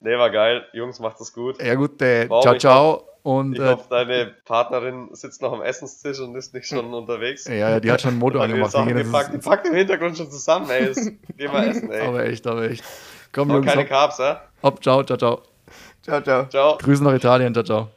nee, 0.00 0.16
war 0.16 0.30
geil. 0.30 0.66
Jungs, 0.72 1.00
macht 1.00 1.20
es 1.20 1.34
gut. 1.34 1.62
Ja 1.62 1.74
gut, 1.74 2.00
äh, 2.00 2.28
ciao, 2.28 2.56
ciao. 2.56 3.13
Und, 3.24 3.54
ich 3.54 3.60
äh, 3.60 3.70
hoffe, 3.70 3.86
deine 3.88 4.34
Partnerin 4.44 5.08
sitzt 5.12 5.40
noch 5.40 5.54
am 5.54 5.62
Essenstisch 5.62 6.20
und 6.20 6.34
ist 6.34 6.52
nicht 6.52 6.66
schon 6.66 6.92
unterwegs. 6.92 7.48
Ja, 7.48 7.80
die 7.80 7.90
hat 7.90 8.02
schon 8.02 8.10
einen 8.10 8.18
Motor 8.18 8.42
angemacht. 8.44 8.74
Die, 8.74 8.92
die, 8.92 9.04
packt, 9.04 9.32
die 9.32 9.38
packt 9.38 9.66
im 9.66 9.74
Hintergrund 9.74 10.18
schon 10.18 10.30
zusammen, 10.30 10.68
ey. 10.68 10.88
Das, 10.88 11.10
geh 11.38 11.48
mal 11.48 11.66
essen, 11.66 11.90
ey. 11.90 12.06
Aber 12.06 12.22
echt, 12.22 12.46
aber 12.46 12.70
echt. 12.70 12.84
Komm, 13.32 13.48
Jungs. 13.50 13.66
keine 13.66 13.86
Carbs, 13.86 14.18
ja? 14.18 14.42
Hopp, 14.62 14.82
ciao, 14.82 15.02
ciao, 15.04 15.16
ciao. 15.16 15.42
Ciao, 16.02 16.20
ciao. 16.20 16.44
Ciao. 16.50 16.76
Grüßen 16.76 17.02
nach 17.02 17.14
Italien, 17.14 17.54
ciao, 17.54 17.64
ciao. 17.64 17.93